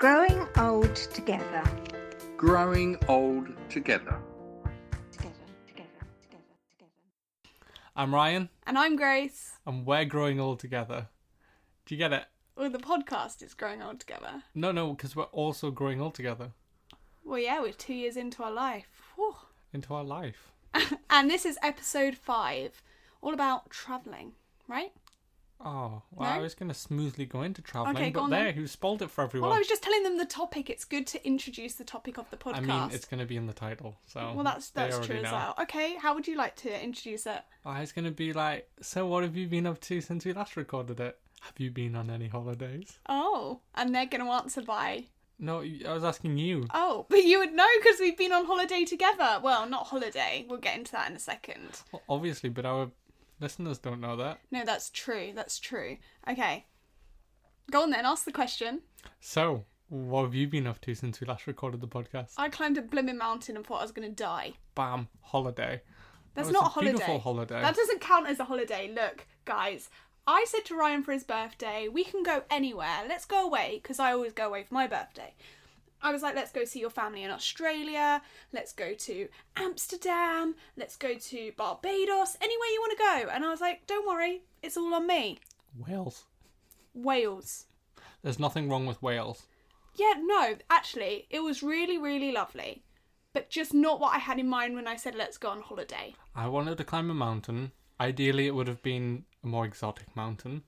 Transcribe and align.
Growing 0.00 0.46
old 0.56 0.96
together. 0.96 1.62
Growing 2.38 2.96
old 3.06 3.48
together. 3.68 4.18
Together, 5.12 5.34
together, 5.68 5.90
together, 6.22 6.56
together. 6.70 6.92
I'm 7.94 8.14
Ryan, 8.14 8.48
And 8.66 8.78
I'm 8.78 8.96
Grace. 8.96 9.52
and 9.66 9.84
we're 9.84 10.06
growing 10.06 10.40
old 10.40 10.58
together. 10.58 11.08
Do 11.84 11.94
you 11.94 11.98
get 11.98 12.14
it? 12.14 12.24
Well, 12.56 12.70
the 12.70 12.78
podcast 12.78 13.42
is 13.42 13.52
growing 13.52 13.82
old 13.82 14.00
together. 14.00 14.42
No, 14.54 14.72
no, 14.72 14.94
because 14.94 15.14
we're 15.14 15.24
also 15.24 15.70
growing 15.70 16.00
old 16.00 16.14
together 16.14 16.52
Well, 17.22 17.38
yeah, 17.38 17.60
we're 17.60 17.72
two 17.74 17.92
years 17.94 18.16
into 18.16 18.42
our 18.42 18.50
life. 18.52 19.12
Whew. 19.16 19.36
into 19.74 19.92
our 19.94 20.04
life. 20.04 20.50
And 21.10 21.28
this 21.30 21.44
is 21.44 21.58
episode 21.62 22.14
five, 22.14 22.80
all 23.20 23.34
about 23.34 23.68
travelling, 23.68 24.32
right? 24.66 24.92
Oh, 25.62 26.02
well, 26.12 26.28
I 26.28 26.38
was 26.38 26.54
going 26.54 26.68
to 26.68 26.74
smoothly 26.74 27.26
go 27.26 27.42
into 27.42 27.60
travelling, 27.60 27.96
Okay, 27.96 28.10
but 28.10 28.20
on 28.20 28.30
there, 28.30 28.52
who 28.52 28.66
spoiled 28.66 29.02
it 29.02 29.10
for 29.10 29.24
everyone? 29.24 29.50
Well, 29.50 29.56
I 29.56 29.60
was 29.60 29.68
just 29.68 29.82
telling 29.82 30.02
them 30.02 30.16
the 30.16 30.24
topic. 30.24 30.70
It's 30.70 30.84
good 30.86 31.06
to 31.08 31.26
introduce 31.26 31.74
the 31.74 31.84
topic 31.84 32.16
of 32.16 32.30
the 32.30 32.36
podcast. 32.38 32.56
I 32.56 32.60
mean, 32.60 32.90
it's 32.92 33.04
going 33.04 33.20
to 33.20 33.26
be 33.26 33.36
in 33.36 33.46
the 33.46 33.52
title, 33.52 33.96
so. 34.06 34.32
well, 34.34 34.44
that's 34.44 34.70
that's 34.70 34.98
true 35.06 35.16
as 35.16 35.30
well. 35.30 35.54
Okay, 35.60 35.96
how 35.96 36.14
would 36.14 36.26
you 36.26 36.36
like 36.36 36.56
to 36.56 36.82
introduce 36.82 37.26
it? 37.26 37.42
Oh, 37.66 37.72
it's 37.72 37.92
going 37.92 38.06
to 38.06 38.10
be 38.10 38.32
like, 38.32 38.70
so 38.80 39.06
what 39.06 39.22
have 39.22 39.36
you 39.36 39.46
been 39.48 39.66
up 39.66 39.80
to 39.82 40.00
since 40.00 40.24
we 40.24 40.32
last 40.32 40.56
recorded 40.56 40.98
it? 40.98 41.18
Have 41.42 41.58
you 41.58 41.70
been 41.70 41.94
on 41.96 42.10
any 42.10 42.28
holidays? 42.28 42.98
Oh, 43.08 43.60
and 43.74 43.94
they're 43.94 44.06
going 44.06 44.24
to 44.24 44.30
answer 44.30 44.62
by 44.62 45.04
No, 45.38 45.62
I 45.62 45.92
was 45.92 46.04
asking 46.04 46.36
you. 46.38 46.66
oh, 46.74 47.06
but 47.10 47.24
you 47.24 47.38
would 47.38 47.52
know 47.52 47.66
because 47.82 47.98
we've 48.00 48.16
been 48.16 48.32
on 48.32 48.44
holiday 48.46 48.84
together. 48.84 49.40
Well, 49.42 49.66
not 49.68 49.86
holiday. 49.88 50.44
We'll 50.48 50.58
get 50.58 50.76
into 50.78 50.92
that 50.92 51.10
in 51.10 51.16
a 51.16 51.20
second. 51.20 51.80
Well, 51.92 52.02
obviously, 52.08 52.48
but 52.50 52.66
our 52.66 52.90
listeners 53.40 53.78
don't 53.78 54.00
know 54.00 54.16
that. 54.16 54.40
No, 54.50 54.64
that's 54.64 54.90
true. 54.90 55.32
That's 55.34 55.58
true. 55.58 55.98
Okay, 56.28 56.66
go 57.70 57.82
on 57.82 57.90
then. 57.90 58.04
Ask 58.04 58.24
the 58.24 58.32
question. 58.32 58.82
So, 59.20 59.64
what 59.88 60.24
have 60.24 60.34
you 60.34 60.46
been 60.46 60.66
up 60.66 60.80
to 60.82 60.94
since 60.94 61.20
we 61.20 61.26
last 61.26 61.46
recorded 61.46 61.80
the 61.80 61.88
podcast? 61.88 62.34
I 62.36 62.48
climbed 62.48 62.78
a 62.78 62.82
blooming 62.82 63.18
mountain 63.18 63.56
and 63.56 63.66
thought 63.66 63.80
I 63.80 63.82
was 63.82 63.92
going 63.92 64.08
to 64.08 64.14
die. 64.14 64.54
Bam, 64.74 65.08
holiday. 65.20 65.82
That's 66.34 66.46
oh, 66.46 66.50
was 66.50 66.54
not 66.54 66.62
a 66.62 66.66
a 66.66 66.70
holiday. 66.70 66.92
beautiful 66.92 67.18
holiday. 67.18 67.60
That 67.60 67.74
doesn't 67.74 68.00
count 68.00 68.28
as 68.28 68.38
a 68.38 68.44
holiday. 68.44 68.90
Look, 68.94 69.26
guys, 69.44 69.90
I 70.26 70.44
said 70.48 70.64
to 70.66 70.76
Ryan 70.76 71.02
for 71.02 71.12
his 71.12 71.24
birthday, 71.24 71.88
we 71.88 72.04
can 72.04 72.22
go 72.22 72.44
anywhere. 72.50 73.04
Let's 73.08 73.24
go 73.24 73.44
away 73.44 73.80
because 73.82 73.98
I 73.98 74.12
always 74.12 74.32
go 74.32 74.46
away 74.46 74.62
for 74.62 74.74
my 74.74 74.86
birthday. 74.86 75.34
I 76.02 76.12
was 76.12 76.22
like, 76.22 76.34
let's 76.34 76.52
go 76.52 76.64
see 76.64 76.80
your 76.80 76.90
family 76.90 77.22
in 77.22 77.30
Australia. 77.30 78.22
Let's 78.52 78.72
go 78.72 78.94
to 78.94 79.28
Amsterdam. 79.56 80.54
Let's 80.76 80.96
go 80.96 81.14
to 81.14 81.52
Barbados. 81.56 82.36
Anywhere 82.40 82.68
you 82.68 82.80
want 82.80 82.98
to 82.98 83.04
go. 83.04 83.30
And 83.32 83.44
I 83.44 83.50
was 83.50 83.60
like, 83.60 83.86
don't 83.86 84.08
worry, 84.08 84.42
it's 84.62 84.76
all 84.76 84.94
on 84.94 85.06
me. 85.06 85.38
Wales. 85.86 86.24
Wales. 86.94 87.66
There's 88.22 88.38
nothing 88.38 88.68
wrong 88.68 88.86
with 88.86 89.02
Wales. 89.02 89.46
Yeah, 89.94 90.14
no, 90.18 90.56
actually, 90.70 91.26
it 91.30 91.40
was 91.40 91.62
really, 91.62 91.98
really 91.98 92.32
lovely. 92.32 92.82
But 93.32 93.50
just 93.50 93.72
not 93.74 94.00
what 94.00 94.14
I 94.14 94.18
had 94.18 94.38
in 94.38 94.48
mind 94.48 94.74
when 94.74 94.88
I 94.88 94.96
said 94.96 95.14
let's 95.14 95.38
go 95.38 95.50
on 95.50 95.60
holiday. 95.60 96.14
I 96.34 96.48
wanted 96.48 96.78
to 96.78 96.84
climb 96.84 97.10
a 97.10 97.14
mountain. 97.14 97.72
Ideally, 98.00 98.46
it 98.46 98.54
would 98.54 98.68
have 98.68 98.82
been 98.82 99.24
a 99.44 99.46
more 99.46 99.64
exotic 99.64 100.14
mountain, 100.16 100.62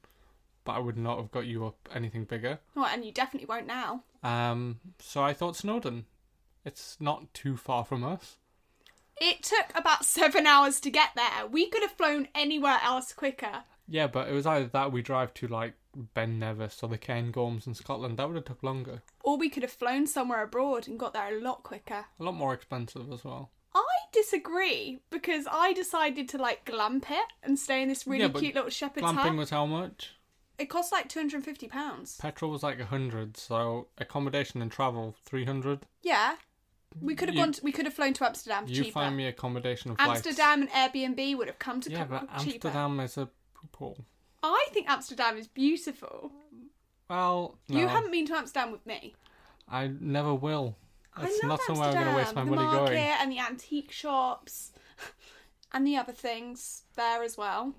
but 0.64 0.72
I 0.72 0.78
would 0.78 0.96
not 0.96 1.18
have 1.18 1.30
got 1.30 1.46
you 1.46 1.66
up 1.66 1.88
anything 1.94 2.24
bigger. 2.24 2.58
Oh, 2.76 2.88
and 2.90 3.04
you 3.04 3.12
definitely 3.12 3.46
won't 3.46 3.66
now. 3.66 4.04
Um, 4.22 4.80
so 4.98 5.22
I 5.22 5.32
thought 5.32 5.56
Snowdon. 5.56 6.06
It's 6.64 6.96
not 7.00 7.32
too 7.34 7.56
far 7.56 7.84
from 7.84 8.04
us. 8.04 8.36
It 9.20 9.42
took 9.42 9.72
about 9.74 10.04
seven 10.04 10.46
hours 10.46 10.80
to 10.80 10.90
get 10.90 11.10
there. 11.16 11.46
We 11.50 11.68
could 11.68 11.82
have 11.82 11.92
flown 11.92 12.28
anywhere 12.34 12.78
else 12.82 13.12
quicker. 13.12 13.64
Yeah, 13.88 14.06
but 14.06 14.28
it 14.28 14.32
was 14.32 14.46
either 14.46 14.66
that 14.66 14.92
we 14.92 15.02
drive 15.02 15.34
to 15.34 15.48
like 15.48 15.74
Ben 16.14 16.38
Nevis 16.38 16.82
or 16.82 16.88
the 16.88 16.98
Cairngorms 16.98 17.66
in 17.66 17.74
Scotland. 17.74 18.18
That 18.18 18.28
would 18.28 18.36
have 18.36 18.44
took 18.44 18.62
longer. 18.62 19.02
Or 19.22 19.36
we 19.36 19.50
could 19.50 19.62
have 19.62 19.72
flown 19.72 20.06
somewhere 20.06 20.42
abroad 20.42 20.88
and 20.88 20.98
got 20.98 21.12
there 21.12 21.36
a 21.36 21.40
lot 21.40 21.62
quicker. 21.62 22.06
A 22.18 22.24
lot 22.24 22.34
more 22.34 22.54
expensive 22.54 23.12
as 23.12 23.24
well. 23.24 23.50
I 23.74 23.84
disagree 24.12 25.00
because 25.10 25.46
I 25.50 25.72
decided 25.72 26.28
to 26.30 26.38
like 26.38 26.64
glamp 26.64 27.10
it 27.10 27.26
and 27.42 27.58
stay 27.58 27.82
in 27.82 27.88
this 27.88 28.06
really 28.06 28.24
yeah, 28.24 28.28
cute 28.28 28.54
little 28.54 28.70
shepherd's 28.70 29.06
glamping 29.06 29.16
hut. 29.16 29.36
was 29.36 29.50
how 29.50 29.66
much? 29.66 30.14
It 30.62 30.68
cost 30.70 30.92
like 30.92 31.08
two 31.08 31.18
hundred 31.18 31.36
and 31.36 31.44
fifty 31.44 31.66
pounds. 31.66 32.16
Petrol 32.18 32.50
was 32.50 32.62
like 32.62 32.78
a 32.78 32.84
hundred, 32.86 33.36
so 33.36 33.88
accommodation 33.98 34.62
and 34.62 34.70
travel 34.70 35.16
three 35.24 35.44
hundred. 35.44 35.86
Yeah, 36.02 36.36
we 37.00 37.14
could 37.16 37.28
have 37.28 37.34
You- 37.34 37.42
gone. 37.42 37.52
To, 37.52 37.60
we 37.64 37.72
could 37.72 37.84
have 37.84 37.94
flown 37.94 38.12
to 38.14 38.24
Amsterdam 38.24 38.66
for 38.66 38.70
You 38.72 38.84
cheaper. 38.84 38.92
find 39.00 39.16
me 39.16 39.26
accommodation 39.26 39.90
of 39.90 39.96
flights. 39.96 40.24
Amsterdam 40.26 40.62
and 40.62 40.70
Airbnb 40.70 41.36
would 41.36 41.48
have 41.48 41.58
come 41.58 41.80
to 41.80 41.90
Yeah, 41.90 42.04
co- 42.04 42.10
but 42.10 42.38
cheaper. 42.38 42.68
Amsterdam 42.68 43.00
is 43.00 43.16
a 43.18 43.28
poop 43.54 43.76
hole. 43.76 43.98
I 44.44 44.68
think 44.72 44.88
Amsterdam 44.88 45.36
is 45.36 45.48
beautiful. 45.48 46.30
Well, 47.10 47.58
no, 47.68 47.78
You 47.80 47.88
haven't 47.88 48.12
been 48.12 48.26
to 48.26 48.34
Amsterdam 48.36 48.70
with 48.72 48.86
me. 48.86 49.14
I 49.68 49.90
never 50.00 50.32
will. 50.34 50.76
I 51.16 51.24
It's 51.26 51.42
love 51.42 51.48
not 51.50 51.60
somewhere 51.62 51.88
I'm 51.88 51.94
going 51.94 52.06
to 52.06 52.16
waste 52.16 52.34
my 52.34 52.40
Amsterdam. 52.42 52.48
money 52.64 52.68
the 52.70 52.76
market 52.80 52.94
going. 52.94 53.14
and 53.20 53.32
the 53.32 53.38
antique 53.40 53.90
shops 53.92 54.72
and 55.72 55.86
the 55.86 55.96
other 55.96 56.12
things 56.12 56.84
there 56.96 57.22
as 57.22 57.36
well. 57.36 57.74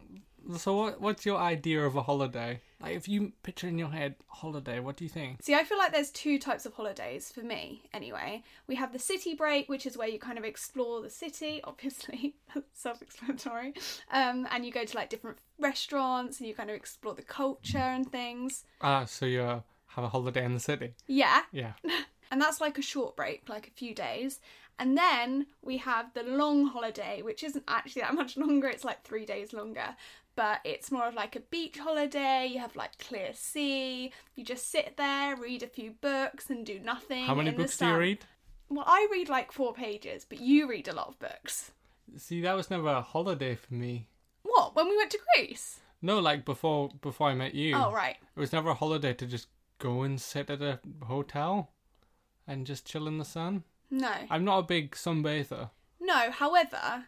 So, 0.58 0.76
what, 0.76 1.00
what's 1.02 1.26
your 1.26 1.38
idea 1.40 1.86
of 1.86 1.96
a 1.96 2.04
holiday? 2.04 2.62
Like, 2.84 2.98
if 2.98 3.08
you 3.08 3.32
picture 3.44 3.68
in 3.70 3.80
your 3.80 3.88
head 3.88 4.16
holiday, 4.28 4.82
what 4.82 4.98
do 4.98 5.06
you 5.06 5.10
think? 5.10 5.42
See, 5.42 5.56
I 5.56 5.64
feel 5.64 5.78
like 5.78 5.94
there's 5.94 6.12
two 6.12 6.38
types 6.38 6.66
of 6.66 6.74
holidays 6.74 7.32
for 7.32 7.40
me, 7.40 7.84
anyway. 7.94 8.44
We 8.68 8.76
have 8.76 8.92
the 8.92 9.00
city 9.00 9.36
break, 9.36 9.70
which 9.70 9.86
is 9.86 9.98
where 9.98 10.10
you 10.10 10.20
kind 10.20 10.38
of 10.38 10.44
explore 10.44 11.02
the 11.02 11.10
city, 11.10 11.62
obviously, 11.66 12.36
self 12.74 13.02
explanatory. 13.02 13.74
Um, 14.12 14.48
and 14.52 14.66
you 14.66 14.72
go 14.72 14.84
to 14.84 14.98
like 14.98 15.10
different 15.10 15.38
restaurants 15.60 16.40
and 16.40 16.48
you 16.48 16.54
kind 16.54 16.70
of 16.70 16.76
explore 16.76 17.14
the 17.14 17.22
culture 17.22 17.78
and 17.78 18.12
things. 18.12 18.66
Ah, 18.82 19.06
so 19.06 19.26
you 19.26 19.42
uh, 19.42 19.62
have 19.88 20.04
a 20.04 20.10
holiday 20.10 20.44
in 20.44 20.54
the 20.54 20.60
city? 20.60 20.94
Yeah. 21.08 21.44
Yeah. 21.52 21.74
And 22.32 22.42
that's 22.42 22.60
like 22.60 22.80
a 22.80 22.82
short 22.82 23.16
break, 23.16 23.48
like 23.48 23.68
a 23.68 23.78
few 23.78 23.94
days. 23.94 24.40
And 24.80 24.98
then 24.98 25.46
we 25.62 25.78
have 25.78 26.14
the 26.16 26.24
long 26.24 26.66
holiday, 26.66 27.22
which 27.22 27.44
isn't 27.44 27.64
actually 27.68 28.02
that 28.02 28.16
much 28.16 28.38
longer, 28.38 28.68
it's 28.68 28.84
like 28.84 29.04
three 29.04 29.24
days 29.24 29.54
longer. 29.54 29.96
But 30.36 30.62
it's 30.64 30.92
more 30.92 31.08
of 31.08 31.14
like 31.14 31.36
a 31.36 31.42
beach 31.42 31.78
holiday. 31.78 32.48
You 32.52 32.60
have 32.60 32.76
like 32.76 32.98
clear 32.98 33.32
sea. 33.34 34.12
You 34.36 34.44
just 34.44 34.72
sit 34.72 34.98
there, 34.98 35.36
read 35.36 35.62
a 35.62 35.68
few 35.68 35.92
books, 36.02 36.50
and 36.50 36.66
do 36.66 36.80
nothing. 36.80 37.26
How 37.26 37.36
many 37.36 37.52
books 37.52 37.78
do 37.78 37.86
you 37.88 37.98
read? 37.98 38.26
Well, 38.70 38.86
I 38.88 39.08
read 39.12 39.30
like 39.30 39.52
four 39.52 39.74
pages, 39.74 40.26
but 40.28 40.40
you 40.40 40.68
read 40.68 40.88
a 40.88 40.96
lot 40.96 41.10
of 41.10 41.20
books. 41.20 41.72
See, 42.18 42.42
that 42.42 42.56
was 42.56 42.72
never 42.72 42.88
a 42.88 43.02
holiday 43.02 43.56
for 43.56 43.74
me. 43.74 44.08
What? 44.42 44.76
When 44.76 44.90
we 44.90 44.98
went 44.98 45.12
to 45.12 45.20
Greece? 45.36 45.80
No, 46.02 46.20
like 46.20 46.46
before 46.46 46.90
before 47.02 47.30
I 47.30 47.36
met 47.36 47.54
you. 47.54 47.76
Oh, 47.76 47.92
right. 47.92 48.18
It 48.36 48.40
was 48.40 48.52
never 48.52 48.70
a 48.70 48.74
holiday 48.74 49.14
to 49.14 49.26
just 49.26 49.48
go 49.80 50.02
and 50.02 50.20
sit 50.20 50.50
at 50.50 50.62
a 50.62 50.80
hotel 51.04 51.72
and 52.48 52.66
just 52.66 52.86
chill 52.86 53.08
in 53.08 53.20
the 53.20 53.26
sun. 53.26 53.64
No. 53.90 54.12
I'm 54.30 54.44
not 54.44 54.60
a 54.60 54.64
big 54.64 54.92
sunbather. 54.96 55.70
No, 56.02 56.32
however, 56.32 57.06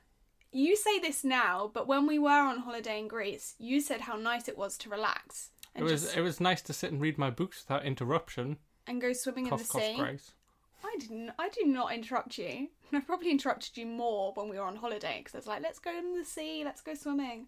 you 0.56 0.76
say 0.76 1.00
this 1.00 1.24
now, 1.24 1.70
but 1.74 1.88
when 1.88 2.08
we 2.08 2.18
were 2.18 2.30
on 2.30 2.60
holiday 2.60 3.00
in 3.00 3.08
Greece, 3.08 3.56
you 3.60 3.82
said 3.82 4.02
how 4.02 4.16
nice 4.16 4.48
it 4.48 4.58
was 4.58 4.78
to 4.80 4.90
relax 4.90 5.50
It 5.76 5.84
was 5.84 6.04
just 6.04 6.18
it 6.18 6.22
was 6.22 6.40
nice 6.40 6.62
to 6.64 6.74
sit 6.74 6.92
and 6.92 7.02
read 7.02 7.18
my 7.18 7.30
books 7.30 7.64
without 7.64 7.86
interruption. 7.86 8.58
and 8.88 9.02
go 9.02 9.14
swimming 9.14 9.48
in 9.48 9.58
the 9.58 9.64
cough, 9.64 9.82
sea. 9.82 9.96
Grace. 9.98 10.32
I 10.84 10.96
didn't. 11.00 11.32
I 11.40 11.50
did 11.50 11.68
not 11.68 11.94
interrupt 11.94 12.38
you. 12.38 12.70
I 12.94 13.00
probably 13.02 13.32
interrupted 13.32 13.76
you 13.78 13.86
more 13.86 14.32
when 14.36 14.50
we 14.50 14.58
were 14.58 14.66
on 14.66 14.76
holiday 14.76 15.18
because 15.20 15.36
I 15.36 15.38
was 15.40 15.48
like, 15.48 15.64
"Let's 15.64 15.80
go 15.80 15.98
in 15.98 16.18
the 16.18 16.24
sea, 16.24 16.64
let's 16.64 16.82
go 16.82 16.94
swimming." 16.94 17.48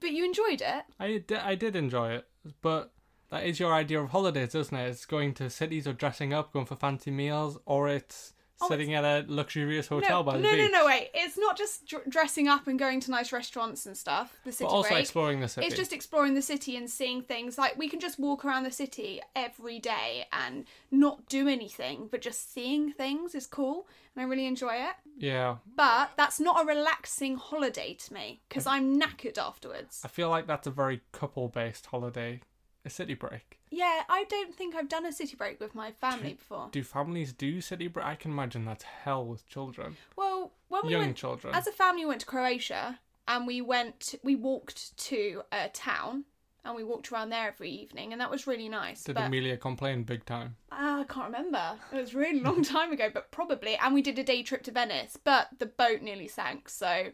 But 0.00 0.12
you 0.12 0.24
enjoyed 0.24 0.60
it. 0.60 0.84
I 1.00 1.22
did, 1.26 1.38
I 1.38 1.54
did 1.54 1.74
enjoy 1.74 2.12
it, 2.12 2.28
but 2.60 2.92
that 3.30 3.44
is 3.44 3.58
your 3.58 3.72
idea 3.72 4.00
of 4.00 4.10
holidays, 4.10 4.54
isn't 4.54 4.76
it? 4.76 4.88
It's 4.88 5.06
going 5.06 5.34
to 5.34 5.50
cities 5.50 5.88
or 5.88 5.92
dressing 5.94 6.32
up, 6.32 6.52
going 6.52 6.66
for 6.66 6.76
fancy 6.76 7.10
meals, 7.10 7.58
or 7.64 7.88
it's 7.88 8.34
Oh, 8.60 8.68
sitting 8.68 8.94
at 8.94 9.04
a 9.04 9.24
luxurious 9.28 9.86
hotel 9.86 10.20
no, 10.20 10.22
by 10.22 10.36
the 10.38 10.42
no, 10.42 10.50
beach. 10.50 10.70
no, 10.72 10.78
no, 10.80 10.86
wait. 10.86 11.10
It's 11.12 11.36
not 11.36 11.58
just 11.58 11.86
dr- 11.86 12.08
dressing 12.08 12.48
up 12.48 12.66
and 12.66 12.78
going 12.78 13.00
to 13.00 13.10
nice 13.10 13.30
restaurants 13.30 13.84
and 13.84 13.94
stuff. 13.96 14.34
The 14.44 14.52
city 14.52 14.64
But 14.64 14.70
also 14.74 14.88
break. 14.88 15.00
exploring 15.00 15.40
the 15.40 15.48
city. 15.48 15.66
It's 15.66 15.76
just 15.76 15.92
exploring 15.92 16.32
the 16.34 16.40
city 16.40 16.74
and 16.76 16.88
seeing 16.88 17.20
things. 17.20 17.58
Like 17.58 17.76
we 17.76 17.88
can 17.88 18.00
just 18.00 18.18
walk 18.18 18.46
around 18.46 18.62
the 18.64 18.70
city 18.70 19.20
every 19.34 19.78
day 19.78 20.26
and 20.32 20.64
not 20.90 21.28
do 21.28 21.48
anything, 21.48 22.08
but 22.10 22.22
just 22.22 22.54
seeing 22.54 22.92
things 22.92 23.34
is 23.34 23.46
cool, 23.46 23.86
and 24.14 24.24
I 24.24 24.26
really 24.26 24.46
enjoy 24.46 24.74
it. 24.76 24.94
yeah. 25.18 25.56
But 25.76 26.12
that's 26.16 26.40
not 26.40 26.62
a 26.62 26.66
relaxing 26.66 27.36
holiday 27.36 27.92
to 27.94 28.14
me 28.14 28.40
because 28.48 28.66
I'm 28.66 28.98
knackered 28.98 29.36
afterwards. 29.36 30.00
I 30.02 30.08
feel 30.08 30.30
like 30.30 30.46
that's 30.46 30.66
a 30.66 30.70
very 30.70 31.02
couple-based 31.12 31.84
holiday, 31.86 32.40
a 32.86 32.90
city 32.90 33.14
break. 33.14 33.58
Yeah, 33.70 34.02
I 34.08 34.24
don't 34.24 34.54
think 34.54 34.74
I've 34.74 34.88
done 34.88 35.04
a 35.04 35.12
city 35.12 35.36
break 35.36 35.60
with 35.60 35.74
my 35.74 35.90
family 35.90 36.34
before. 36.34 36.68
Do 36.70 36.82
families 36.82 37.32
do 37.32 37.60
city 37.60 37.88
break? 37.88 38.06
I 38.06 38.14
can 38.14 38.30
imagine 38.30 38.64
that's 38.64 38.84
hell 38.84 39.26
with 39.26 39.46
children. 39.48 39.96
Well, 40.16 40.52
when 40.68 40.86
we 40.86 40.92
Young 40.92 41.02
went, 41.02 41.16
children. 41.16 41.54
as 41.54 41.66
a 41.66 41.72
family, 41.72 42.04
we 42.04 42.08
went 42.10 42.20
to 42.20 42.26
Croatia 42.26 43.00
and 43.28 43.46
we 43.46 43.60
went, 43.60 44.14
we 44.22 44.36
walked 44.36 44.96
to 44.98 45.42
a 45.52 45.68
town 45.68 46.24
and 46.64 46.74
we 46.74 46.84
walked 46.84 47.12
around 47.12 47.30
there 47.30 47.46
every 47.46 47.70
evening, 47.70 48.12
and 48.12 48.20
that 48.20 48.28
was 48.28 48.48
really 48.48 48.68
nice. 48.68 49.04
Did 49.04 49.14
but 49.14 49.26
Amelia 49.26 49.56
complain 49.56 50.02
big 50.02 50.24
time? 50.24 50.56
Ah, 50.72 51.00
I 51.00 51.04
can't 51.04 51.26
remember. 51.26 51.78
It 51.92 52.00
was 52.00 52.12
a 52.12 52.18
really 52.18 52.40
long 52.48 52.64
time 52.64 52.92
ago, 52.92 53.08
but 53.12 53.30
probably. 53.30 53.76
And 53.76 53.94
we 53.94 54.02
did 54.02 54.18
a 54.18 54.24
day 54.24 54.42
trip 54.42 54.64
to 54.64 54.72
Venice, 54.72 55.16
but 55.22 55.48
the 55.58 55.66
boat 55.66 56.02
nearly 56.02 56.26
sank, 56.26 56.68
so 56.68 57.12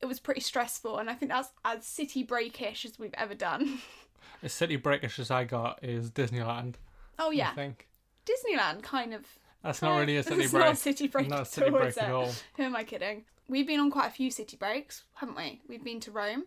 it 0.00 0.06
was 0.06 0.20
pretty 0.20 0.40
stressful. 0.40 0.96
And 0.98 1.10
I 1.10 1.14
think 1.14 1.30
that's 1.30 1.50
as 1.66 1.84
city 1.84 2.22
breakish 2.22 2.86
as 2.86 2.98
we've 2.98 3.14
ever 3.14 3.34
done. 3.34 3.78
As 4.42 4.52
city 4.52 4.76
breakish 4.76 5.18
as 5.18 5.30
I 5.30 5.44
got 5.44 5.82
is 5.82 6.10
Disneyland. 6.10 6.74
Oh 7.18 7.30
yeah, 7.30 7.50
I 7.50 7.54
think 7.54 7.88
Disneyland 8.26 8.82
kind 8.82 9.14
of. 9.14 9.26
that's 9.62 9.82
not 9.82 9.96
eh, 9.96 10.00
really 10.00 10.16
a 10.16 10.22
city 10.22 10.42
it's 10.42 10.52
break. 10.52 10.64
not 10.64 10.72
a 10.72 10.76
city 10.76 11.06
break. 11.08 11.28
Not 11.28 11.38
a 11.38 11.42
at 11.42 11.46
city 11.46 11.70
all, 11.70 11.78
break 11.78 11.98
at 11.98 12.10
all. 12.10 12.30
Who 12.56 12.62
am 12.64 12.74
I 12.76 12.84
kidding? 12.84 13.24
We've 13.48 13.66
been 13.66 13.80
on 13.80 13.90
quite 13.90 14.06
a 14.08 14.10
few 14.10 14.30
city 14.30 14.56
breaks, 14.56 15.04
haven't 15.14 15.36
we? 15.36 15.60
We've 15.68 15.84
been 15.84 16.00
to 16.00 16.10
Rome. 16.10 16.44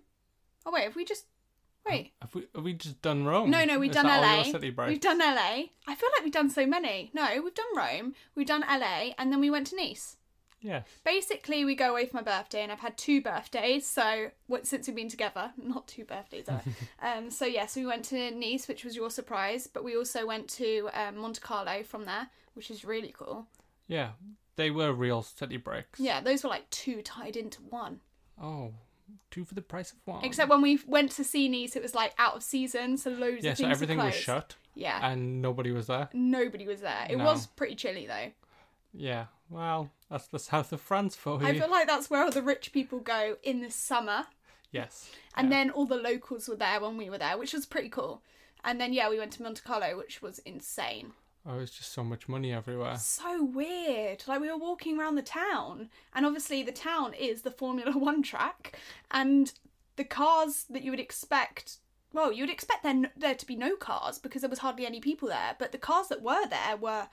Oh 0.66 0.72
wait, 0.72 0.84
have 0.84 0.96
we 0.96 1.06
just? 1.06 1.26
Wait. 1.88 2.14
Have 2.20 2.34
we, 2.34 2.48
have 2.56 2.64
we 2.64 2.74
just 2.74 3.00
done 3.04 3.26
Rome? 3.26 3.52
No, 3.52 3.64
no, 3.64 3.78
we've 3.78 3.92
Is 3.92 3.96
done 3.96 4.08
LA. 4.08 4.44
city 4.44 4.72
breaks? 4.72 4.90
We've 4.90 5.00
done 5.02 5.20
LA. 5.20 5.66
I 5.88 5.96
feel 5.96 6.10
like 6.18 6.24
we've 6.24 6.34
done 6.34 6.50
so 6.50 6.66
many. 6.66 7.12
No, 7.14 7.28
we've 7.44 7.54
done 7.54 7.66
Rome, 7.78 8.16
we've 8.34 8.48
done 8.48 8.62
LA, 8.62 9.12
and 9.20 9.32
then 9.32 9.40
we 9.40 9.52
went 9.52 9.68
to 9.68 9.76
Nice. 9.76 10.18
Yes. 10.66 10.88
Basically, 11.04 11.64
we 11.64 11.76
go 11.76 11.92
away 11.92 12.08
for 12.08 12.18
my 12.18 12.24
birthday, 12.24 12.64
and 12.64 12.72
I've 12.72 12.80
had 12.80 12.98
two 12.98 13.22
birthdays. 13.22 13.86
So 13.86 14.32
what, 14.48 14.66
since 14.66 14.88
we've 14.88 14.96
been 14.96 15.10
together, 15.10 15.52
not 15.62 15.88
two 15.88 16.06
birthdays. 16.06 16.48
Um. 17.02 17.30
So 17.30 17.46
yeah, 17.46 17.68
so 17.68 17.80
we 17.82 17.86
went 17.86 18.06
to 18.06 18.32
Nice, 18.32 18.68
which 18.68 18.84
was 18.84 18.96
your 18.96 19.10
surprise, 19.12 19.68
but 19.72 19.84
we 19.84 19.96
also 19.96 20.26
went 20.26 20.48
to 20.52 20.90
um, 20.94 21.18
Monte 21.18 21.40
Carlo 21.40 21.84
from 21.84 22.06
there, 22.06 22.28
which 22.56 22.72
is 22.72 22.84
really 22.84 23.14
cool. 23.16 23.46
Yeah, 23.88 24.12
they 24.56 24.72
were 24.72 24.92
real 24.92 25.22
city 25.22 25.58
breaks. 25.58 26.00
Yeah, 26.00 26.20
those 26.22 26.44
were 26.44 26.50
like 26.50 26.68
two 26.72 27.02
tied 27.04 27.36
into 27.38 27.62
one. 27.62 28.00
Oh, 28.42 28.74
two 29.30 29.46
for 29.46 29.54
the 29.54 29.62
price 29.62 29.92
of 29.92 30.00
one. 30.06 30.26
Except 30.26 30.50
when 30.50 30.62
we 30.64 30.80
went 30.88 31.12
to 31.12 31.24
see 31.24 31.48
Nice, 31.48 31.76
it 31.76 31.84
was 31.84 31.94
like 31.94 32.16
out 32.18 32.36
of 32.36 32.42
season, 32.44 32.98
so 32.98 33.12
loads 33.12 33.44
yeah, 33.44 33.52
of 33.52 33.58
so 33.58 33.64
things 33.66 33.76
everything 33.76 33.98
were 34.00 34.06
was 34.06 34.14
closed. 34.14 34.26
shut 34.26 34.56
Yeah, 34.74 35.00
and 35.12 35.42
nobody 35.44 35.72
was 35.72 35.86
there. 35.86 36.10
nobody 36.14 36.66
was 36.66 36.82
there. 36.82 37.06
It 37.08 37.18
No. 37.18 37.26
was 37.26 37.46
pretty 37.46 37.76
chilly 37.76 38.08
though. 38.08 38.32
Yeah, 38.98 39.26
well, 39.50 39.92
that's 40.10 40.28
the 40.28 40.40
south 40.40 40.72
of 40.72 40.82
France 40.82 41.16
for 41.16 41.42
you. 41.42 41.48
I 41.48 41.58
feel 41.58 41.70
like 41.70 41.88
that's 41.88 42.10
where 42.10 42.24
all 42.24 42.32
the 42.32 42.42
rich 42.42 42.72
people 42.72 43.00
go 43.00 43.38
in 43.44 43.62
the 43.62 43.72
summer, 43.72 44.28
yes. 44.72 45.10
and 45.36 45.50
yeah. 45.50 45.58
then 45.58 45.70
all 45.72 45.86
the 45.86 45.96
locals 45.98 46.48
were 46.48 46.56
there 46.56 46.80
when 46.80 46.98
we 46.98 47.10
were 47.10 47.18
there, 47.18 47.38
which 47.38 47.54
was 47.54 47.66
pretty 47.66 47.90
cool. 47.90 48.22
And 48.64 48.82
then 48.82 48.94
yeah, 48.94 49.10
we 49.10 49.20
went 49.20 49.32
to 49.34 49.44
Monte 49.44 49.62
Carlo, 49.62 49.98
which 49.98 50.22
was 50.22 50.40
insane. 50.40 51.14
Oh, 51.48 51.60
it's 51.60 51.78
just 51.78 51.94
so 51.94 52.04
much 52.04 52.28
money 52.28 52.52
everywhere. 52.52 52.98
So 52.98 53.44
weird. 53.44 54.24
Like 54.28 54.42
we 54.42 54.50
were 54.50 54.58
walking 54.58 55.00
around 55.00 55.16
the 55.16 55.22
town, 55.22 55.90
and 56.14 56.26
obviously 56.26 56.64
the 56.64 56.72
town 56.72 57.14
is 57.14 57.44
the 57.44 57.52
Formula 57.52 57.92
One 57.98 58.24
track, 58.24 58.80
and 59.12 59.54
the 59.96 60.04
cars 60.04 60.66
that 60.70 60.84
you 60.84 60.92
would 60.92 61.00
expect. 61.00 61.78
Well, 62.14 62.32
you 62.32 62.44
would 62.44 62.50
expect 62.50 62.82
there 62.82 63.12
there 63.16 63.36
to 63.36 63.46
be 63.46 63.56
no 63.56 63.76
cars 63.76 64.18
because 64.18 64.42
there 64.42 64.50
was 64.50 64.60
hardly 64.60 64.88
any 64.88 65.00
people 65.00 65.28
there, 65.28 65.56
but 65.60 65.72
the 65.72 65.78
cars 65.78 66.08
that 66.08 66.24
were 66.24 66.48
there 66.48 66.78
were 66.78 67.08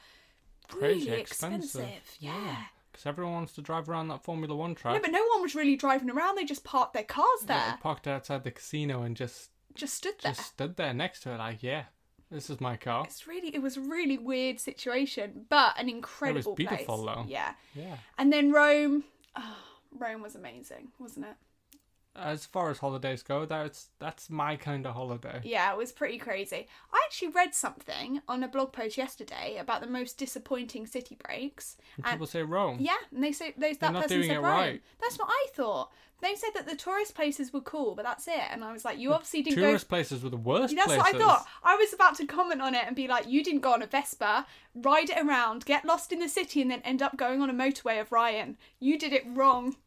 Crazy 0.79 1.11
really 1.11 1.21
expensive. 1.21 2.17
Yeah. 2.21 2.57
Because 2.91 3.07
everyone 3.07 3.33
wants 3.35 3.55
to 3.55 3.63
drive 3.63 3.89
around 3.89 4.09
that 4.09 4.23
Formula 4.23 4.55
One 4.55 4.75
track. 4.75 4.95
No, 4.95 5.01
but 5.01 5.11
no 5.13 5.25
one 5.33 5.41
was 5.43 5.55
really 5.55 5.77
driving 5.77 6.11
around. 6.11 6.37
They 6.37 6.45
just 6.45 6.63
parked 6.65 6.93
their 6.93 7.05
cars 7.05 7.41
there, 7.47 7.57
Yeah, 7.57 7.77
parked 7.77 8.07
outside 8.07 8.45
the 8.45 8.51
casino 8.51 9.03
and 9.03 9.17
just 9.17 9.51
just 9.75 9.95
stood 9.95 10.15
there. 10.23 10.33
just 10.33 10.49
stood 10.49 10.77
there 10.77 10.93
next 10.93 11.21
to 11.21 11.31
it, 11.33 11.39
like, 11.39 11.63
yeah, 11.63 11.85
this 12.31 12.51
is 12.51 12.61
my 12.61 12.77
car. 12.77 13.05
It's 13.07 13.27
really, 13.27 13.55
it 13.55 13.63
was 13.63 13.79
a 13.79 13.81
really 13.81 14.19
weird 14.19 14.61
situation, 14.61 15.47
but 15.49 15.79
an 15.81 15.89
incredible 15.89 16.41
It 16.41 16.47
was 16.47 16.57
beautiful, 16.57 17.03
place. 17.05 17.17
though. 17.17 17.25
Yeah. 17.27 17.55
Yeah. 17.75 17.97
And 18.19 18.31
then 18.31 18.53
Rome, 18.53 19.05
oh, 19.37 19.57
Rome 19.99 20.21
was 20.21 20.35
amazing, 20.35 20.89
wasn't 20.99 21.25
it? 21.27 21.37
As 22.14 22.44
far 22.44 22.69
as 22.70 22.76
holidays 22.79 23.23
go, 23.23 23.47
that's 23.47 23.88
that's 23.99 24.29
my 24.29 24.56
kind 24.56 24.87
of 24.87 24.94
holiday. 24.94 25.41
Yeah, 25.44 25.73
it 25.73 25.79
was 25.79 25.93
pretty 25.93 26.19
crazy. 26.19 26.67
I 26.93 27.00
actually 27.06 27.29
read 27.29 27.55
something 27.55 28.20
on 28.29 28.43
a 28.43 28.49
blog 28.49 28.73
post 28.73 28.99
yesterday 28.99 29.56
about 29.59 29.81
the 29.81 29.87
most 29.87 30.19
disappointing 30.19 30.87
city 30.87 31.17
breaks. 31.25 31.79
And 31.97 32.05
And 32.05 32.12
people 32.14 32.26
say 32.26 32.43
Rome. 32.43 32.76
yeah, 32.81 32.97
and 33.14 33.25
they 33.25 33.32
say 33.32 33.55
they, 33.56 33.73
that 33.73 33.93
not 33.94 34.03
person 34.03 34.19
doing 34.19 34.29
said 34.29 34.37
it 34.37 34.41
Rome. 34.41 34.50
right. 34.59 34.82
That's 35.00 35.19
what 35.19 35.29
I 35.31 35.47
thought. 35.55 35.91
They 36.20 36.35
said 36.37 36.50
that 36.55 36.69
the 36.69 36.76
tourist 36.76 37.14
places 37.17 37.53
were 37.53 37.62
cool, 37.62 37.97
but 37.97 38.05
that's 38.05 38.29
it. 38.29 38.43
And 38.50 38.62
I 38.62 38.73
was 38.73 38.85
like, 38.85 38.97
you 38.99 39.12
obviously 39.12 39.43
didn't 39.43 39.56
go 39.58 39.62
Tourist 39.69 39.88
places 39.88 40.23
were 40.23 40.31
the 40.31 40.37
worst 40.37 40.76
That's 40.76 40.87
places. 40.87 41.03
what 41.05 41.15
I 41.17 41.19
thought. 41.19 41.47
I 41.65 41.75
was 41.76 41.93
about 41.93 42.15
to 42.19 42.26
comment 42.26 42.62
on 42.62 42.76
it 42.76 42.85
and 42.87 42.94
be 42.94 43.08
like, 43.08 43.26
you 43.26 43.43
didn't 43.43 43.62
go 43.62 43.73
on 43.73 43.82
a 43.82 43.87
Vespa, 43.87 44.47
ride 44.75 45.11
it 45.11 45.19
around, 45.19 45.65
get 45.65 45.85
lost 45.85 46.12
in 46.12 46.20
the 46.20 46.29
city, 46.29 46.62
and 46.62 46.70
then 46.70 46.81
end 46.85 47.03
up 47.03 47.17
going 47.17 47.43
on 47.43 47.50
a 47.50 47.55
motorway 47.55 48.00
of 48.00 48.12
Ryan. 48.12 48.56
You 48.79 48.99
did 48.99 49.12
it 49.12 49.25
wrong. 49.26 49.76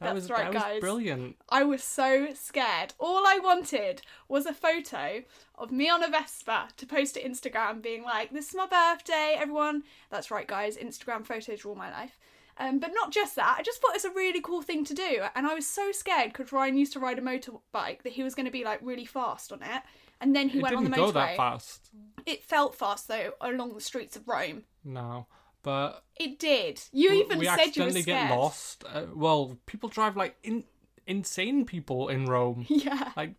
That 0.00 0.06
That's 0.06 0.14
was 0.14 0.30
right, 0.30 0.44
that 0.44 0.54
was 0.54 0.62
guys. 0.62 0.80
brilliant. 0.80 1.36
I 1.48 1.62
was 1.62 1.82
so 1.84 2.28
scared. 2.34 2.94
All 2.98 3.26
I 3.26 3.38
wanted 3.42 4.02
was 4.28 4.44
a 4.44 4.52
photo 4.52 5.22
of 5.56 5.70
me 5.70 5.88
on 5.88 6.02
a 6.02 6.08
Vespa 6.08 6.68
to 6.76 6.86
post 6.86 7.14
to 7.14 7.22
Instagram, 7.22 7.80
being 7.80 8.02
like, 8.02 8.30
"This 8.32 8.48
is 8.48 8.54
my 8.56 8.66
birthday, 8.66 9.36
everyone." 9.38 9.84
That's 10.10 10.30
right, 10.32 10.48
guys. 10.48 10.76
Instagram 10.76 11.24
photos 11.24 11.64
rule 11.64 11.76
my 11.76 11.90
life. 11.92 12.18
Um, 12.58 12.78
but 12.80 12.92
not 12.94 13.12
just 13.12 13.34
that. 13.36 13.56
I 13.58 13.62
just 13.62 13.80
thought 13.80 13.94
it's 13.96 14.04
a 14.04 14.10
really 14.10 14.40
cool 14.40 14.62
thing 14.62 14.84
to 14.84 14.94
do, 14.94 15.22
and 15.34 15.46
I 15.46 15.54
was 15.54 15.66
so 15.66 15.90
scared 15.92 16.32
because 16.32 16.52
Ryan 16.52 16.76
used 16.76 16.92
to 16.94 17.00
ride 17.00 17.18
a 17.18 17.22
motorbike 17.22 18.02
that 18.02 18.12
he 18.12 18.22
was 18.22 18.34
going 18.34 18.46
to 18.46 18.52
be 18.52 18.64
like 18.64 18.78
really 18.82 19.04
fast 19.04 19.52
on 19.52 19.62
it, 19.62 19.82
and 20.20 20.34
then 20.36 20.48
he 20.48 20.58
It 20.58 20.62
went 20.62 20.72
didn't 20.76 20.86
on 20.86 20.90
the 20.92 20.96
go 20.96 21.06
motorway. 21.10 21.14
that 21.14 21.36
fast. 21.36 21.90
It 22.26 22.44
felt 22.44 22.74
fast 22.76 23.08
though 23.08 23.32
along 23.40 23.74
the 23.74 23.80
streets 23.80 24.16
of 24.16 24.26
Rome. 24.28 24.64
No, 24.84 25.26
but 25.64 26.04
It 26.14 26.38
did. 26.38 26.80
You 26.92 27.10
even 27.12 27.40
we 27.40 27.46
said 27.46 27.74
you 27.76 27.82
were 27.84 27.90
scared. 27.90 28.06
get 28.06 28.30
lost. 28.30 28.84
Uh, 28.88 29.06
well, 29.12 29.58
people 29.66 29.88
drive 29.88 30.16
like 30.16 30.36
in, 30.44 30.62
insane 31.08 31.64
people 31.64 32.08
in 32.08 32.26
Rome. 32.26 32.66
Yeah. 32.70 33.10
Like, 33.16 33.34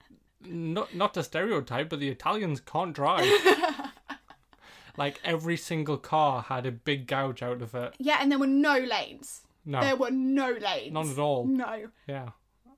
not 0.46 0.94
not 0.94 1.14
to 1.14 1.24
stereotype, 1.24 1.88
but 1.90 2.00
the 2.02 2.10
Italians 2.10 2.60
can't 2.60 2.94
drive. 2.94 3.26
like 4.98 5.20
every 5.24 5.58
single 5.58 5.98
car 5.98 6.42
had 6.44 6.66
a 6.66 6.72
big 6.72 7.08
gouge 7.08 7.42
out 7.44 7.62
of 7.62 7.74
it. 7.76 7.96
Yeah, 8.00 8.18
and 8.22 8.32
there 8.32 8.40
were 8.40 8.48
no 8.48 8.78
lanes. 8.78 9.42
No, 9.66 9.82
There 9.82 9.96
were 9.96 10.12
no 10.12 10.52
lanes. 10.52 10.94
none 10.94 11.10
at 11.10 11.18
all. 11.18 11.46
No. 11.48 11.90
Yeah. 12.08 12.30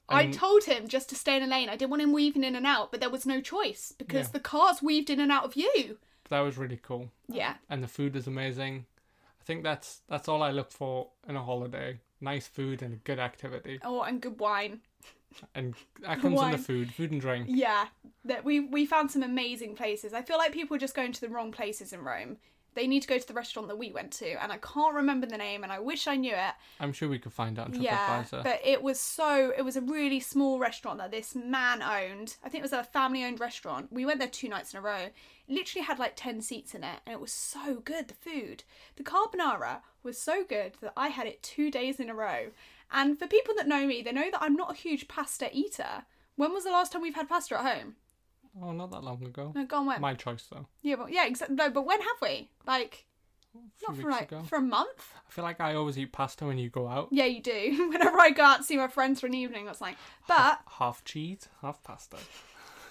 I 0.09 0.27
told 0.27 0.63
him 0.63 0.87
just 0.87 1.09
to 1.09 1.15
stay 1.15 1.35
in 1.35 1.43
a 1.43 1.47
lane. 1.47 1.67
I 1.67 1.75
didn't 1.75 1.89
want 1.91 2.01
him 2.01 2.13
weaving 2.13 2.45
in 2.45 2.55
and 2.55 2.65
out, 2.65 2.91
but 2.91 3.01
there 3.01 3.09
was 3.09 3.25
no 3.25 3.41
choice 3.41 3.91
because 3.97 4.27
Yeah. 4.27 4.31
the 4.33 4.39
cars 4.39 4.81
weaved 4.81 5.09
in 5.09 5.19
and 5.19 5.31
out 5.33 5.43
of 5.43 5.55
you. 5.57 5.97
that 6.29 6.39
was 6.41 6.57
really 6.57 6.79
cool. 6.81 7.09
Yeah. 7.27 7.55
and 7.69 7.83
the 7.83 7.87
food 7.89 8.13
was 8.13 8.25
amazing. 8.27 8.85
I 9.47 9.49
think 9.49 9.63
that's 9.63 10.01
that's 10.09 10.27
all 10.27 10.43
I 10.43 10.51
look 10.51 10.71
for 10.71 11.07
in 11.25 11.37
a 11.37 11.41
holiday: 11.41 12.01
nice 12.19 12.47
food 12.47 12.81
and 12.81 12.93
a 12.93 12.97
good 12.97 13.17
activity. 13.17 13.79
Oh, 13.81 14.01
and 14.01 14.19
good 14.19 14.41
wine. 14.41 14.81
And 15.55 15.73
that 16.01 16.19
comes 16.19 16.41
in 16.41 16.51
the 16.51 16.57
food, 16.57 16.93
food 16.93 17.11
and 17.11 17.21
drink. 17.21 17.47
Yeah. 17.49 17.85
That 18.25 18.43
we 18.43 18.59
we 18.59 18.85
found 18.85 19.09
some 19.09 19.23
amazing 19.23 19.75
places. 19.75 20.13
I 20.13 20.21
feel 20.21 20.37
like 20.37 20.51
people 20.51 20.75
are 20.75 20.79
just 20.79 20.95
going 20.95 21.13
to 21.13 21.21
the 21.21 21.29
wrong 21.29 21.53
places 21.53 21.93
in 21.93 22.01
Rome. 22.01 22.35
They 22.73 22.87
need 22.87 23.03
to 23.03 23.07
go 23.07 23.17
to 23.17 23.25
the 23.25 23.33
restaurant 23.33 23.69
that 23.69 23.77
we 23.77 23.89
went 23.89 24.11
to, 24.13 24.43
and 24.43 24.51
I 24.51 24.57
can't 24.57 24.93
remember 24.93 25.25
the 25.25 25.37
name, 25.37 25.63
and 25.63 25.71
I 25.71 25.79
wish 25.79 26.07
I 26.07 26.15
knew 26.17 26.35
it. 26.35 26.53
I'm 26.79 26.91
sure 26.91 27.07
we 27.09 27.17
could 27.17 27.33
find 27.33 27.57
out 27.57 27.73
on 27.73 27.81
Yeah, 27.81 28.25
but 28.29 28.59
it 28.63 28.83
was 28.83 28.99
so 28.99 29.53
it 29.57 29.63
was 29.63 29.77
a 29.77 29.81
really 29.81 30.19
small 30.19 30.59
restaurant 30.59 30.99
that 30.99 31.09
this 31.09 31.35
man 31.35 31.81
owned. 31.81 32.35
I 32.43 32.49
think 32.49 32.59
it 32.59 32.69
was 32.69 32.73
a 32.73 32.83
family 32.83 33.23
owned 33.23 33.39
restaurant. 33.39 33.93
We 33.93 34.05
went 34.05 34.19
there 34.19 34.27
two 34.27 34.49
nights 34.49 34.73
in 34.73 34.79
a 34.79 34.81
row. 34.81 35.07
It 35.47 35.53
literally 35.53 35.85
had 35.85 35.99
like 35.99 36.13
10 36.15 36.41
seats 36.41 36.75
in 36.75 36.83
it 36.83 36.99
and 37.05 37.13
it 37.13 37.21
was 37.21 37.31
so 37.31 37.75
good 37.75 38.07
the 38.07 38.13
food. 38.13 38.63
The 38.95 39.03
carbonara 39.03 39.79
was 40.03 40.17
so 40.17 40.43
good 40.43 40.73
that 40.81 40.93
I 40.97 41.07
had 41.09 41.27
it 41.27 41.43
2 41.43 41.71
days 41.71 41.99
in 41.99 42.09
a 42.09 42.13
row. 42.15 42.47
And 42.91 43.17
for 43.19 43.27
people 43.27 43.53
that 43.57 43.67
know 43.67 43.85
me, 43.85 44.01
they 44.01 44.11
know 44.11 44.29
that 44.31 44.41
I'm 44.41 44.55
not 44.55 44.71
a 44.71 44.77
huge 44.77 45.07
pasta 45.07 45.49
eater. 45.51 46.05
When 46.35 46.53
was 46.53 46.63
the 46.63 46.71
last 46.71 46.91
time 46.91 47.01
we've 47.01 47.15
had 47.15 47.29
pasta 47.29 47.59
at 47.59 47.65
home? 47.77 47.95
oh, 48.61 48.71
not 48.71 48.91
that 48.91 49.03
long 49.03 49.23
ago. 49.23 49.51
No, 49.55 49.65
go 49.65 49.77
on 49.77 49.85
when? 49.85 50.01
My 50.01 50.13
choice, 50.13 50.47
though. 50.51 50.65
Yeah, 50.81 50.95
but 50.95 51.11
yeah, 51.11 51.25
exactly. 51.25 51.55
No, 51.55 51.69
but 51.69 51.85
when 51.85 51.99
have 52.01 52.17
we? 52.21 52.49
Like 52.65 53.05
not 53.87 53.97
for 53.97 54.09
like 54.09 54.31
ago. 54.31 54.43
for 54.43 54.57
a 54.57 54.61
month? 54.61 55.13
I 55.27 55.31
feel 55.31 55.43
like 55.43 55.59
I 55.59 55.75
always 55.75 55.97
eat 55.97 56.11
pasta 56.11 56.45
when 56.45 56.57
you 56.57 56.69
go 56.69 56.87
out. 56.87 57.09
Yeah, 57.11 57.25
you 57.25 57.41
do. 57.41 57.89
Whenever 57.91 58.19
I 58.19 58.31
go 58.31 58.43
out 58.43 58.57
to 58.57 58.63
see 58.63 58.77
my 58.77 58.87
friends 58.87 59.19
for 59.19 59.27
an 59.27 59.33
evening, 59.33 59.67
it's 59.67 59.81
like, 59.81 59.95
but 60.27 60.59
Half 60.79 61.03
cheese, 61.03 61.47
half 61.61 61.83
pasta. 61.83 62.17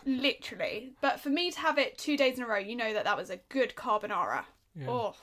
Literally. 0.06 0.92
But 1.00 1.20
for 1.20 1.28
me 1.28 1.50
to 1.50 1.60
have 1.60 1.78
it 1.78 1.98
two 1.98 2.16
days 2.16 2.38
in 2.38 2.44
a 2.44 2.46
row, 2.46 2.58
you 2.58 2.76
know 2.76 2.92
that 2.94 3.04
that 3.04 3.16
was 3.16 3.30
a 3.30 3.38
good 3.48 3.74
carbonara. 3.74 4.44
Yeah. 4.74 4.86
Oh, 4.88 5.14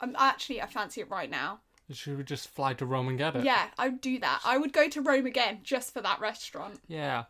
I'm 0.00 0.14
actually 0.18 0.62
I 0.62 0.66
fancy 0.66 1.00
it 1.00 1.10
right 1.10 1.30
now. 1.30 1.60
Should 1.92 2.16
we 2.18 2.22
just 2.24 2.48
fly 2.48 2.72
to 2.74 2.86
Rome 2.86 3.08
and 3.08 3.18
get 3.18 3.34
it? 3.34 3.44
Yeah, 3.44 3.66
I 3.76 3.88
would 3.88 4.00
do 4.00 4.18
that. 4.20 4.40
I 4.44 4.56
would 4.58 4.72
go 4.72 4.88
to 4.88 5.00
Rome 5.02 5.26
again 5.26 5.58
just 5.64 5.92
for 5.92 6.00
that 6.00 6.20
restaurant. 6.20 6.80
Yeah. 6.86 7.24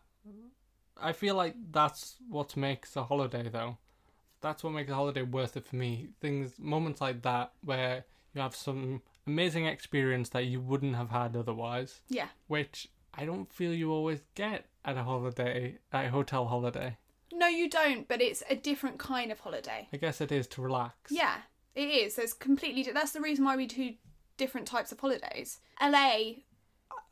I 1.02 1.12
feel 1.12 1.34
like 1.34 1.54
that's 1.70 2.16
what 2.28 2.58
makes 2.58 2.94
a 2.94 3.04
holiday, 3.04 3.48
though. 3.48 3.78
That's 4.42 4.62
what 4.62 4.74
makes 4.74 4.90
a 4.90 4.94
holiday 4.94 5.22
worth 5.22 5.56
it 5.56 5.64
for 5.64 5.76
me. 5.76 6.08
Things, 6.20 6.58
moments 6.58 7.00
like 7.00 7.22
that, 7.22 7.52
where 7.64 8.04
you 8.34 8.42
have 8.42 8.54
some 8.54 9.00
amazing 9.26 9.64
experience 9.64 10.28
that 10.30 10.44
you 10.44 10.60
wouldn't 10.60 10.96
have 10.96 11.08
had 11.08 11.36
otherwise, 11.36 12.02
Yeah. 12.10 12.28
which 12.48 12.88
I 13.20 13.26
don't 13.26 13.52
feel 13.52 13.74
you 13.74 13.92
always 13.92 14.20
get 14.34 14.64
at 14.82 14.96
a 14.96 15.02
holiday, 15.02 15.76
at 15.92 16.06
a 16.06 16.10
hotel 16.10 16.46
holiday. 16.46 16.96
No, 17.30 17.48
you 17.48 17.68
don't. 17.68 18.08
But 18.08 18.22
it's 18.22 18.42
a 18.48 18.56
different 18.56 18.98
kind 18.98 19.30
of 19.30 19.40
holiday. 19.40 19.88
I 19.92 19.98
guess 19.98 20.22
it 20.22 20.32
is 20.32 20.46
to 20.48 20.62
relax. 20.62 21.12
Yeah, 21.12 21.36
it 21.74 21.90
is. 21.90 22.16
There's 22.16 22.32
completely. 22.32 22.90
That's 22.90 23.12
the 23.12 23.20
reason 23.20 23.44
why 23.44 23.56
we 23.56 23.66
do 23.66 23.92
different 24.38 24.66
types 24.66 24.90
of 24.90 24.98
holidays. 24.98 25.58
LA. 25.82 26.36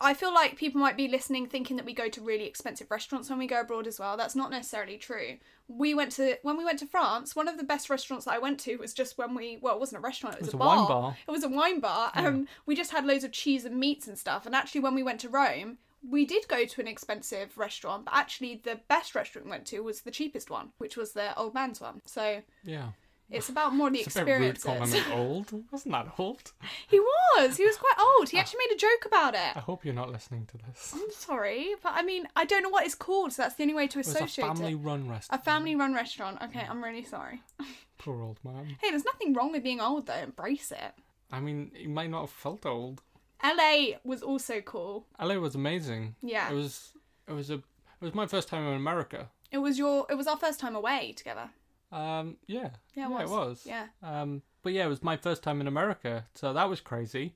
I 0.01 0.15
feel 0.15 0.33
like 0.33 0.57
people 0.57 0.81
might 0.81 0.97
be 0.97 1.09
listening 1.09 1.49
thinking 1.49 1.77
that 1.77 1.85
we 1.85 1.93
go 1.93 2.09
to 2.09 2.21
really 2.21 2.47
expensive 2.47 2.89
restaurants 2.91 3.29
when 3.29 3.39
we 3.39 3.49
go 3.49 3.61
abroad 3.61 3.87
as 3.89 3.99
well. 3.99 4.17
That's 4.17 4.37
not 4.37 4.51
necessarily 4.51 4.97
true. 4.97 5.39
We 5.67 5.93
went 5.93 6.13
to 6.13 6.39
when 6.43 6.57
we 6.57 6.65
went 6.65 6.79
to 6.79 6.87
France. 6.87 7.37
One 7.37 7.49
of 7.49 7.59
the 7.59 7.65
best 7.65 7.91
restaurants 7.91 8.25
that 8.25 8.35
I 8.35 8.39
went 8.39 8.61
to 8.61 8.77
was 8.77 8.95
just 8.95 9.19
when 9.19 9.35
we 9.35 9.59
well, 9.61 9.75
it 9.75 9.81
wasn't 9.81 9.99
a 9.99 10.07
restaurant. 10.07 10.37
It 10.37 10.41
was, 10.41 10.49
was 10.49 10.55
a, 10.55 10.57
a 10.57 10.61
bar. 10.61 10.77
wine 10.77 10.89
bar. 10.89 11.17
It 11.27 11.31
was 11.31 11.45
a 11.45 11.49
wine 11.49 11.81
bar. 11.81 12.13
Um, 12.15 12.49
we 12.65 12.75
just 12.75 12.93
had 12.93 13.05
loads 13.05 13.25
of 13.25 13.33
cheese 13.33 13.67
and 13.67 13.77
meats 13.77 14.09
and 14.09 14.17
stuff. 14.17 14.47
And 14.47 14.55
actually, 14.55 14.81
when 14.81 14.95
we 14.95 15.03
went 15.03 15.21
to 15.21 15.29
Rome, 15.29 15.79
we 16.07 16.25
did 16.27 16.47
go 16.49 16.65
to 16.65 16.81
an 16.81 16.87
expensive 16.89 17.57
restaurant, 17.59 18.05
but 18.05 18.15
actually, 18.15 18.61
the 18.63 18.81
best 18.89 19.15
restaurant 19.15 19.47
we 19.47 19.51
went 19.51 19.67
to 19.67 19.81
was 19.81 20.03
the 20.03 20.11
cheapest 20.11 20.51
one, 20.51 20.71
which 20.79 20.97
was 20.97 21.13
the 21.13 21.37
old 21.39 21.55
man's 21.55 21.81
one. 21.81 22.03
So 22.05 22.43
Yeah. 22.63 22.91
it's 23.31 23.49
about 23.49 23.75
more 23.75 23.91
the 23.91 24.01
It's 24.01 24.17
a 24.17 24.25
bit 24.25 24.39
rude 24.39 24.51
experiences. 24.55 25.03
calling 25.05 25.05
him 25.05 25.13
old. 25.53 25.65
Wasn't 25.73 25.93
that 25.93 26.15
old? 26.19 26.53
he 26.89 27.01
was. 27.01 27.57
He 27.57 27.65
was 27.65 27.77
quite 27.77 27.99
old. 27.99 28.29
He 28.31 28.37
ah. 28.37 28.41
actually 28.41 28.61
made 28.69 28.75
a 28.77 28.79
joke 28.79 29.05
about 29.07 29.35
it. 29.35 29.57
I 29.57 29.61
hope 29.61 29.85
you're 29.85 29.93
not 29.95 30.11
listening 30.11 30.47
to 30.47 30.59
this. 30.67 30.93
I'm 30.95 31.11
sorry, 31.11 31.75
but 31.83 31.93
I 31.95 32.03
mean, 32.03 32.29
I 32.37 32.45
don't 32.45 32.63
know 32.63 32.71
what 32.71 32.85
it's 32.87 32.95
called, 32.95 33.33
so 33.33 33.43
that's 33.43 33.57
the 33.57 33.65
only 33.65 33.75
way 33.75 33.87
to 33.89 33.99
associate 33.99 34.21
It 34.21 34.23
was 34.23 34.39
a 34.39 34.43
associate 34.43 34.57
family 34.57 34.73
it. 34.73 35.11
run 35.11 35.21
A 35.31 35.39
family-run 35.39 35.95
restaurant. 35.95 36.43
Okay, 36.43 36.65
I'm 36.69 36.83
really 36.83 37.05
sorry. 37.05 37.43
Poor 37.99 38.23
old 38.23 38.39
man. 38.45 38.77
Hey, 38.81 38.91
there's 38.91 39.05
nothing 39.05 39.35
wrong 39.35 39.51
with 39.53 39.63
being 39.65 39.81
old 39.81 40.07
though. 40.07 40.15
Embrace 40.15 40.71
it. 40.71 40.95
I 41.31 41.41
mean, 41.41 41.73
he 41.75 41.87
might 41.87 42.09
not 42.11 42.23
have 42.23 42.31
felt 42.31 42.65
old. 42.65 43.03
LA 43.43 43.99
was 44.05 44.23
also 44.23 44.61
cool. 44.61 45.07
LA 45.21 45.35
was 45.37 45.55
amazing. 45.55 46.17
Yeah. 46.23 46.51
It 46.51 46.55
was. 46.55 46.93
It 47.29 47.33
was 47.33 47.51
a. 47.51 47.55
It 47.55 48.05
was 48.05 48.15
my 48.15 48.27
first 48.27 48.49
time 48.49 48.67
in 48.67 48.75
America. 48.75 49.29
It 49.51 49.59
was 49.59 49.79
your. 49.79 50.07
It 50.11 50.15
was 50.15 50.27
our 50.27 50.37
first 50.37 50.61
time 50.61 50.75
away 50.75 51.13
together. 51.17 51.51
Um. 51.93 52.37
Yeah. 52.47 52.71
Yeah, 52.95 53.07
it 53.07 53.11
was. 53.11 53.31
was. 53.31 53.63
Yeah. 53.67 53.87
Um. 54.03 54.43
But 54.63 54.73
yeah, 54.73 54.85
it 54.85 54.89
was 54.89 55.03
my 55.03 55.17
first 55.17 55.43
time 55.43 55.61
in 55.61 55.67
America, 55.67 56.27
so 56.35 56.53
that 56.53 56.69
was 56.69 56.81
crazy. 56.81 57.35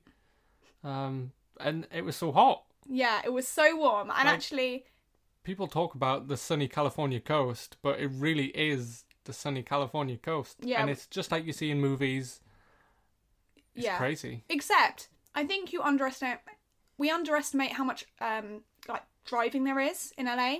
Um. 0.83 1.31
And 1.59 1.87
it 1.93 2.03
was 2.03 2.15
so 2.15 2.31
hot. 2.31 2.63
Yeah, 2.87 3.21
it 3.23 3.31
was 3.31 3.47
so 3.47 3.77
warm, 3.77 4.09
and 4.09 4.25
Like- 4.25 4.33
actually, 4.35 4.85
People 5.43 5.67
talk 5.67 5.93
about 5.93 6.29
the 6.29 6.37
sunny 6.37 6.67
California 6.69 7.19
coast, 7.19 7.75
but 7.81 7.99
it 7.99 8.09
really 8.13 8.47
is 8.47 9.03
the 9.25 9.33
sunny 9.33 9.61
California 9.61 10.17
coast. 10.17 10.57
Yeah. 10.61 10.81
And 10.81 10.89
it's 10.89 11.05
just 11.05 11.31
like 11.31 11.45
you 11.45 11.51
see 11.51 11.69
in 11.69 11.81
movies. 11.81 12.39
It's 13.75 13.85
yeah. 13.85 13.97
crazy. 13.97 14.43
Except, 14.49 15.09
I 15.35 15.45
think 15.45 15.73
you 15.73 15.81
underestimate. 15.81 16.39
We 16.97 17.09
underestimate 17.09 17.73
how 17.73 17.83
much 17.83 18.05
um 18.21 18.61
like 18.87 19.03
driving 19.25 19.63
there 19.63 19.79
is 19.79 20.13
in 20.17 20.25
LA. 20.25 20.57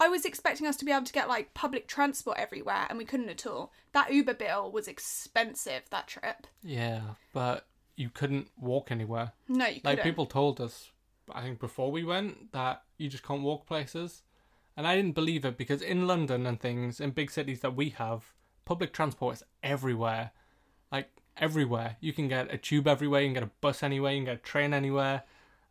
I 0.00 0.08
was 0.08 0.24
expecting 0.24 0.66
us 0.66 0.76
to 0.78 0.84
be 0.84 0.90
able 0.90 1.06
to 1.06 1.12
get 1.12 1.28
like 1.28 1.54
public 1.54 1.86
transport 1.86 2.38
everywhere, 2.38 2.86
and 2.88 2.98
we 2.98 3.04
couldn't 3.04 3.28
at 3.28 3.46
all. 3.46 3.72
That 3.92 4.12
Uber 4.12 4.34
bill 4.34 4.70
was 4.70 4.88
expensive. 4.88 5.82
That 5.90 6.08
trip. 6.08 6.46
Yeah, 6.62 7.00
but 7.32 7.66
you 7.96 8.10
couldn't 8.10 8.48
walk 8.58 8.90
anywhere. 8.90 9.32
No, 9.48 9.66
you 9.66 9.80
like 9.84 9.98
couldn't. 9.98 10.04
people 10.04 10.26
told 10.26 10.60
us 10.60 10.90
i 11.32 11.40
think 11.42 11.58
before 11.58 11.90
we 11.90 12.04
went 12.04 12.52
that 12.52 12.82
you 12.98 13.08
just 13.08 13.22
can't 13.22 13.42
walk 13.42 13.66
places 13.66 14.22
and 14.76 14.86
i 14.86 14.94
didn't 14.94 15.14
believe 15.14 15.44
it 15.44 15.56
because 15.56 15.80
in 15.80 16.06
london 16.06 16.46
and 16.46 16.60
things 16.60 17.00
in 17.00 17.10
big 17.10 17.30
cities 17.30 17.60
that 17.60 17.74
we 17.74 17.90
have 17.90 18.32
public 18.64 18.92
transport 18.92 19.36
is 19.36 19.42
everywhere 19.62 20.32
everywhere 21.36 21.96
you 22.00 22.12
can 22.12 22.28
get 22.28 22.52
a 22.52 22.56
tube 22.58 22.86
everywhere 22.86 23.20
you 23.20 23.26
can 23.28 23.34
get 23.34 23.42
a 23.42 23.50
bus 23.60 23.82
anywhere 23.82 24.12
you 24.12 24.18
can 24.18 24.24
get 24.26 24.34
a 24.36 24.38
train 24.38 24.72
anywhere 24.74 25.22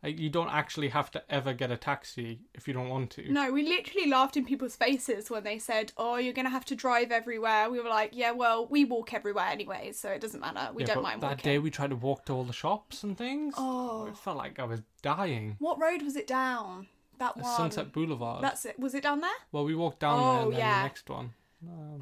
like, 0.02 0.18
you 0.18 0.28
don't 0.28 0.50
actually 0.50 0.88
have 0.90 1.10
to 1.12 1.22
ever 1.30 1.54
get 1.54 1.70
a 1.70 1.78
taxi 1.78 2.40
if 2.52 2.68
you 2.68 2.74
don't 2.74 2.90
want 2.90 3.08
to 3.12 3.32
No, 3.32 3.50
we 3.50 3.66
literally 3.66 4.06
laughed 4.10 4.36
in 4.36 4.44
people's 4.44 4.76
faces 4.76 5.30
when 5.30 5.44
they 5.44 5.58
said, 5.58 5.92
"Oh, 5.96 6.16
you're 6.16 6.34
gonna 6.34 6.50
have 6.50 6.66
to 6.66 6.74
drive 6.74 7.10
everywhere." 7.10 7.70
We 7.70 7.80
were 7.80 7.88
like, 7.88 8.10
"Yeah, 8.12 8.32
well, 8.32 8.66
we 8.66 8.84
walk 8.84 9.14
everywhere 9.14 9.46
anyway, 9.46 9.92
so 9.92 10.10
it 10.10 10.20
doesn't 10.20 10.40
matter. 10.42 10.70
We 10.74 10.82
Yeah, 10.82 10.92
don't 10.92 11.02
mind 11.04 11.22
that 11.22 11.28
walking." 11.30 11.50
day 11.52 11.58
we 11.58 11.70
tried 11.70 11.88
to 11.88 11.96
walk 11.96 12.26
to 12.26 12.34
all 12.34 12.44
the 12.44 12.52
shops 12.52 13.02
and 13.02 13.16
things 13.16 13.54
Oh. 13.56 14.04
it 14.04 14.18
felt 14.18 14.36
like 14.36 14.58
i 14.58 14.64
was 14.64 14.82
dying 15.00 15.56
What 15.58 15.80
road 15.80 16.02
was 16.02 16.16
it 16.16 16.26
down? 16.26 16.88
That 17.16 17.38
one. 17.38 17.46
sunset 17.56 17.90
boulevard 17.90 18.42
That's 18.44 18.66
it. 18.66 18.78
Was 18.78 18.94
it 18.94 19.04
down 19.04 19.22
there? 19.22 19.30
well 19.52 19.64
we 19.64 19.74
walked 19.74 20.00
down 20.00 20.18
there 20.18 20.28
Oh, 20.28 20.42
and 20.42 20.52
then 20.52 20.58
yeah. 20.58 20.76
the 20.82 20.88
next 20.88 21.08
one 21.08 21.32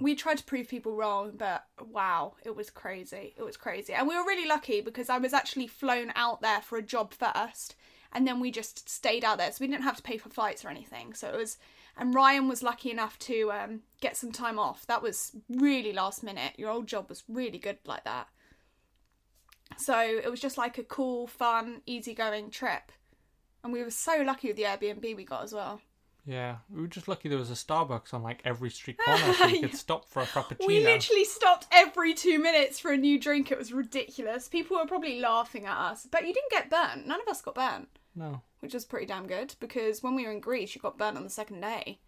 we 0.01 0.15
tried 0.15 0.39
to 0.39 0.45
prove 0.45 0.69
people 0.69 0.93
wrong, 0.93 1.33
but 1.37 1.65
wow, 1.81 2.35
it 2.45 2.57
was 2.57 2.71
crazy. 2.71 3.35
It 3.37 3.43
was 3.43 3.57
crazy. 3.57 3.93
And 3.93 4.09
we 4.09 4.17
were 4.17 4.25
really 4.27 4.49
lucky 4.49 4.81
because 4.81 5.09
I 5.09 5.19
was 5.19 5.33
actually 5.33 5.69
flown 5.69 6.13
out 6.17 6.41
there 6.41 6.61
for 6.61 6.79
a 6.79 6.83
job 6.83 7.15
first, 7.15 7.77
and 8.13 8.27
then 8.27 8.41
we 8.41 8.51
just 8.51 8.89
stayed 8.89 9.25
out 9.25 9.39
there. 9.39 9.51
So 9.53 9.59
we 9.61 9.69
didn't 9.69 9.85
have 9.85 9.97
to 9.97 10.03
pay 10.03 10.19
for 10.19 10.29
flights 10.29 10.65
or 10.65 10.69
anything. 10.69 11.15
So 11.15 11.29
it 11.29 11.37
was, 11.37 11.57
and 11.97 12.15
Ryan 12.15 12.49
was 12.49 12.63
lucky 12.63 12.91
enough 12.91 13.19
to 13.21 13.53
um, 13.53 13.81
get 14.01 14.17
some 14.17 14.33
time 14.33 14.59
off. 14.59 14.87
That 14.87 15.03
was 15.03 15.37
really 15.49 15.93
last 15.93 16.23
minute. 16.23 16.55
Your 16.57 16.71
old 16.71 16.89
job 16.89 17.09
was 17.09 17.23
really 17.29 17.59
good 17.59 17.79
like 17.87 18.05
that. 18.05 18.29
So 19.79 19.99
it 19.99 20.31
was 20.31 20.41
just 20.41 20.59
like 20.59 20.79
a 20.79 20.85
cool, 20.85 21.27
fun, 21.27 21.83
easygoing 21.87 22.51
trip. 22.51 22.93
And 23.65 23.73
we 23.73 23.83
were 23.83 23.91
so 23.91 24.23
lucky 24.25 24.49
with 24.49 24.57
the 24.57 24.65
Airbnb 24.65 25.17
we 25.17 25.25
got 25.25 25.45
as 25.45 25.53
well. 25.53 25.81
Yeah, 26.25 26.57
we 26.71 26.81
were 26.81 26.87
just 26.89 27.09
lucky 27.09 27.29
there 27.29 27.39
was 27.39 27.51
a 27.51 27.55
Starbucks 27.55 28.15
on 28.15 28.23
like 28.23 28.41
every 28.45 28.71
street 28.71 28.99
corner 28.99 29.33
so 29.35 29.47
we 29.47 29.61
could 29.63 29.75
stop 29.75 30.09
for 30.09 30.23
a 30.23 30.27
frappuccino. 30.27 30.67
We 30.67 30.85
literally 30.85 31.25
stopped 31.25 31.67
every 31.73 32.15
two 32.15 32.39
minutes 32.39 32.79
for 32.79 32.93
a 32.93 32.97
new 32.97 33.19
drink. 33.19 33.51
It 33.51 33.59
was 33.59 33.73
ridiculous. 33.73 34.49
People 34.49 34.77
were 34.77 34.87
probably 34.87 35.19
laughing 35.19 35.67
at 35.67 35.77
us. 35.77 36.07
But 36.11 36.27
you 36.27 36.33
didn't 36.33 36.51
get 36.51 36.71
burnt. 36.71 37.07
None 37.07 37.21
of 37.21 37.29
us 37.29 37.43
got 37.43 37.57
burnt, 37.57 37.89
No, 38.15 38.41
which 38.61 38.75
was 38.75 38.85
pretty 38.85 39.07
damn 39.07 39.27
good 39.27 39.55
because 39.59 40.03
when 40.03 40.15
we 40.15 40.25
were 40.25 40.33
in 40.33 40.41
Greece, 40.41 40.75
you 40.75 40.81
got 40.81 40.99
burnt 40.99 41.17
on 41.17 41.25
the 41.25 41.31
second 41.31 41.61
day. 41.61 41.99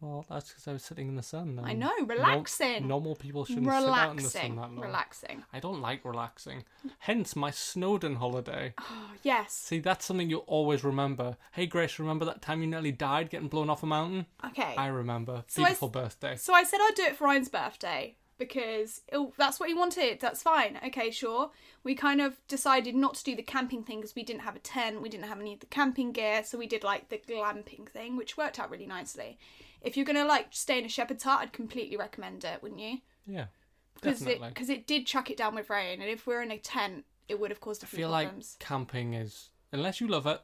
Well 0.00 0.24
that's 0.28 0.48
because 0.50 0.68
I 0.68 0.72
was 0.72 0.82
sitting 0.82 1.08
in 1.08 1.16
the 1.16 1.22
sun. 1.22 1.60
I 1.62 1.72
know, 1.72 1.92
relaxing. 2.06 2.86
normal 2.86 3.14
people 3.16 3.44
shouldn't 3.44 3.66
sit 3.66 3.72
out 3.72 4.10
in 4.10 4.16
the 4.16 4.22
sun 4.22 4.56
that 4.56 4.62
long. 4.62 4.80
Relaxing. 4.80 5.44
I 5.52 5.60
don't 5.60 5.80
like 5.80 6.04
relaxing. 6.04 6.64
Hence 6.98 7.36
my 7.36 7.50
Snowdon 7.50 8.16
holiday. 8.16 8.74
Oh, 8.80 9.10
yes. 9.22 9.52
See, 9.52 9.78
that's 9.80 10.04
something 10.04 10.30
you'll 10.30 10.40
always 10.46 10.84
remember. 10.84 11.36
Hey 11.52 11.66
Grace, 11.66 11.98
remember 11.98 12.24
that 12.24 12.42
time 12.42 12.60
you 12.60 12.66
nearly 12.66 12.92
died 12.92 13.30
getting 13.30 13.48
blown 13.48 13.70
off 13.70 13.82
a 13.82 13.86
mountain? 13.86 14.26
Okay. 14.44 14.74
I 14.76 14.86
remember. 14.88 15.44
So 15.46 15.62
I 15.62 15.66
Beautiful 15.66 15.88
birthday. 15.88 16.36
So 16.36 16.52
I 16.52 16.64
said 16.64 16.80
I'd 16.82 16.94
do 16.94 17.04
it 17.04 17.16
for 17.16 17.24
Ryan's 17.24 17.48
birthday 17.48 18.16
because 18.38 19.00
that's 19.38 19.58
what 19.58 19.68
he 19.68 19.74
wanted. 19.74 20.20
That's 20.20 20.42
fine. 20.42 20.78
Okay, 20.86 21.10
sure. 21.10 21.50
We 21.84 21.94
kind 21.94 22.20
of 22.20 22.36
decided 22.48 22.94
not 22.94 23.14
to 23.14 23.24
do 23.24 23.34
the 23.34 23.42
camping 23.42 23.82
thing 23.82 24.00
because 24.00 24.14
we 24.14 24.24
didn't 24.24 24.42
have 24.42 24.56
a 24.56 24.60
tent, 24.60 25.00
we 25.00 25.08
didn't 25.08 25.26
have 25.26 25.40
any 25.40 25.54
of 25.54 25.60
the 25.60 25.66
camping 25.66 26.12
gear, 26.12 26.44
so 26.44 26.58
we 26.58 26.66
did 26.66 26.84
like 26.84 27.08
the 27.08 27.16
glamping 27.16 27.88
thing, 27.88 28.16
which 28.16 28.36
worked 28.36 28.58
out 28.58 28.70
really 28.70 28.86
nicely. 28.86 29.38
If 29.86 29.96
you're 29.96 30.04
gonna 30.06 30.24
like 30.24 30.48
stay 30.50 30.78
in 30.78 30.84
a 30.84 30.88
shepherd's 30.88 31.22
hut, 31.24 31.40
I'd 31.40 31.52
completely 31.52 31.96
recommend 31.96 32.44
it, 32.44 32.62
wouldn't 32.62 32.80
you? 32.80 32.98
Yeah, 33.26 33.46
Because 33.94 34.20
it 34.22 34.24
definitely. 34.24 34.48
because 34.50 34.68
it 34.68 34.86
did 34.86 35.06
chuck 35.06 35.30
it 35.30 35.36
down 35.36 35.54
with 35.54 35.70
rain, 35.70 36.00
and 36.00 36.10
if 36.10 36.26
we're 36.26 36.42
in 36.42 36.50
a 36.50 36.58
tent, 36.58 37.04
it 37.28 37.38
would 37.40 37.50
have 37.50 37.60
caused 37.60 37.82
a 37.82 37.86
I 37.86 37.88
few 37.88 37.96
feel 37.98 38.10
like 38.10 38.26
problems. 38.28 38.56
camping 38.60 39.14
is, 39.14 39.50
unless 39.72 40.00
you 40.00 40.08
love 40.08 40.26
it, 40.26 40.40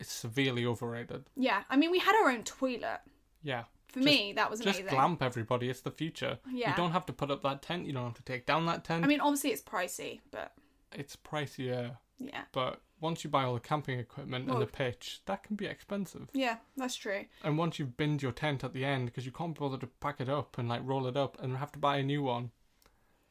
it's 0.00 0.12
severely 0.12 0.66
overrated. 0.66 1.24
Yeah, 1.36 1.62
I 1.70 1.76
mean 1.76 1.90
we 1.90 1.98
had 1.98 2.14
our 2.22 2.30
own 2.30 2.42
toilet. 2.44 3.00
Yeah. 3.42 3.64
For 3.88 4.00
Just- 4.00 4.06
me, 4.06 4.32
that 4.34 4.50
was 4.50 4.60
Just 4.60 4.80
amazing. 4.80 4.94
glamp 4.94 5.22
everybody. 5.22 5.70
It's 5.70 5.80
the 5.80 5.90
future. 5.90 6.38
Yeah. 6.52 6.70
You 6.70 6.76
don't 6.76 6.90
have 6.92 7.06
to 7.06 7.12
put 7.14 7.30
up 7.30 7.42
that 7.44 7.62
tent. 7.62 7.86
You 7.86 7.92
don't 7.94 8.04
have 8.04 8.14
to 8.14 8.22
take 8.24 8.44
down 8.44 8.66
that 8.66 8.84
tent. 8.84 9.04
I 9.04 9.06
mean, 9.06 9.20
obviously 9.20 9.50
it's 9.50 9.62
pricey, 9.62 10.20
but 10.30 10.52
it's 10.92 11.16
pricier, 11.16 11.96
yeah, 12.18 12.42
but 12.52 12.80
once 13.00 13.24
you 13.24 13.30
buy 13.30 13.44
all 13.44 13.54
the 13.54 13.60
camping 13.60 13.98
equipment 13.98 14.46
Well- 14.46 14.56
and 14.56 14.62
the 14.66 14.70
pitch, 14.72 15.20
that 15.26 15.42
can 15.42 15.56
be 15.56 15.66
expensive. 15.66 16.28
yeah, 16.32 16.56
that's 16.76 16.96
true. 16.96 17.26
And 17.44 17.58
once 17.58 17.78
you've 17.78 17.96
binned 17.96 18.22
your 18.22 18.32
tent 18.32 18.64
at 18.64 18.72
the 18.72 18.84
end 18.84 19.06
because 19.06 19.26
you 19.26 19.32
can't 19.32 19.58
bother 19.58 19.78
to 19.78 19.86
pack 19.86 20.20
it 20.20 20.28
up 20.28 20.58
and 20.58 20.68
like 20.68 20.80
roll 20.84 21.06
it 21.06 21.16
up 21.16 21.40
and 21.42 21.56
have 21.58 21.72
to 21.72 21.78
buy 21.78 21.98
a 21.98 22.02
new 22.02 22.22
one, 22.22 22.50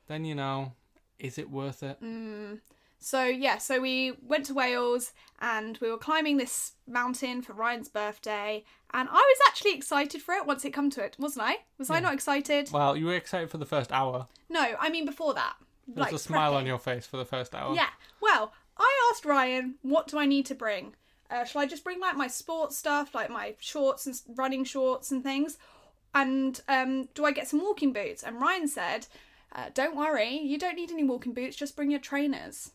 then 0.08 0.24
you 0.26 0.36
know, 0.36 0.74
is 1.20 1.38
it 1.38 1.50
worth 1.50 1.82
it? 1.82 2.00
Mm. 2.02 2.60
So 3.00 3.24
yeah, 3.24 3.58
so 3.58 3.80
we 3.82 4.14
went 4.22 4.46
to 4.48 4.54
Wales 4.54 5.14
and 5.40 5.78
we 5.82 5.92
were 5.92 5.98
climbing 5.98 6.38
this 6.38 6.74
mountain 6.88 7.42
for 7.42 7.54
Ryan's 7.54 7.90
birthday, 7.90 8.64
and 8.94 9.10
I 9.10 9.14
was 9.14 9.38
actually 9.48 9.74
excited 9.74 10.22
for 10.22 10.34
it 10.36 10.46
once 10.46 10.64
it 10.66 10.72
come 10.72 10.90
to 10.92 11.04
it, 11.04 11.16
wasn't 11.20 11.46
I? 11.46 11.58
Was 11.78 11.90
I 11.90 12.00
not 12.00 12.14
excited? 12.14 12.72
Well, 12.72 12.96
you 12.96 13.06
were 13.06 13.16
excited 13.16 13.50
for 13.50 13.58
the 13.58 13.66
first 13.66 13.92
hour. 13.92 14.28
No, 14.50 14.76
I 14.80 14.90
mean 14.90 15.06
before 15.06 15.34
that. 15.34 15.56
There's 15.88 16.14
a 16.14 16.20
smile 16.20 16.56
on 16.56 16.66
your 16.66 16.80
face 16.80 17.06
for 17.06 17.18
the 17.18 17.26
first 17.26 17.54
hour. 17.54 17.76
Yeah. 17.76 17.90
Well, 18.22 18.54
I 18.78 19.10
asked 19.12 19.26
Ryan, 19.26 19.76
what 19.82 20.08
do 20.08 20.18
I 20.18 20.26
need 20.26 20.46
to 20.48 20.56
bring? 20.56 20.96
Uh, 21.30 21.44
shall 21.44 21.62
I 21.62 21.66
just 21.66 21.84
bring 21.84 22.00
like 22.00 22.16
my 22.16 22.28
sports 22.28 22.78
stuff, 22.78 23.16
like 23.16 23.30
my 23.30 23.56
shorts 23.60 24.06
and 24.06 24.20
running 24.38 24.64
shorts 24.64 25.12
and 25.12 25.24
things, 25.24 25.58
and 26.14 26.62
um, 26.68 27.10
do 27.14 27.26
I 27.26 27.32
get 27.32 27.48
some 27.48 27.62
walking 27.62 27.92
boots? 27.92 28.24
And 28.24 28.40
Ryan 28.40 28.68
said, 28.68 29.08
uh, 29.52 29.70
don't 29.74 29.96
worry, 29.96 30.38
you 30.38 30.58
don't 30.58 30.76
need 30.76 30.92
any 30.92 31.04
walking 31.04 31.34
boots, 31.34 31.56
just 31.56 31.76
bring 31.76 31.92
your 31.92 32.00
trainers. 32.00 32.72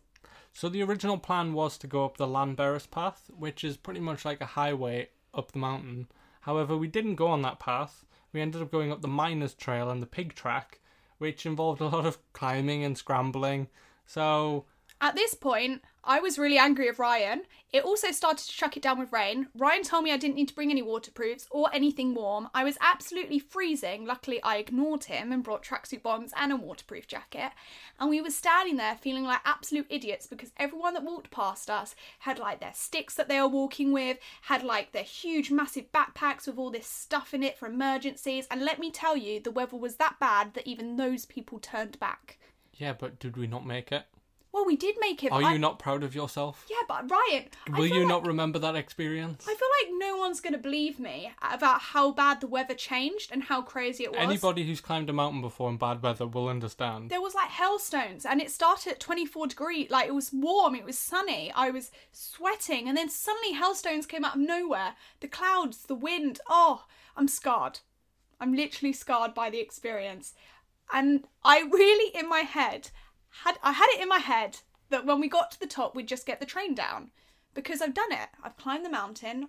So 0.52 0.68
the 0.68 0.82
original 0.82 1.16
plan 1.16 1.52
was 1.52 1.78
to 1.78 1.86
go 1.86 2.04
up 2.04 2.16
the 2.16 2.26
Llanberis 2.26 2.90
path, 2.90 3.30
which 3.36 3.62
is 3.62 3.76
pretty 3.76 4.00
much 4.00 4.24
like 4.24 4.40
a 4.40 4.46
highway 4.46 5.10
up 5.32 5.52
the 5.52 5.58
mountain. 5.58 6.08
However, 6.40 6.76
we 6.76 6.88
didn't 6.88 7.14
go 7.14 7.28
on 7.28 7.42
that 7.42 7.60
path. 7.60 8.04
We 8.32 8.40
ended 8.40 8.62
up 8.62 8.72
going 8.72 8.90
up 8.90 9.00
the 9.00 9.08
Miners 9.08 9.54
Trail 9.54 9.90
and 9.90 10.02
the 10.02 10.06
Pig 10.06 10.34
Track, 10.34 10.80
which 11.18 11.46
involved 11.46 11.80
a 11.80 11.86
lot 11.86 12.06
of 12.06 12.18
climbing 12.32 12.84
and 12.84 12.96
scrambling. 12.98 13.68
So 14.06 14.64
At 15.00 15.14
this 15.14 15.34
point, 15.34 15.82
I 16.02 16.20
was 16.20 16.38
really 16.38 16.58
angry 16.58 16.88
with 16.88 16.98
Ryan. 16.98 17.42
It 17.72 17.84
also 17.84 18.10
started 18.10 18.46
to 18.46 18.52
chuck 18.52 18.76
it 18.76 18.82
down 18.82 18.98
with 18.98 19.12
rain. 19.12 19.48
Ryan 19.54 19.82
told 19.82 20.02
me 20.04 20.12
I 20.12 20.16
didn't 20.16 20.34
need 20.34 20.48
to 20.48 20.54
bring 20.54 20.70
any 20.70 20.82
waterproofs 20.82 21.46
or 21.50 21.68
anything 21.72 22.14
warm. 22.14 22.48
I 22.54 22.64
was 22.64 22.78
absolutely 22.80 23.38
freezing. 23.38 24.06
Luckily, 24.06 24.42
I 24.42 24.56
ignored 24.56 25.04
him 25.04 25.30
and 25.30 25.44
brought 25.44 25.62
tracksuit 25.62 26.02
bottoms 26.02 26.32
and 26.36 26.52
a 26.52 26.56
waterproof 26.56 27.06
jacket. 27.06 27.52
And 27.98 28.08
we 28.08 28.20
were 28.20 28.30
standing 28.30 28.76
there 28.76 28.96
feeling 28.96 29.24
like 29.24 29.40
absolute 29.44 29.86
idiots 29.90 30.26
because 30.26 30.52
everyone 30.56 30.94
that 30.94 31.04
walked 31.04 31.30
past 31.30 31.68
us 31.70 31.94
had 32.20 32.38
like 32.38 32.60
their 32.60 32.74
sticks 32.74 33.14
that 33.14 33.28
they 33.28 33.40
were 33.40 33.48
walking 33.48 33.92
with, 33.92 34.18
had 34.42 34.62
like 34.62 34.92
their 34.92 35.02
huge, 35.02 35.50
massive 35.50 35.92
backpacks 35.92 36.46
with 36.46 36.58
all 36.58 36.70
this 36.70 36.86
stuff 36.86 37.34
in 37.34 37.42
it 37.42 37.58
for 37.58 37.66
emergencies. 37.66 38.46
And 38.50 38.64
let 38.64 38.78
me 38.78 38.90
tell 38.90 39.16
you, 39.16 39.38
the 39.38 39.50
weather 39.50 39.76
was 39.76 39.96
that 39.96 40.18
bad 40.18 40.54
that 40.54 40.66
even 40.66 40.96
those 40.96 41.26
people 41.26 41.58
turned 41.58 42.00
back. 42.00 42.38
yeah, 42.72 42.94
but 42.94 43.18
did 43.18 43.36
we 43.36 43.46
not 43.46 43.66
make 43.66 43.92
it? 43.92 44.06
Well, 44.52 44.66
we 44.66 44.76
did 44.76 44.96
make 45.00 45.22
it. 45.22 45.30
Are 45.30 45.42
I- 45.42 45.52
you 45.52 45.58
not 45.60 45.78
proud 45.78 46.02
of 46.02 46.14
yourself? 46.14 46.66
Yeah, 46.68 46.82
but 46.88 47.08
Ryan, 47.08 47.48
I 47.68 47.70
Will 47.70 47.86
feel 47.86 47.94
you 47.94 48.00
like- 48.00 48.08
not 48.08 48.26
remember 48.26 48.58
that 48.58 48.74
experience? 48.74 49.46
I 49.48 49.54
feel 49.54 49.68
like 49.82 49.94
no 49.98 50.16
one's 50.16 50.40
going 50.40 50.54
to 50.54 50.58
believe 50.58 50.98
me 50.98 51.32
about 51.40 51.80
how 51.80 52.10
bad 52.10 52.40
the 52.40 52.48
weather 52.48 52.74
changed 52.74 53.30
and 53.30 53.44
how 53.44 53.62
crazy 53.62 54.04
it 54.04 54.10
was. 54.10 54.18
Anybody 54.20 54.66
who's 54.66 54.80
climbed 54.80 55.08
a 55.08 55.12
mountain 55.12 55.40
before 55.40 55.70
in 55.70 55.76
bad 55.76 56.02
weather 56.02 56.26
will 56.26 56.48
understand. 56.48 57.10
There 57.10 57.20
was 57.20 57.34
like 57.34 57.50
hailstones 57.50 58.26
and 58.26 58.40
it 58.40 58.50
started 58.50 58.92
at 58.92 59.00
24 59.00 59.46
degrees. 59.46 59.88
Like 59.88 60.08
it 60.08 60.14
was 60.14 60.32
warm, 60.32 60.74
it 60.74 60.84
was 60.84 60.98
sunny. 60.98 61.52
I 61.54 61.70
was 61.70 61.92
sweating 62.10 62.88
and 62.88 62.96
then 62.98 63.08
suddenly 63.08 63.52
hailstones 63.52 64.06
came 64.06 64.24
out 64.24 64.34
of 64.34 64.40
nowhere. 64.40 64.94
The 65.20 65.28
clouds, 65.28 65.84
the 65.84 65.94
wind. 65.94 66.40
Oh, 66.48 66.86
I'm 67.16 67.28
scarred. 67.28 67.80
I'm 68.40 68.52
literally 68.54 68.92
scarred 68.92 69.32
by 69.32 69.48
the 69.50 69.60
experience. 69.60 70.34
And 70.92 71.24
I 71.44 71.60
really 71.60 72.16
in 72.18 72.28
my 72.28 72.40
head 72.40 72.90
had 73.44 73.58
I 73.62 73.72
had 73.72 73.88
it 73.94 74.00
in 74.00 74.08
my 74.08 74.18
head 74.18 74.58
that 74.90 75.06
when 75.06 75.20
we 75.20 75.28
got 75.28 75.50
to 75.52 75.60
the 75.60 75.66
top 75.66 75.94
we'd 75.94 76.08
just 76.08 76.26
get 76.26 76.40
the 76.40 76.46
train 76.46 76.74
down 76.74 77.10
because 77.54 77.80
I've 77.80 77.94
done 77.94 78.12
it. 78.12 78.28
I've 78.42 78.56
climbed 78.56 78.84
the 78.84 78.90
mountain. 78.90 79.48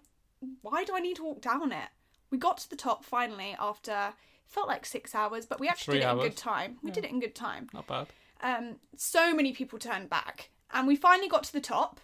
Why 0.62 0.84
do 0.84 0.96
I 0.96 1.00
need 1.00 1.18
to 1.18 1.24
walk 1.24 1.42
down 1.42 1.72
it? 1.72 1.90
We 2.30 2.38
got 2.38 2.58
to 2.60 2.70
the 2.70 2.76
top 2.76 3.04
finally 3.04 3.56
after 3.60 4.14
felt 4.48 4.68
like 4.68 4.86
6 4.86 5.16
hours, 5.16 5.46
but 5.46 5.60
we 5.60 5.68
actually 5.68 6.00
Three 6.00 6.02
did 6.02 6.08
it 6.08 6.12
in 6.12 6.18
good 6.20 6.38
time. 6.38 6.78
We 6.84 6.92
did 6.92 7.06
it 7.06 7.12
in 7.12 7.20
good 7.20 7.36
time. 7.36 7.68
Not 7.74 7.88
bad. 7.88 8.08
Um 8.42 8.78
so 8.96 9.34
many 9.34 9.54
people 9.54 9.80
turned 9.80 10.10
back 10.10 10.50
and 10.72 10.88
we 10.88 10.96
finally 10.96 11.28
got 11.28 11.44
to 11.44 11.54
the 11.54 11.62
top 11.62 12.00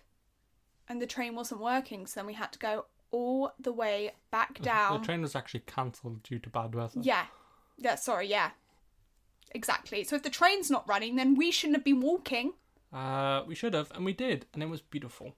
and 0.88 1.02
the 1.02 1.08
train 1.08 1.36
wasn't 1.36 1.62
working 1.62 2.06
so 2.06 2.20
then 2.20 2.28
we 2.28 2.34
had 2.34 2.52
to 2.54 2.60
go 2.60 2.86
all 3.12 3.54
the 3.60 3.72
way 3.72 4.12
back 4.32 4.62
down. 4.62 5.00
The 5.02 5.06
train 5.06 5.22
was 5.22 5.36
actually 5.36 5.62
cancelled 5.62 6.24
due 6.24 6.40
to 6.40 6.50
bad 6.50 6.76
weather. 6.76 7.00
Yeah. 7.02 7.26
Yeah, 7.78 7.96
sorry, 7.96 8.28
yeah. 8.28 8.52
Exactly. 9.58 10.04
So 10.04 10.16
if 10.16 10.22
the 10.22 10.30
train's 10.30 10.70
not 10.70 10.88
running, 10.88 11.16
then 11.16 11.34
we 11.34 11.50
shouldn't 11.52 11.78
have 11.78 11.84
been 11.84 12.00
walking. 12.00 12.54
Uh, 12.94 13.42
we 13.48 13.56
should 13.56 13.74
have, 13.74 13.92
and 13.96 14.06
we 14.06 14.14
did, 14.14 14.46
and 14.54 14.62
it 14.62 14.70
was 14.70 14.82
beautiful. 14.82 15.34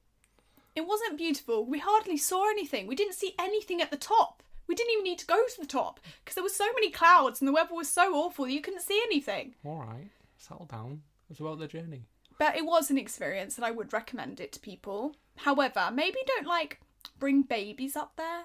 It 0.76 0.86
wasn't 0.86 1.18
beautiful. 1.18 1.66
We 1.66 1.80
hardly 1.80 2.18
saw 2.18 2.50
anything. 2.50 2.86
We 2.86 2.96
didn't 2.96 3.14
see 3.14 3.34
anything 3.40 3.82
at 3.82 3.92
the 3.92 3.98
top. 3.98 4.44
We 4.68 4.76
didn't 4.76 4.92
even 4.92 5.06
need 5.06 5.20
to 5.20 5.26
go 5.26 5.38
to 5.38 5.62
the 5.62 5.66
top 5.66 6.02
because 6.20 6.36
there 6.36 6.44
were 6.44 6.50
so 6.50 6.68
many 6.76 6.92
clouds 6.92 7.40
and 7.40 7.48
the 7.48 7.54
weather 7.54 7.74
was 7.74 7.90
so 7.90 8.14
awful 8.14 8.46
you 8.46 8.60
couldn't 8.60 8.82
see 8.82 9.02
anything. 9.06 9.56
All 9.66 9.80
right, 9.80 10.10
settle 10.38 10.66
down. 10.66 11.02
It's 11.30 11.40
about 11.40 11.60
the 11.60 11.68
journey. 11.68 12.04
But 12.38 12.58
it 12.58 12.66
was 12.66 12.92
an 12.92 12.98
experience 12.98 13.56
and 13.56 13.66
I 13.66 13.72
would 13.72 13.94
recommend 13.94 14.42
it 14.42 14.52
to 14.52 14.60
people. 14.60 15.16
However, 15.38 15.90
maybe 15.94 16.20
don't 16.28 16.46
like 16.46 16.82
bring 17.20 17.44
babies 17.44 17.96
up 17.96 18.18
there. 18.18 18.44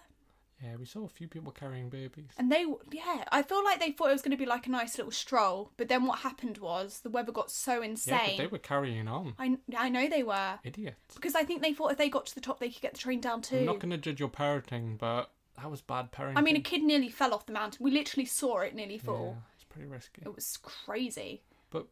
Yeah, 0.63 0.77
we 0.77 0.87
saw 0.87 1.05
a 1.05 1.09
few 1.09 1.29
people 1.29 1.53
carrying 1.53 1.91
babies. 1.91 2.31
And 2.39 2.51
they, 2.51 2.65
yeah, 2.93 3.25
I 3.33 3.43
feel 3.43 3.63
like 3.65 3.81
they 3.81 3.93
thought 3.93 4.09
it 4.09 4.13
was 4.13 4.23
going 4.23 4.31
to 4.31 4.37
be 4.37 4.47
like 4.47 4.67
a 4.67 4.71
nice 4.71 4.97
little 4.97 5.11
stroll. 5.13 5.73
But 5.77 5.89
then 5.89 6.07
what 6.07 6.21
happened 6.21 6.59
was 6.59 7.01
the 7.01 7.11
weather 7.11 7.33
got 7.33 7.51
so 7.51 7.83
insane. 7.83 8.15
Yeah, 8.15 8.27
but 8.29 8.37
they 8.39 8.47
were 8.47 8.59
carrying 8.59 9.09
on. 9.09 9.35
I, 9.39 9.59
I 9.77 9.89
know 9.89 10.09
they 10.09 10.23
were. 10.23 10.59
Idiots. 10.65 11.15
Because 11.15 11.35
I 11.35 11.43
think 11.45 11.61
they 11.61 11.73
thought 11.75 11.93
if 11.93 11.99
they 11.99 12.09
got 12.09 12.27
to 12.27 12.35
the 12.35 12.41
top, 12.41 12.61
they 12.61 12.71
could 12.71 12.81
get 12.83 12.93
the 12.95 12.99
train 13.01 13.21
down 13.21 13.43
too. 13.43 13.59
I'm 13.59 13.65
not 13.67 13.81
going 13.81 13.91
to 13.91 13.99
judge 13.99 14.21
your 14.21 14.29
parenting, 14.31 14.97
but 14.97 15.31
that 15.57 15.71
was 15.71 15.81
bad 15.83 16.13
parenting. 16.13 16.35
I 16.39 16.41
mean, 16.41 16.57
a 16.57 16.61
kid 16.61 16.83
nearly 16.83 17.09
fell 17.11 17.35
off 17.35 17.47
the 17.47 17.53
mountain. 17.53 17.85
We 17.85 17.91
literally 17.91 18.27
saw 18.27 18.61
it 18.61 18.75
nearly 18.75 18.99
fall. 18.99 19.35
Yeah, 19.37 19.43
it's 19.57 19.65
pretty 19.65 19.89
risky. 19.89 20.23
It 20.25 20.35
was 20.35 20.57
crazy. 20.63 21.43
But 21.71 21.89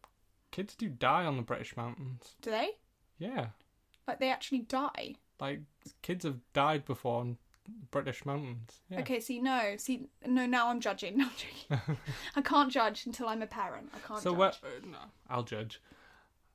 kids 0.50 0.74
do 0.74 0.88
die 0.88 1.24
on 1.26 1.36
the 1.36 1.42
British 1.42 1.76
mountains. 1.76 2.36
Do 2.40 2.50
they? 2.50 2.70
Yeah, 3.18 3.48
Like 4.08 4.18
they 4.20 4.30
actually 4.30 4.60
die? 4.60 5.16
like 5.40 5.60
kids 6.02 6.24
have 6.24 6.38
died 6.52 6.84
before 6.84 7.18
on 7.20 7.36
British 7.90 8.24
mountains. 8.24 8.80
Yeah. 8.88 9.00
Okay, 9.00 9.20
see, 9.20 9.40
no, 9.40 9.74
see, 9.76 10.06
no. 10.26 10.46
Now 10.46 10.68
I'm 10.68 10.80
judging. 10.80 11.18
No, 11.18 11.24
I'm 11.24 11.78
joking. 11.78 11.96
I 12.36 12.40
can't 12.42 12.72
judge 12.72 13.06
until 13.06 13.28
I'm 13.28 13.42
a 13.42 13.46
parent. 13.46 13.90
I 13.94 14.06
can't. 14.06 14.20
So 14.20 14.30
judge. 14.30 14.38
where? 14.38 14.48
Uh, 14.48 14.86
no, 14.90 14.98
I'll 15.28 15.44
judge. 15.44 15.80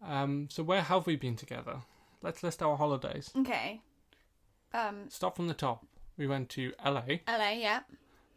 Um. 0.05 0.47
So 0.51 0.63
where 0.63 0.81
have 0.81 1.07
we 1.07 1.15
been 1.15 1.35
together? 1.35 1.77
Let's 2.21 2.43
list 2.43 2.61
our 2.63 2.77
holidays. 2.77 3.31
Okay. 3.37 3.81
Um, 4.73 5.09
Start 5.09 5.35
from 5.35 5.47
the 5.47 5.53
top. 5.53 5.85
We 6.17 6.27
went 6.27 6.49
to 6.49 6.73
LA. 6.83 7.19
LA, 7.27 7.51
yeah. 7.51 7.81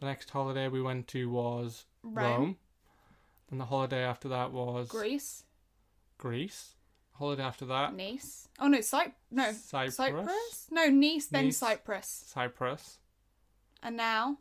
The 0.01 0.07
next 0.07 0.31
holiday 0.31 0.69
we 0.69 0.83
went 0.83 1.09
to 1.09 1.31
was 1.31 1.87
Rome. 2.03 2.25
Rome. 2.25 2.57
And 3.51 3.61
the 3.61 3.65
holiday 3.65 4.03
after 4.03 4.29
that 4.29 4.53
was 4.53 4.89
Greece, 4.89 5.45
Greece. 6.19 6.75
Holiday 7.21 7.43
after 7.45 7.67
that, 7.67 7.95
Nice. 7.95 8.49
Oh 8.59 8.67
no, 8.67 8.81
Cyprus. 8.81 9.15
No, 9.31 9.53
Cyprus? 9.53 10.67
No, 10.71 10.87
Nice, 10.87 11.27
then 11.27 11.45
Nice. 11.45 11.59
Cyprus, 11.59 12.25
Cyprus. 12.27 12.99
and 13.83 13.97
now. 13.97 14.39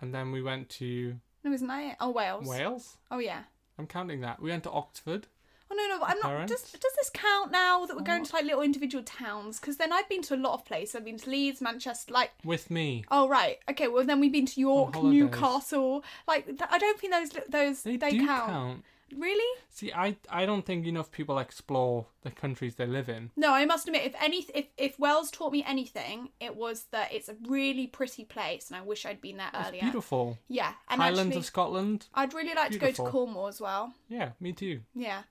And 0.00 0.14
then 0.14 0.30
we 0.30 0.42
went 0.42 0.68
to 0.80 1.16
No, 1.42 1.52
isn't 1.52 1.66
that 1.66 1.82
it? 1.82 1.96
Oh, 1.98 2.10
Wales. 2.10 2.46
Wales. 2.46 2.96
Oh 3.10 3.18
yeah. 3.18 3.42
I'm 3.78 3.86
counting 3.86 4.20
that. 4.20 4.40
We 4.40 4.50
went 4.50 4.64
to 4.64 4.70
Oxford. 4.70 5.26
Oh 5.72 5.74
no, 5.76 5.86
no, 5.86 6.00
but 6.00 6.10
I'm 6.10 6.18
not. 6.18 6.28
parents? 6.28 6.52
Does, 6.52 6.72
does 6.72 6.92
this 6.96 7.10
count 7.14 7.52
now 7.52 7.86
that 7.86 7.96
we're 7.96 8.02
going 8.02 8.24
to 8.24 8.32
like 8.34 8.44
little 8.44 8.60
individual 8.60 9.04
towns? 9.04 9.60
Because 9.60 9.76
then 9.78 9.92
I've 9.92 10.08
been 10.08 10.20
to 10.22 10.34
a 10.34 10.36
lot 10.36 10.54
of 10.54 10.64
places. 10.66 10.96
I've 10.96 11.04
been 11.04 11.16
to 11.18 11.30
Leeds, 11.30 11.60
Manchester, 11.62 12.12
like. 12.12 12.32
with 12.44 12.70
me. 12.70 13.04
Oh 13.10 13.28
right, 13.28 13.58
okay. 13.70 13.88
Well 13.88 14.04
then 14.04 14.20
we've 14.20 14.32
been 14.32 14.46
to 14.46 14.60
York, 14.60 14.94
holidays. 14.94 15.20
Newcastle. 15.22 16.04
Like 16.28 16.46
th- 16.46 16.60
I 16.70 16.78
don't 16.78 16.98
think 17.00 17.12
those 17.12 17.30
those 17.48 17.82
They, 17.82 17.96
they, 17.96 18.10
do 18.10 18.26
count. 18.26 18.84
Really? 19.16 19.60
See, 19.68 19.92
I 19.92 20.16
I 20.28 20.46
don't 20.46 20.64
think 20.64 20.86
enough 20.86 21.10
people 21.10 21.38
explore 21.38 22.06
the 22.22 22.30
countries 22.30 22.74
they 22.76 22.86
live 22.86 23.08
in. 23.08 23.30
No, 23.36 23.52
I 23.52 23.64
must 23.64 23.86
admit, 23.86 24.04
if 24.04 24.14
any, 24.22 24.46
if 24.54 24.66
if 24.76 24.98
Wales 24.98 25.30
taught 25.30 25.52
me 25.52 25.64
anything, 25.66 26.30
it 26.40 26.56
was 26.56 26.84
that 26.90 27.12
it's 27.12 27.28
a 27.28 27.36
really 27.48 27.86
pretty 27.86 28.24
place, 28.24 28.68
and 28.68 28.76
I 28.76 28.82
wish 28.82 29.04
I'd 29.06 29.20
been 29.20 29.38
there 29.38 29.50
It's 29.54 29.68
earlier. 29.68 29.82
beautiful. 29.82 30.38
Yeah, 30.48 30.72
and 30.88 31.00
Highlands 31.00 31.30
actually, 31.30 31.38
of 31.40 31.44
Scotland. 31.46 32.06
I'd 32.14 32.34
really 32.34 32.54
like 32.54 32.72
to 32.72 32.78
go 32.78 32.90
to 32.90 33.02
Cornwall 33.04 33.48
as 33.48 33.60
well. 33.60 33.94
Yeah, 34.08 34.30
me 34.40 34.52
too. 34.52 34.80
Yeah, 34.94 35.22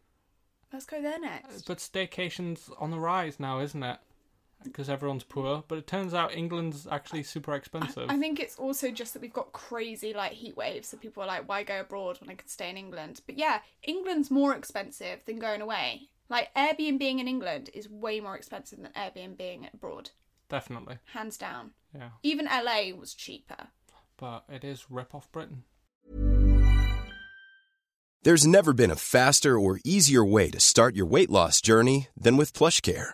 let's 0.74 0.86
go 0.86 1.02
there 1.02 1.20
next. 1.20 1.64
But 1.68 1.78
staycations 1.78 2.70
on 2.80 2.92
the 2.92 3.00
rise 3.00 3.40
now, 3.40 3.60
isn't 3.60 3.84
it? 3.84 4.00
Because 4.64 4.90
everyone's 4.90 5.24
poor. 5.24 5.64
But 5.68 5.78
it 5.78 5.88
turns 5.88 6.14
out 6.14 6.36
England's 6.36 6.86
actually 6.86 7.24
super 7.24 7.56
expensive. 7.56 8.10
I 8.10 8.18
think 8.18 8.40
it's 8.40 8.58
also 8.58 8.92
just 8.92 9.14
that 9.14 9.22
we've 9.22 9.34
got 9.34 9.54
crazy 9.54 10.14
like 10.14 10.34
heat 10.34 10.58
waves, 10.58 10.90
so 10.90 10.98
people 10.98 11.24
are 11.24 11.28
like, 11.28 11.48
"Why 11.48 11.64
go 11.64 11.80
abroad 11.80 12.20
when 12.20 12.30
I 12.30 12.36
could 12.36 12.50
stay 12.50 12.70
in 12.70 12.78
England?" 12.78 13.22
But 13.26 13.38
yeah, 13.38 13.60
England's 13.84 14.30
more 14.30 14.54
expensive 14.56 15.22
than 15.26 15.40
going 15.40 15.62
away. 15.62 16.10
Like 16.30 16.54
Airbnb 16.56 17.02
in 17.02 17.28
England 17.28 17.70
is 17.74 17.90
way 17.90 18.20
more 18.20 18.36
expensive 18.36 18.80
than 18.82 18.92
Airbnb 18.92 19.74
abroad, 19.74 20.12
Definitely. 20.50 20.98
hands 21.14 21.38
down. 21.38 21.72
Yeah. 21.96 22.10
Even 22.22 22.46
LA 22.46 22.92
was 22.96 23.14
cheaper. 23.16 23.70
But 24.18 24.44
it 24.50 24.64
is 24.64 24.92
rip 24.92 25.16
off 25.16 25.32
Britain. 25.32 25.64
There's 28.24 28.46
never 28.46 28.74
been 28.74 28.92
a 28.92 28.98
faster 28.98 29.58
or 29.58 29.80
easier 29.86 30.26
way 30.26 30.50
to 30.52 30.60
start 30.60 30.94
your 30.94 31.06
weight 31.06 31.30
loss 31.30 31.62
journey 31.62 32.10
than 32.18 32.36
with 32.36 32.52
PlushCare. 32.54 33.14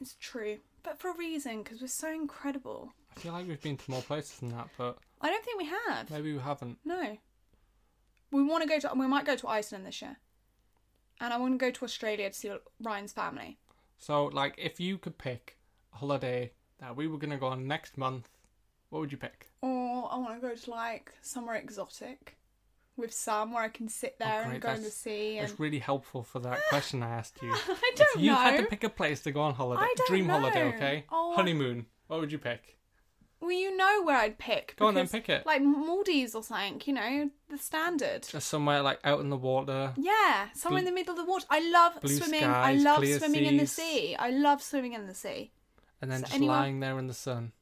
It's 0.00 0.16
true, 0.20 0.58
but 0.82 0.98
for 0.98 1.10
a 1.10 1.16
reason, 1.16 1.62
because 1.62 1.80
we're 1.80 1.86
so 1.88 2.12
incredible. 2.12 2.92
I 3.16 3.20
feel 3.20 3.32
like 3.32 3.48
we've 3.48 3.60
been 3.62 3.76
to 3.78 3.90
more 3.90 4.02
places 4.02 4.38
than 4.40 4.50
that, 4.50 4.68
but 4.76 4.98
I 5.20 5.30
don't 5.30 5.44
think 5.44 5.58
we 5.58 5.68
have. 5.88 6.10
maybe 6.10 6.32
we 6.32 6.38
haven't. 6.38 6.78
No. 6.84 7.16
We 8.30 8.42
want 8.42 8.62
to 8.62 8.68
go 8.68 8.78
to. 8.80 8.90
We 8.94 9.06
might 9.06 9.24
go 9.24 9.36
to 9.36 9.48
Iceland 9.48 9.86
this 9.86 10.02
year, 10.02 10.16
and 11.20 11.32
I 11.32 11.38
want 11.38 11.54
to 11.54 11.58
go 11.58 11.70
to 11.70 11.84
Australia 11.84 12.28
to 12.28 12.34
see 12.34 12.52
Ryan's 12.82 13.12
family. 13.12 13.58
So, 13.98 14.26
like, 14.26 14.54
if 14.58 14.78
you 14.78 14.98
could 14.98 15.16
pick 15.16 15.56
a 15.94 15.96
holiday 15.98 16.52
that 16.78 16.94
we 16.96 17.06
were 17.08 17.18
gonna 17.18 17.38
go 17.38 17.46
on 17.46 17.66
next 17.66 17.96
month, 17.96 18.28
what 18.90 19.00
would 19.00 19.12
you 19.12 19.18
pick? 19.18 19.46
Or 19.62 20.12
I 20.12 20.18
want 20.18 20.40
to 20.40 20.46
go 20.46 20.54
to 20.54 20.70
like 20.70 21.12
somewhere 21.22 21.56
exotic, 21.56 22.36
with 22.96 23.12
sun 23.12 23.52
where 23.52 23.62
I 23.62 23.68
can 23.68 23.88
sit 23.88 24.16
oh, 24.20 24.24
there 24.24 24.44
Oh, 24.46 24.50
and 24.50 24.60
go 24.60 24.70
in 24.70 24.82
the 24.82 24.90
sea. 24.90 25.38
And 25.38 25.48
It's 25.48 25.58
really 25.60 25.78
helpful 25.78 26.22
for 26.22 26.38
that 26.40 26.60
question 26.68 27.02
I 27.02 27.10
asked 27.10 27.38
you. 27.42 27.52
I 27.54 27.92
don't 27.96 28.16
if 28.16 28.20
you 28.22 28.30
know. 28.30 28.36
had 28.36 28.58
to 28.58 28.66
pick 28.66 28.84
a 28.84 28.88
place 28.88 29.20
to 29.22 29.32
go 29.32 29.42
on 29.42 29.54
holiday, 29.54 29.82
I 29.82 29.94
don't 29.96 30.08
dream 30.08 30.28
holiday, 30.28 30.64
okay? 30.74 31.04
Oh, 31.10 31.34
Honeymoon. 31.34 31.86
What 32.06 32.20
would 32.20 32.32
you 32.32 32.38
pick? 32.38 32.76
well, 33.40 33.52
you 33.52 33.76
know 33.76 34.02
where 34.02 34.16
I'd 34.16 34.38
pick. 34.38 34.74
Go 34.76 34.86
on 34.86 34.94
then, 34.94 35.08
pick 35.08 35.28
it. 35.28 35.44
Like 35.46 35.62
Maldives 35.62 36.34
or 36.34 36.42
something. 36.42 36.82
You 36.84 36.92
know 36.94 37.30
the 37.50 37.58
standard. 37.58 38.26
Just 38.28 38.48
somewhere 38.48 38.82
like 38.82 38.98
out 39.04 39.20
in 39.20 39.30
the 39.30 39.36
water. 39.36 39.92
Yeah, 39.96 40.48
somewhere 40.54 40.80
in 40.80 40.84
the 40.84 40.92
middle 40.92 41.12
of 41.12 41.18
the 41.18 41.24
water. 41.24 41.46
I 41.50 41.60
love 41.70 41.98
swimming. 42.04 42.44
I 42.44 42.74
love 42.74 43.06
swimming 43.06 43.44
in 43.44 43.56
the 43.58 43.66
sea. 43.66 44.16
I 44.16 44.30
love 44.30 44.62
swimming 44.62 44.94
in 44.94 45.06
the 45.06 45.14
sea. 45.14 45.52
and 46.00 46.10
then 46.10 46.20
just 46.22 46.34
anyone- 46.34 46.56
lying 46.56 46.80
there 46.80 46.98
in 46.98 47.06
the 47.06 47.14
sun, 47.14 47.52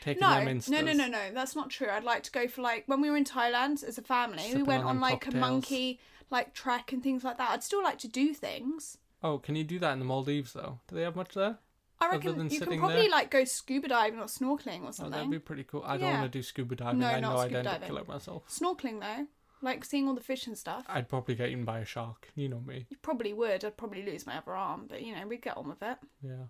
taking 0.00 0.20
No, 0.20 0.44
them 0.44 0.60
no, 0.68 0.80
no, 0.80 0.92
no, 0.92 1.06
no. 1.08 1.30
That's 1.32 1.54
not 1.56 1.70
true. 1.70 1.88
I'd 1.90 2.04
like 2.04 2.22
to 2.24 2.30
go 2.30 2.48
for 2.48 2.62
like 2.62 2.84
when 2.86 3.00
we 3.00 3.10
were 3.10 3.16
in 3.16 3.24
Thailand 3.24 3.82
as 3.84 3.98
a 3.98 4.02
family. 4.02 4.38
Sipping 4.42 4.56
we 4.58 4.62
went 4.62 4.84
on 4.84 4.90
on 4.96 5.00
like 5.00 5.26
a 5.26 5.36
monkey 5.36 6.00
like 6.30 6.52
trek 6.54 6.92
and 6.92 7.02
things 7.02 7.24
like 7.24 7.38
that. 7.38 7.50
I'd 7.50 7.62
still 7.64 7.82
like 7.82 7.98
to 7.98 8.08
do 8.08 8.34
things. 8.34 8.98
Oh, 9.22 9.38
can 9.38 9.56
you 9.56 9.64
do 9.64 9.78
that 9.80 9.92
in 9.92 9.98
the 9.98 10.04
Maldives 10.04 10.52
though? 10.52 10.78
Do 10.88 10.94
they 10.96 11.02
have 11.02 11.16
much 11.16 11.34
there? 11.34 11.58
I 12.00 12.10
reckon 12.10 12.48
you 12.48 12.60
can 12.60 12.78
probably 12.78 12.96
there? 13.02 13.10
like 13.10 13.30
go 13.30 13.42
scuba 13.44 13.88
diving 13.88 14.20
or 14.20 14.26
snorkeling 14.26 14.82
or 14.82 14.88
Oh, 14.88 14.90
something. 14.92 15.10
that'd 15.10 15.30
be 15.30 15.40
pretty 15.40 15.64
cool. 15.64 15.82
I 15.84 15.96
don't 15.96 16.12
want 16.12 16.30
to 16.32 16.38
do 16.38 16.42
scuba 16.44 16.76
diving. 16.76 17.00
No, 17.00 17.08
I 17.08 17.18
not 17.18 17.32
know 17.32 17.38
I'd 17.38 17.44
scuba 17.46 17.58
end 17.58 17.66
up 17.66 17.72
diving. 17.74 17.88
killing 17.88 18.04
myself. 18.06 18.42
Snorkeling 18.48 19.00
though, 19.00 19.26
like 19.62 19.84
seeing 19.84 20.06
all 20.06 20.14
the 20.14 20.20
fish 20.20 20.46
and 20.46 20.56
stuff. 20.56 20.84
I'd 20.88 21.08
probably 21.08 21.34
get 21.34 21.48
eaten 21.48 21.64
by 21.64 21.80
a 21.80 21.84
shark. 21.84 22.28
You 22.36 22.48
know 22.50 22.60
me. 22.60 22.86
You 22.88 22.98
probably 23.02 23.32
would. 23.32 23.64
I'd 23.64 23.76
probably 23.76 24.04
lose 24.04 24.26
my 24.28 24.36
other 24.38 24.52
arm, 24.54 24.86
but 24.88 25.02
you 25.02 25.12
know 25.16 25.26
we'd 25.26 25.42
get 25.42 25.56
on 25.56 25.68
with 25.68 25.82
it. 25.82 25.98
Yeah. 26.22 26.44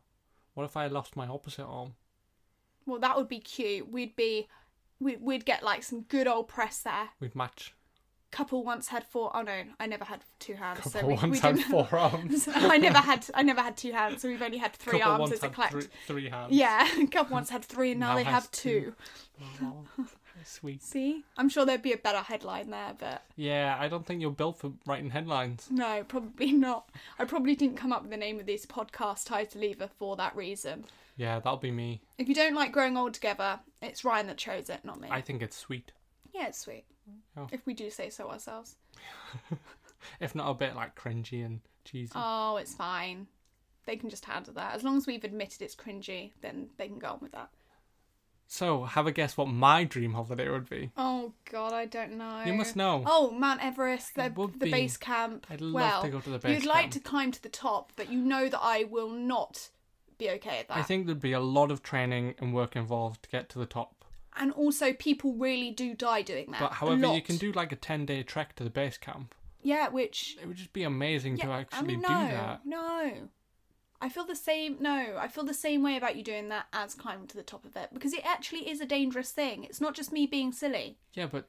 What 0.52 0.64
if 0.64 0.76
I 0.76 0.88
lost 0.88 1.16
my 1.16 1.26
opposite 1.26 1.64
arm? 1.64 1.94
Well, 2.88 2.98
that 3.00 3.16
would 3.16 3.28
be 3.28 3.38
cute. 3.38 3.90
We'd 3.92 4.16
be, 4.16 4.48
we, 4.98 5.16
we'd 5.16 5.44
get 5.44 5.62
like 5.62 5.82
some 5.82 6.00
good 6.02 6.26
old 6.26 6.48
press 6.48 6.78
there. 6.80 7.10
We'd 7.20 7.36
match. 7.36 7.74
Couple 8.30 8.62
once 8.62 8.88
had 8.88 9.04
four. 9.04 9.30
Oh 9.34 9.40
no, 9.40 9.62
I 9.80 9.86
never 9.86 10.04
had 10.04 10.20
two 10.38 10.52
hands. 10.54 10.80
so 10.84 10.90
Couple 10.90 11.08
we, 11.08 11.14
once 11.14 11.32
we 11.32 11.38
had 11.38 11.58
four 11.60 11.88
arms. 11.92 12.46
I 12.54 12.76
never 12.76 12.98
had. 12.98 13.24
I 13.32 13.42
never 13.42 13.62
had 13.62 13.74
two 13.76 13.92
hands, 13.92 14.20
so 14.20 14.28
we've 14.28 14.42
only 14.42 14.58
had 14.58 14.74
three 14.74 14.98
Couple 14.98 15.12
arms 15.12 15.20
once 15.20 15.32
as 15.32 15.42
a 15.42 15.46
had 15.46 15.54
collect. 15.54 15.72
Three, 15.72 15.86
three 16.06 16.28
hands. 16.28 16.52
Yeah, 16.52 16.86
couple 17.10 17.32
once 17.34 17.48
had 17.48 17.64
three, 17.64 17.92
and 17.92 18.00
now, 18.00 18.10
Now 18.10 18.16
they 18.16 18.24
have 18.24 18.50
two. 18.50 18.92
two. 19.38 19.44
Oh, 19.64 20.06
sweet. 20.44 20.82
See, 20.82 21.24
I'm 21.38 21.48
sure 21.48 21.64
there'd 21.64 21.80
be 21.80 21.94
a 21.94 21.96
better 21.96 22.18
headline 22.18 22.68
there, 22.68 22.94
but 22.98 23.22
Yeah, 23.36 23.76
I 23.80 23.88
don't 23.88 24.04
think 24.04 24.20
you're 24.20 24.30
built 24.30 24.58
for 24.58 24.72
writing 24.86 25.08
headlines. 25.08 25.66
no, 25.70 26.04
probably 26.06 26.52
not. 26.52 26.90
I 27.18 27.24
probably 27.24 27.54
didn't 27.54 27.76
come 27.78 27.94
up 27.94 28.02
with 28.02 28.10
the 28.10 28.16
name 28.18 28.38
of 28.38 28.44
this 28.44 28.66
podcast 28.66 29.24
title 29.26 29.64
either 29.64 29.88
for 29.98 30.16
that 30.16 30.36
reason. 30.36 30.84
Yeah, 31.18 31.40
that'll 31.40 31.58
be 31.58 31.70
me. 31.70 32.00
If 32.16 32.28
you 32.28 32.34
don't 32.34 32.54
like 32.54 32.72
growing 32.72 32.96
old 32.96 33.12
together, 33.12 33.60
it's 33.82 34.04
Ryan 34.04 34.28
that 34.28 34.38
chose 34.38 34.70
it, 34.70 34.84
not 34.84 35.00
me. 35.00 35.08
I 35.10 35.20
think 35.20 35.42
it's 35.42 35.56
sweet. 35.56 35.92
Yeah, 36.32 36.46
it's 36.46 36.60
sweet. 36.60 36.84
Oh. 37.36 37.48
If 37.52 37.66
we 37.66 37.74
do 37.74 37.90
say 37.90 38.08
so 38.08 38.30
ourselves. 38.30 38.76
If 40.20 40.34
not 40.34 40.50
a 40.50 40.54
bit 40.54 40.74
like 40.74 40.94
cringy 40.94 41.44
and 41.44 41.60
cheesy. 41.84 42.12
Oh, 42.14 42.56
it's 42.56 42.74
fine. 42.74 43.26
They 43.86 43.96
can 43.96 44.10
just 44.10 44.24
handle 44.24 44.52
that. 44.54 44.74
As 44.74 44.84
long 44.84 44.96
as 44.96 45.06
we've 45.06 45.24
admitted 45.24 45.62
it's 45.62 45.74
cringy, 45.74 46.32
then 46.40 46.68
they 46.76 46.88
can 46.88 46.98
go 46.98 47.08
on 47.08 47.18
with 47.20 47.32
that. 47.32 47.50
So, 48.50 48.84
have 48.84 49.06
a 49.06 49.12
guess 49.12 49.36
what 49.36 49.48
my 49.48 49.84
dream 49.84 50.14
holiday 50.14 50.48
would 50.48 50.70
be. 50.70 50.90
Oh 50.96 51.34
God, 51.50 51.74
I 51.74 51.84
don't 51.84 52.16
know. 52.16 52.42
You 52.46 52.54
must 52.54 52.76
know. 52.76 53.02
Oh, 53.06 53.30
Mount 53.30 53.62
Everest, 53.62 54.14
the, 54.14 54.32
the 54.58 54.64
be. 54.64 54.70
base 54.70 54.96
camp. 54.96 55.46
I'd 55.50 55.60
love 55.60 55.74
well, 55.74 56.02
to 56.02 56.08
go 56.08 56.20
to 56.20 56.30
the 56.30 56.38
base 56.38 56.54
You'd 56.54 56.68
like 56.68 56.90
to 56.92 57.00
climb 57.00 57.30
to 57.32 57.42
the 57.42 57.50
top, 57.50 57.92
but 57.94 58.10
you 58.10 58.20
know 58.20 58.48
that 58.48 58.60
I 58.62 58.84
will 58.84 59.10
not 59.10 59.68
be 60.18 60.30
okay 60.30 60.58
at 60.60 60.68
that. 60.68 60.76
I 60.76 60.82
think 60.82 61.06
there'd 61.06 61.20
be 61.20 61.32
a 61.32 61.40
lot 61.40 61.70
of 61.70 61.82
training 61.82 62.34
and 62.38 62.52
work 62.52 62.76
involved 62.76 63.22
to 63.24 63.28
get 63.28 63.48
to 63.50 63.58
the 63.58 63.66
top. 63.66 64.04
and 64.36 64.52
also, 64.52 64.92
people 64.92 65.32
really 65.34 65.70
do 65.70 65.94
die 65.94 66.22
doing 66.22 66.50
that. 66.52 66.60
But 66.60 66.72
however, 66.74 67.14
you 67.14 67.22
can 67.22 67.36
do 67.38 67.50
like 67.52 67.72
a 67.72 67.76
10 67.76 68.06
day 68.06 68.22
trek 68.22 68.54
to 68.56 68.64
the 68.64 68.70
base 68.70 68.96
camp. 68.98 69.34
Yeah, 69.62 69.88
which 69.88 70.36
It 70.40 70.46
would 70.46 70.56
just 70.56 70.72
be 70.72 70.84
amazing 70.84 71.38
to 71.38 71.50
actually 71.50 71.96
mean, 71.96 72.02
do 72.02 72.08
no, 72.08 72.20
that. 72.28 72.60
No, 72.64 73.12
I 74.00 74.08
feel 74.08 74.24
the 74.24 74.36
same. 74.36 74.76
No, 74.78 75.16
I 75.18 75.26
feel 75.26 75.42
the 75.44 75.52
same 75.52 75.82
way 75.82 75.96
about 75.96 76.14
you 76.14 76.22
doing 76.22 76.48
that 76.50 76.66
as 76.72 76.94
climbing 76.94 77.26
to 77.28 77.36
the 77.36 77.42
top 77.42 77.64
of 77.64 77.74
it 77.76 77.88
because 77.92 78.12
it 78.12 78.24
actually 78.24 78.70
is 78.70 78.80
a 78.80 78.86
dangerous 78.86 79.32
thing. 79.32 79.64
It's 79.64 79.80
not 79.80 79.94
just 79.94 80.12
me 80.12 80.26
being 80.26 80.52
silly. 80.52 80.98
Yeah, 81.14 81.26
but 81.26 81.48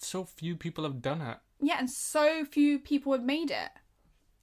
so 0.00 0.24
few 0.24 0.56
people 0.56 0.82
have 0.82 1.00
done 1.00 1.20
it. 1.22 1.38
Yeah, 1.60 1.78
and 1.78 1.88
so 1.88 2.44
few 2.44 2.80
people 2.80 3.12
have 3.12 3.22
made 3.22 3.52
it. 3.52 3.70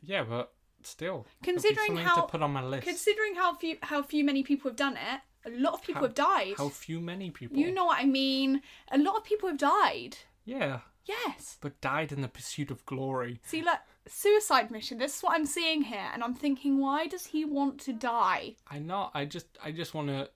Yeah, 0.02 0.24
but 0.24 0.54
still. 0.86 1.26
Considering 1.44 1.98
how 1.98 2.22
to 2.22 2.28
put 2.28 2.42
on 2.42 2.52
my 2.54 2.64
list. 2.64 2.88
considering 2.88 3.36
how 3.36 3.54
few 3.56 3.78
how 3.84 4.02
few 4.04 4.24
many 4.24 4.44
people 4.44 4.70
have 4.70 4.78
done 4.78 4.98
it, 4.98 5.22
a 5.46 5.52
lot 5.60 5.74
of 5.74 5.82
people 5.82 6.02
How- 6.02 6.08
have 6.08 6.16
died. 6.16 6.54
How 6.58 6.70
few 6.70 7.00
many 7.02 7.30
people? 7.32 7.58
You 7.58 7.72
know 7.72 7.86
what 7.86 8.00
I 8.00 8.06
mean? 8.06 8.62
A 8.92 8.98
lot 8.98 9.16
of 9.18 9.24
people 9.24 9.50
have 9.50 9.58
died. 9.58 10.18
Yeah, 10.46 10.82
Yes. 11.06 11.58
but 11.62 11.82
died 11.82 12.12
in 12.12 12.22
the 12.22 12.28
pursuit 12.28 12.70
of 12.72 12.86
glory. 12.86 13.40
See, 13.44 13.62
look, 13.62 13.80
suicide 14.08 14.70
mission. 14.72 14.98
This 15.00 15.18
is 15.18 15.24
what 15.24 15.34
I'm 15.34 15.46
seeing 15.46 15.84
here, 15.84 16.10
and 16.14 16.24
I'm 16.24 16.36
thinking, 16.36 16.80
why 16.80 17.08
does 17.08 17.28
he 17.28 17.46
want 17.46 17.80
to 17.82 17.94
die? 17.94 18.56
I 18.68 18.80
not. 18.80 19.12
I 19.14 19.26
just. 19.26 19.48
I 19.64 19.72
just 19.72 19.94
want 19.94 20.08
to 20.10 20.30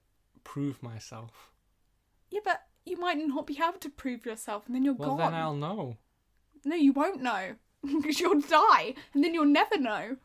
prove 0.43 0.81
myself. 0.81 1.51
Yeah, 2.31 2.41
but 2.43 2.61
you 2.85 2.97
might 2.97 3.17
not 3.17 3.45
be 3.47 3.57
able 3.61 3.79
to 3.79 3.89
prove 3.89 4.25
yourself, 4.25 4.65
and 4.67 4.75
then 4.75 4.83
you're 4.85 4.93
Well, 4.95 5.09
gone. 5.17 5.31
then 5.31 5.33
I'll 5.41 5.55
know. 5.55 5.97
No, 6.65 6.75
you 6.75 6.91
won't 6.93 7.21
know 7.21 7.55
because 7.83 8.19
you'll 8.19 8.41
die, 8.41 8.95
and 9.13 9.23
then 9.23 9.33
you'll 9.33 9.45
never 9.45 9.77
know. 9.77 10.17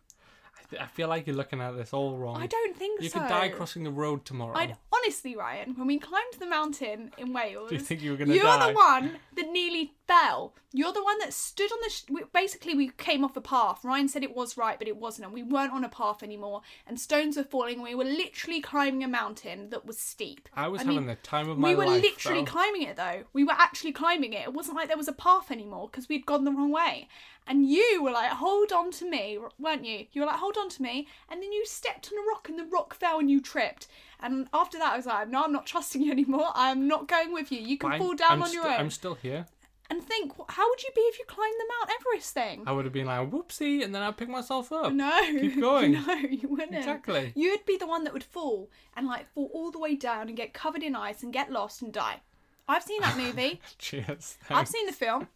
I, 0.80 0.86
feel 0.86 1.08
like 1.08 1.26
you're 1.26 1.36
looking 1.36 1.60
at 1.60 1.76
this 1.76 1.92
all 1.92 2.16
wrong. 2.16 2.42
I 2.42 2.46
don't 2.46 2.76
think 2.76 3.02
You 3.02 3.08
so. 3.08 3.20
could 3.20 3.28
die 3.28 3.48
crossing 3.48 3.84
the 3.84 3.90
road 3.90 4.24
tomorrow. 4.24 4.56
I'd 4.56 4.76
honestly, 4.92 5.36
Ryan, 5.36 5.74
when 5.76 5.86
we 5.86 5.98
climbed 5.98 6.34
the 6.38 6.46
mountain 6.46 7.12
in 7.18 7.32
Wales, 7.32 7.68
Do 7.68 7.74
you 7.74 7.80
think 7.80 8.02
you 8.02 8.10
were 8.12 8.16
gonna 8.16 8.34
You're 8.34 8.44
die? 8.44 8.68
the 8.68 8.74
one 8.74 9.16
that 9.36 9.50
nearly 9.50 9.94
fell. 10.06 10.54
You're 10.72 10.92
the 10.92 11.02
one 11.04 11.18
that 11.20 11.32
stood 11.32 11.70
on 11.70 11.78
the. 11.84 11.90
Sh- 11.90 12.04
we, 12.10 12.22
basically, 12.32 12.74
we 12.74 12.88
came 12.90 13.24
off 13.24 13.36
a 13.36 13.40
path. 13.40 13.84
Ryan 13.84 14.08
said 14.08 14.22
it 14.24 14.34
was 14.34 14.56
right, 14.56 14.78
but 14.78 14.88
it 14.88 14.96
wasn't, 14.96 15.26
and 15.26 15.34
we 15.34 15.42
weren't 15.42 15.72
on 15.72 15.84
a 15.84 15.88
path 15.88 16.22
anymore. 16.22 16.62
And 16.86 16.98
stones 16.98 17.36
were 17.36 17.44
falling. 17.44 17.74
and 17.76 17.84
We 17.84 17.94
were 17.94 18.04
literally 18.04 18.60
climbing 18.60 19.04
a 19.04 19.08
mountain 19.08 19.70
that 19.70 19.86
was 19.86 19.98
steep. 19.98 20.48
I 20.54 20.66
was 20.68 20.80
I 20.80 20.84
having 20.84 20.98
mean, 21.00 21.06
the 21.06 21.14
time 21.16 21.48
of 21.48 21.58
my 21.58 21.68
life. 21.68 21.78
we 21.78 21.84
were 21.84 21.90
life. 21.90 22.02
literally 22.02 22.40
though. 22.40 22.50
climbing 22.50 22.82
it 22.82 22.96
though. 22.96 23.22
We 23.32 23.44
were 23.44 23.52
actually 23.52 23.92
climbing 23.92 24.32
it. 24.32 24.42
It 24.42 24.52
wasn't 24.52 24.76
like 24.76 24.88
there 24.88 24.96
was 24.96 25.08
a 25.08 25.12
path 25.12 25.50
anymore 25.50 25.88
because 25.90 26.08
we'd 26.08 26.26
gone 26.26 26.44
the 26.44 26.52
wrong 26.52 26.72
way. 26.72 27.08
And 27.46 27.68
you 27.68 28.02
were 28.02 28.10
like, 28.10 28.30
"Hold 28.32 28.72
on 28.72 28.90
to 28.92 29.08
me," 29.08 29.38
weren't 29.58 29.84
you? 29.84 30.06
You 30.12 30.22
were 30.22 30.26
like, 30.26 30.38
"Hold 30.40 30.56
on 30.56 30.70
to 30.70 30.82
me," 30.82 31.06
and 31.30 31.42
then 31.42 31.52
you 31.52 31.64
stepped 31.66 32.10
on 32.10 32.18
a 32.18 32.28
rock 32.28 32.48
and 32.48 32.58
the 32.58 32.64
rock 32.64 32.94
fell 32.94 33.18
and 33.20 33.30
you 33.30 33.40
tripped. 33.40 33.86
And 34.18 34.48
after 34.54 34.78
that, 34.78 34.94
I 34.94 34.96
was 34.96 35.04
like, 35.06 35.28
"No, 35.28 35.44
I'm 35.44 35.52
not 35.52 35.66
trusting 35.66 36.00
you 36.02 36.10
anymore. 36.10 36.48
I'm 36.54 36.88
not 36.88 37.06
going 37.06 37.32
with 37.34 37.52
you. 37.52 37.60
You 37.60 37.76
can 37.78 37.90
Fine, 37.90 38.00
fall 38.00 38.14
down 38.14 38.32
I'm 38.32 38.42
on 38.42 38.52
your 38.52 38.66
own." 38.66 38.72
I'm 38.80 38.90
still 38.90 39.14
here. 39.14 39.46
And 39.94 40.02
think, 40.04 40.32
how 40.48 40.68
would 40.68 40.82
you 40.82 40.90
be 40.94 41.00
if 41.02 41.18
you 41.18 41.24
climbed 41.26 41.54
the 41.58 41.64
Mount 41.80 41.90
Everest 42.00 42.34
thing? 42.34 42.62
I 42.66 42.72
would 42.72 42.84
have 42.84 42.92
been 42.94 43.06
like, 43.06 43.30
whoopsie, 43.30 43.82
and 43.84 43.94
then 43.94 44.02
I'd 44.02 44.16
pick 44.16 44.28
myself 44.28 44.72
up. 44.72 44.92
No, 44.92 45.20
Keep 45.22 45.60
going. 45.60 45.92
No, 45.92 46.14
you 46.14 46.48
wouldn't. 46.48 46.74
Exactly. 46.76 47.32
You'd 47.34 47.64
be 47.66 47.76
the 47.76 47.86
one 47.86 48.04
that 48.04 48.12
would 48.12 48.24
fall 48.24 48.70
and 48.96 49.06
like 49.06 49.28
fall 49.32 49.50
all 49.54 49.70
the 49.70 49.78
way 49.78 49.94
down 49.94 50.28
and 50.28 50.36
get 50.36 50.52
covered 50.54 50.82
in 50.82 50.94
ice 50.96 51.22
and 51.22 51.32
get 51.32 51.50
lost 51.50 51.82
and 51.82 51.92
die. 51.92 52.20
I've 52.68 52.82
seen 52.82 53.00
that 53.02 53.16
movie. 53.24 53.60
Cheers. 53.78 54.38
I've 54.50 54.68
seen 54.68 54.86
the 54.86 54.92
film. 54.92 55.28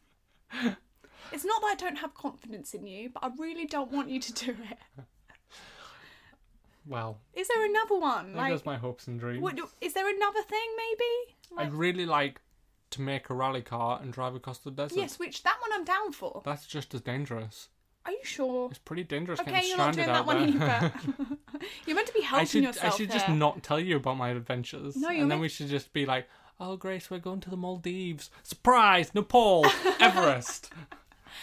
It's 1.31 1.44
not 1.44 1.61
that 1.61 1.73
I 1.73 1.75
don't 1.75 1.97
have 1.97 2.14
confidence 2.14 2.73
in 2.73 2.87
you, 2.87 3.11
but 3.11 3.23
I 3.23 3.31
really 3.38 3.66
don't 3.66 3.92
want 3.92 4.09
you 4.09 4.18
to 4.18 4.33
do 4.33 4.51
it. 4.71 4.79
Well, 6.87 7.18
Is 7.35 7.49
there 7.49 7.66
another 7.66 7.99
one? 7.99 8.33
there 8.33 8.49
goes 8.49 8.64
my 8.64 8.79
hopes 8.79 9.07
and 9.09 9.21
dreams. 9.21 9.42
what, 9.42 9.59
is 9.83 9.92
there 9.92 10.09
another 10.09 10.40
thing 10.42 10.59
maybe? 10.77 11.61
I'd 11.62 11.75
really 11.75 12.07
like 12.07 12.40
to 12.90 13.01
make 13.03 13.31
a 13.31 13.35
rally 13.35 13.62
car 13.62 14.01
and 14.03 14.12
drive 14.12 14.35
across 14.35 14.59
the 14.59 14.70
desert. 14.70 14.96
Yes, 14.96 15.18
which 15.18 15.42
that 15.42 15.57
one 15.61 15.70
I'm 15.72 15.85
down 15.85 16.12
for. 16.12 16.42
That's 16.44 16.66
just 16.66 16.94
as 16.94 17.01
dangerous. 17.01 17.68
Are 18.07 18.12
you 18.12 18.24
sure? 18.24 18.68
It's 18.70 18.79
pretty 18.79 19.05
dangerous 19.05 19.38
Okay, 19.40 19.51
getting 19.51 19.68
you're 19.68 19.79
not 19.79 19.94
doing 19.94 20.07
that 20.07 20.24
one 20.27 20.48
either. 20.48 20.92
you're 21.87 21.94
meant 21.94 22.09
to 22.09 22.14
be 22.14 22.20
I 22.22 22.27
helping 22.27 22.46
should, 22.46 22.62
yourself. 22.64 22.94
I 22.94 22.96
should 22.96 23.11
just 23.11 23.29
not 23.29 23.62
tell 23.62 23.79
you 23.79 23.96
about 23.96 24.16
my 24.16 24.31
adventures. 24.31 24.96
No, 24.96 25.11
you're 25.11 25.22
and 25.22 25.31
then 25.31 25.38
meant- 25.38 25.40
we 25.42 25.48
should 25.48 25.68
just 25.68 25.92
be 25.92 26.07
like, 26.07 26.27
"Oh, 26.59 26.77
Grace, 26.77 27.11
we're 27.11 27.18
going 27.18 27.40
to 27.40 27.51
the 27.51 27.57
Maldives. 27.57 28.31
Surprise, 28.42 29.14
Nepal, 29.14 29.66
Everest." 30.01 30.72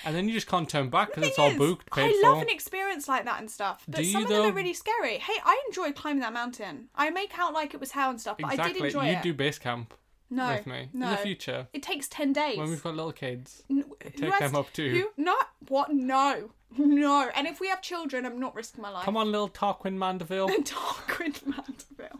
and 0.03 0.15
then 0.15 0.27
you 0.27 0.33
just 0.33 0.47
can't 0.47 0.67
turn 0.67 0.89
back 0.89 1.09
because 1.09 1.29
it's 1.29 1.37
all 1.39 1.51
is, 1.51 1.57
booked, 1.57 1.91
paid 1.91 2.05
I 2.09 2.21
for. 2.21 2.29
love 2.29 2.41
an 2.41 2.49
experience 2.49 3.07
like 3.07 3.25
that 3.25 3.39
and 3.39 3.49
stuff, 3.49 3.83
but 3.87 3.97
Do 3.97 4.03
some 4.05 4.23
of 4.23 4.29
them 4.29 4.41
though? 4.41 4.49
are 4.49 4.53
really 4.53 4.73
scary. 4.73 5.19
Hey, 5.19 5.35
I 5.45 5.61
enjoyed 5.67 5.95
climbing 5.95 6.21
that 6.21 6.33
mountain. 6.33 6.89
I 6.95 7.11
make 7.11 7.37
out 7.37 7.53
like 7.53 7.75
it 7.75 7.79
was 7.79 7.91
hell 7.91 8.09
and 8.09 8.19
stuff, 8.19 8.37
but 8.39 8.59
I 8.59 8.67
did 8.71 8.77
enjoy 8.83 9.03
you 9.03 9.09
it. 9.11 9.17
You 9.17 9.21
do 9.23 9.33
base 9.35 9.59
camp 9.59 9.93
no, 10.29 10.53
with 10.53 10.67
me 10.67 10.89
no. 10.93 11.05
in 11.05 11.11
the 11.11 11.17
future 11.17 11.67
It 11.73 11.83
takes 11.83 12.07
ten 12.07 12.33
days. 12.33 12.57
when 12.57 12.69
we've 12.69 12.81
got 12.83 12.95
little 12.95 13.11
kids. 13.11 13.63
N- 13.69 13.85
take 14.01 14.19
has 14.33 14.39
them 14.51 14.55
up 14.55 14.71
too. 14.73 14.89
Who? 15.17 15.23
Not 15.23 15.49
what? 15.67 15.91
No, 15.93 16.51
no. 16.77 17.29
And 17.35 17.47
if 17.47 17.59
we 17.59 17.67
have 17.69 17.81
children, 17.81 18.25
I'm 18.25 18.39
not 18.39 18.55
risking 18.55 18.81
my 18.81 18.89
life. 18.89 19.05
Come 19.05 19.17
on, 19.17 19.31
little 19.31 19.49
Tarquin 19.49 19.93
Mandeville. 19.97 20.47
Tarquin 20.63 21.45
Mandeville. 21.45 22.19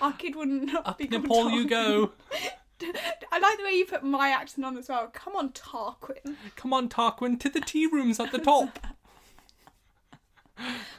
Our 0.00 0.12
kid 0.12 0.36
wouldn't 0.36 0.74
Up 0.74 0.98
be 0.98 1.06
called 1.06 1.22
Nepal 1.22 1.50
you 1.50 1.66
Tarquin. 1.66 1.70
go. 1.70 2.12
I 3.32 3.38
like 3.38 3.56
the 3.56 3.64
way 3.64 3.72
you 3.72 3.86
put 3.86 4.02
my 4.04 4.28
accent 4.28 4.64
on 4.66 4.76
as 4.76 4.88
well. 4.88 5.08
Come 5.12 5.34
on, 5.34 5.50
Tarquin. 5.50 6.34
Come 6.56 6.72
on, 6.74 6.88
Tarquin, 6.88 7.40
to 7.40 7.48
the 7.48 7.60
tea 7.60 7.86
rooms 7.86 8.20
at 8.20 8.32
the 8.32 8.38
top. 8.38 8.78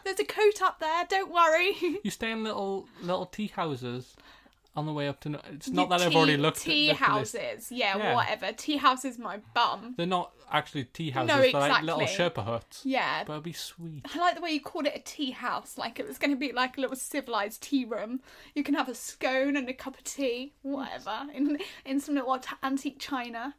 There's 0.03 0.19
a 0.19 0.25
coat 0.25 0.61
up 0.61 0.79
there. 0.79 1.05
Don't 1.09 1.31
worry. 1.31 1.75
You 2.03 2.11
stay 2.11 2.31
in 2.31 2.43
little 2.43 2.87
little 3.01 3.25
tea 3.25 3.47
houses 3.47 4.15
on 4.77 4.85
the 4.85 4.93
way 4.93 5.07
up 5.07 5.19
to. 5.21 5.39
It's 5.51 5.67
not 5.69 5.89
that 5.89 6.01
I've 6.01 6.15
already 6.15 6.37
looked 6.37 6.61
tea 6.61 6.91
at 6.91 6.97
houses. 6.97 7.71
Yeah, 7.71 7.97
Yeah. 7.97 8.15
whatever. 8.15 8.51
Tea 8.53 8.77
houses, 8.77 9.17
my 9.17 9.39
bum. 9.53 9.95
They're 9.97 10.05
not 10.05 10.33
actually 10.51 10.85
tea 10.85 11.09
houses. 11.09 11.35
No, 11.35 11.41
They're 11.41 11.51
like 11.51 11.83
little 11.83 11.99
exactly. 11.99 12.25
Sherpa 12.41 12.45
huts. 12.45 12.81
Yeah. 12.85 13.23
But 13.25 13.33
it'll 13.33 13.41
be 13.41 13.53
sweet. 13.53 14.05
I 14.13 14.19
like 14.19 14.35
the 14.35 14.41
way 14.41 14.51
you 14.51 14.61
called 14.61 14.85
it 14.85 14.95
a 14.95 14.99
tea 14.99 15.31
house, 15.31 15.77
like 15.77 15.99
it 15.99 16.07
was 16.07 16.17
going 16.17 16.31
to 16.31 16.37
be 16.37 16.51
like 16.51 16.77
a 16.77 16.81
little 16.81 16.95
civilized 16.95 17.63
tea 17.63 17.85
room. 17.85 18.21
You 18.53 18.63
can 18.63 18.75
have 18.75 18.87
a 18.87 18.95
scone 18.95 19.57
and 19.57 19.67
a 19.67 19.73
cup 19.73 19.97
of 19.97 20.03
tea, 20.03 20.53
whatever, 20.61 21.25
in 21.33 21.57
in 21.83 21.99
some 21.99 22.15
little 22.15 22.39
antique 22.63 22.99
china. 22.99 23.55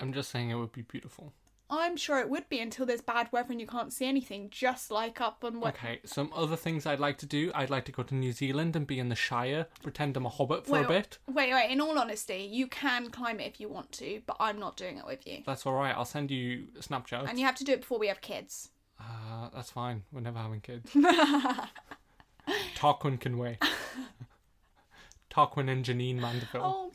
I'm 0.00 0.12
just 0.12 0.30
saying 0.30 0.50
it 0.50 0.56
would 0.56 0.72
be 0.72 0.82
beautiful. 0.82 1.32
I'm 1.70 1.96
sure 1.96 2.18
it 2.20 2.28
would 2.28 2.48
be 2.48 2.60
until 2.60 2.84
there's 2.84 3.00
bad 3.00 3.28
weather 3.32 3.50
and 3.50 3.60
you 3.60 3.66
can't 3.66 3.92
see 3.92 4.06
anything, 4.06 4.48
just 4.50 4.90
like 4.90 5.20
up 5.20 5.42
on 5.44 5.60
what. 5.60 5.74
Okay, 5.74 6.00
some 6.04 6.30
other 6.34 6.56
things 6.56 6.84
I'd 6.86 7.00
like 7.00 7.18
to 7.18 7.26
do. 7.26 7.50
I'd 7.54 7.70
like 7.70 7.84
to 7.86 7.92
go 7.92 8.02
to 8.02 8.14
New 8.14 8.32
Zealand 8.32 8.76
and 8.76 8.86
be 8.86 8.98
in 8.98 9.08
the 9.08 9.14
Shire, 9.14 9.66
pretend 9.82 10.16
I'm 10.16 10.26
a 10.26 10.28
hobbit 10.28 10.66
for 10.66 10.72
wait, 10.72 10.84
a 10.84 10.88
bit. 10.88 11.18
Wait, 11.26 11.52
wait. 11.52 11.70
In 11.70 11.80
all 11.80 11.98
honesty, 11.98 12.48
you 12.50 12.66
can 12.66 13.10
climb 13.10 13.40
it 13.40 13.46
if 13.46 13.60
you 13.60 13.68
want 13.68 13.92
to, 13.92 14.20
but 14.26 14.36
I'm 14.38 14.58
not 14.58 14.76
doing 14.76 14.98
it 14.98 15.06
with 15.06 15.26
you. 15.26 15.42
That's 15.46 15.64
all 15.64 15.74
right. 15.74 15.94
I'll 15.96 16.04
send 16.04 16.30
you 16.30 16.68
Snapchat. 16.80 17.28
And 17.28 17.38
you 17.38 17.46
have 17.46 17.56
to 17.56 17.64
do 17.64 17.72
it 17.72 17.80
before 17.80 17.98
we 17.98 18.08
have 18.08 18.20
kids. 18.20 18.70
Uh, 19.00 19.48
that's 19.54 19.70
fine. 19.70 20.02
We're 20.12 20.20
never 20.20 20.38
having 20.38 20.60
kids. 20.60 20.90
Tarquin 22.76 23.18
can 23.18 23.38
wait. 23.38 23.58
Tarquin 25.30 25.70
and 25.70 25.84
Janine 25.84 26.20
Mandeville. 26.20 26.62
Oh. 26.62 26.92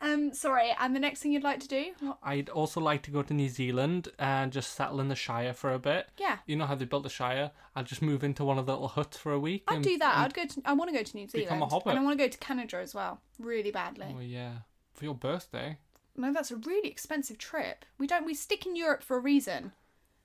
Um, 0.00 0.34
sorry. 0.34 0.74
And 0.78 0.94
the 0.94 1.00
next 1.00 1.20
thing 1.20 1.32
you'd 1.32 1.42
like 1.44 1.60
to 1.60 1.68
do? 1.68 1.92
What? 2.00 2.18
I'd 2.22 2.48
also 2.50 2.80
like 2.80 3.02
to 3.04 3.10
go 3.10 3.22
to 3.22 3.32
New 3.34 3.48
Zealand 3.48 4.08
and 4.18 4.52
just 4.52 4.74
settle 4.74 5.00
in 5.00 5.08
the 5.08 5.14
Shire 5.14 5.54
for 5.54 5.72
a 5.72 5.78
bit. 5.78 6.08
Yeah. 6.18 6.38
You 6.46 6.56
know 6.56 6.66
how 6.66 6.74
they 6.74 6.84
built 6.84 7.04
the 7.04 7.08
Shire? 7.08 7.52
I'd 7.74 7.86
just 7.86 8.02
move 8.02 8.22
into 8.22 8.44
one 8.44 8.58
of 8.58 8.66
the 8.66 8.72
little 8.72 8.88
huts 8.88 9.16
for 9.16 9.32
a 9.32 9.40
week. 9.40 9.64
I'd 9.68 9.76
and- 9.76 9.84
do 9.84 9.98
that. 9.98 10.18
I'd 10.18 10.34
go 10.34 10.44
to. 10.46 10.62
I 10.64 10.72
want 10.74 10.90
to 10.90 10.96
go 10.96 11.02
to 11.02 11.16
New 11.16 11.26
Zealand, 11.28 11.48
become 11.48 11.62
a 11.62 11.66
hobbit. 11.66 11.92
and 11.92 11.98
I 11.98 12.02
want 12.02 12.18
to 12.18 12.24
go 12.24 12.28
to 12.28 12.38
Canada 12.38 12.78
as 12.78 12.94
well, 12.94 13.20
really 13.38 13.70
badly. 13.70 14.14
Oh 14.14 14.20
yeah, 14.20 14.52
for 14.92 15.04
your 15.04 15.14
birthday. 15.14 15.78
No, 16.16 16.32
that's 16.32 16.50
a 16.50 16.56
really 16.56 16.88
expensive 16.88 17.38
trip. 17.38 17.84
We 17.98 18.06
don't. 18.06 18.26
We 18.26 18.34
stick 18.34 18.66
in 18.66 18.76
Europe 18.76 19.02
for 19.02 19.16
a 19.16 19.20
reason, 19.20 19.72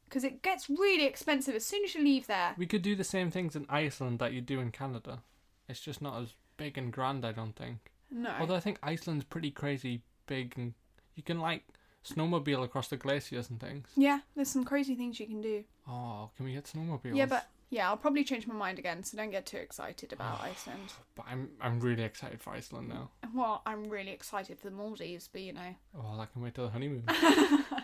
because 0.05 0.23
it 0.23 0.41
gets 0.43 0.69
really 0.69 1.05
expensive 1.05 1.55
as 1.55 1.65
soon 1.65 1.83
as 1.83 1.95
you 1.95 2.03
leave 2.03 2.27
there. 2.27 2.53
We 2.57 2.67
could 2.67 2.81
do 2.81 2.95
the 2.95 3.03
same 3.03 3.31
things 3.31 3.55
in 3.55 3.65
Iceland 3.69 4.19
that 4.19 4.33
you 4.33 4.41
do 4.41 4.59
in 4.59 4.71
Canada. 4.71 5.23
It's 5.67 5.79
just 5.79 6.01
not 6.01 6.21
as 6.21 6.33
big 6.57 6.77
and 6.77 6.91
grand, 6.91 7.25
I 7.25 7.31
don't 7.31 7.55
think. 7.55 7.91
No. 8.11 8.31
Although 8.39 8.55
I 8.55 8.59
think 8.59 8.79
Iceland's 8.83 9.23
pretty 9.25 9.51
crazy 9.51 10.01
big, 10.25 10.53
and 10.57 10.73
you 11.15 11.23
can 11.23 11.39
like 11.39 11.63
snowmobile 12.05 12.63
across 12.63 12.87
the 12.87 12.97
glaciers 12.97 13.49
and 13.49 13.59
things. 13.59 13.87
Yeah, 13.95 14.19
there's 14.35 14.49
some 14.49 14.63
crazy 14.63 14.95
things 14.95 15.19
you 15.19 15.27
can 15.27 15.41
do. 15.41 15.63
Oh, 15.87 16.29
can 16.35 16.45
we 16.45 16.53
get 16.53 16.65
snowmobiles? 16.65 17.15
Yeah, 17.15 17.25
but 17.25 17.47
yeah, 17.69 17.87
I'll 17.89 17.97
probably 17.97 18.23
change 18.23 18.47
my 18.47 18.55
mind 18.55 18.79
again, 18.79 19.03
so 19.03 19.15
don't 19.17 19.29
get 19.31 19.45
too 19.45 19.57
excited 19.57 20.11
about 20.13 20.41
Iceland. 20.43 20.93
But 21.15 21.25
I'm 21.29 21.49
I'm 21.61 21.79
really 21.79 22.03
excited 22.03 22.41
for 22.41 22.53
Iceland 22.53 22.89
now. 22.89 23.09
Well, 23.33 23.61
I'm 23.65 23.89
really 23.89 24.11
excited 24.11 24.57
for 24.59 24.69
the 24.69 24.75
Maldives, 24.75 25.27
but 25.31 25.41
you 25.41 25.53
know, 25.53 25.75
Oh, 25.95 26.19
I 26.19 26.25
can 26.25 26.41
wait 26.41 26.55
till 26.55 26.65
the 26.65 26.71
honeymoon. 26.71 27.03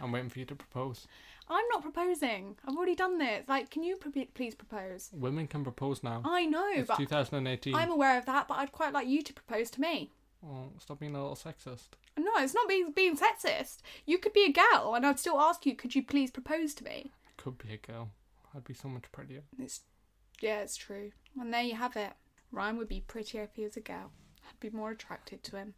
I'm 0.01 0.11
waiting 0.11 0.29
for 0.29 0.39
you 0.39 0.45
to 0.45 0.55
propose. 0.55 1.07
I'm 1.47 1.65
not 1.71 1.83
proposing. 1.83 2.55
I've 2.67 2.75
already 2.75 2.95
done 2.95 3.19
this. 3.19 3.47
Like, 3.47 3.69
can 3.69 3.83
you 3.83 3.97
pro- 3.97 4.11
please 4.33 4.55
propose? 4.55 5.11
Women 5.13 5.45
can 5.45 5.63
propose 5.63 6.01
now. 6.01 6.23
I 6.25 6.45
know, 6.45 6.67
it's 6.73 6.87
but 6.87 6.97
2018. 6.97 7.75
I'm 7.75 7.91
aware 7.91 8.17
of 8.17 8.25
that. 8.25 8.47
But 8.47 8.55
I'd 8.57 8.71
quite 8.71 8.93
like 8.93 9.07
you 9.07 9.21
to 9.21 9.33
propose 9.33 9.69
to 9.71 9.81
me. 9.81 10.09
Oh, 10.43 10.69
stop 10.79 10.99
being 10.99 11.15
a 11.15 11.19
little 11.21 11.35
sexist. 11.35 11.89
No, 12.17 12.31
it's 12.37 12.53
not 12.53 12.67
being 12.67 12.91
being 12.91 13.17
sexist. 13.17 13.77
You 14.05 14.17
could 14.17 14.33
be 14.33 14.45
a 14.45 14.51
girl, 14.51 14.93
and 14.95 15.05
I'd 15.05 15.19
still 15.19 15.39
ask 15.39 15.65
you, 15.65 15.75
could 15.75 15.95
you 15.95 16.03
please 16.03 16.31
propose 16.31 16.73
to 16.75 16.83
me? 16.83 17.11
Could 17.37 17.57
be 17.57 17.73
a 17.73 17.77
girl. 17.77 18.09
I'd 18.55 18.63
be 18.63 18.73
so 18.73 18.87
much 18.87 19.11
prettier. 19.11 19.41
It's 19.59 19.81
yeah, 20.41 20.59
it's 20.61 20.77
true. 20.77 21.11
And 21.39 21.53
there 21.53 21.61
you 21.63 21.75
have 21.75 21.95
it. 21.95 22.13
Ryan 22.51 22.77
would 22.77 22.87
be 22.87 23.01
prettier 23.01 23.43
if 23.43 23.55
he 23.55 23.63
was 23.63 23.75
a 23.77 23.81
girl. 23.81 24.11
I'd 24.47 24.59
be 24.59 24.69
more 24.69 24.91
attracted 24.91 25.43
to 25.43 25.57
him. 25.57 25.73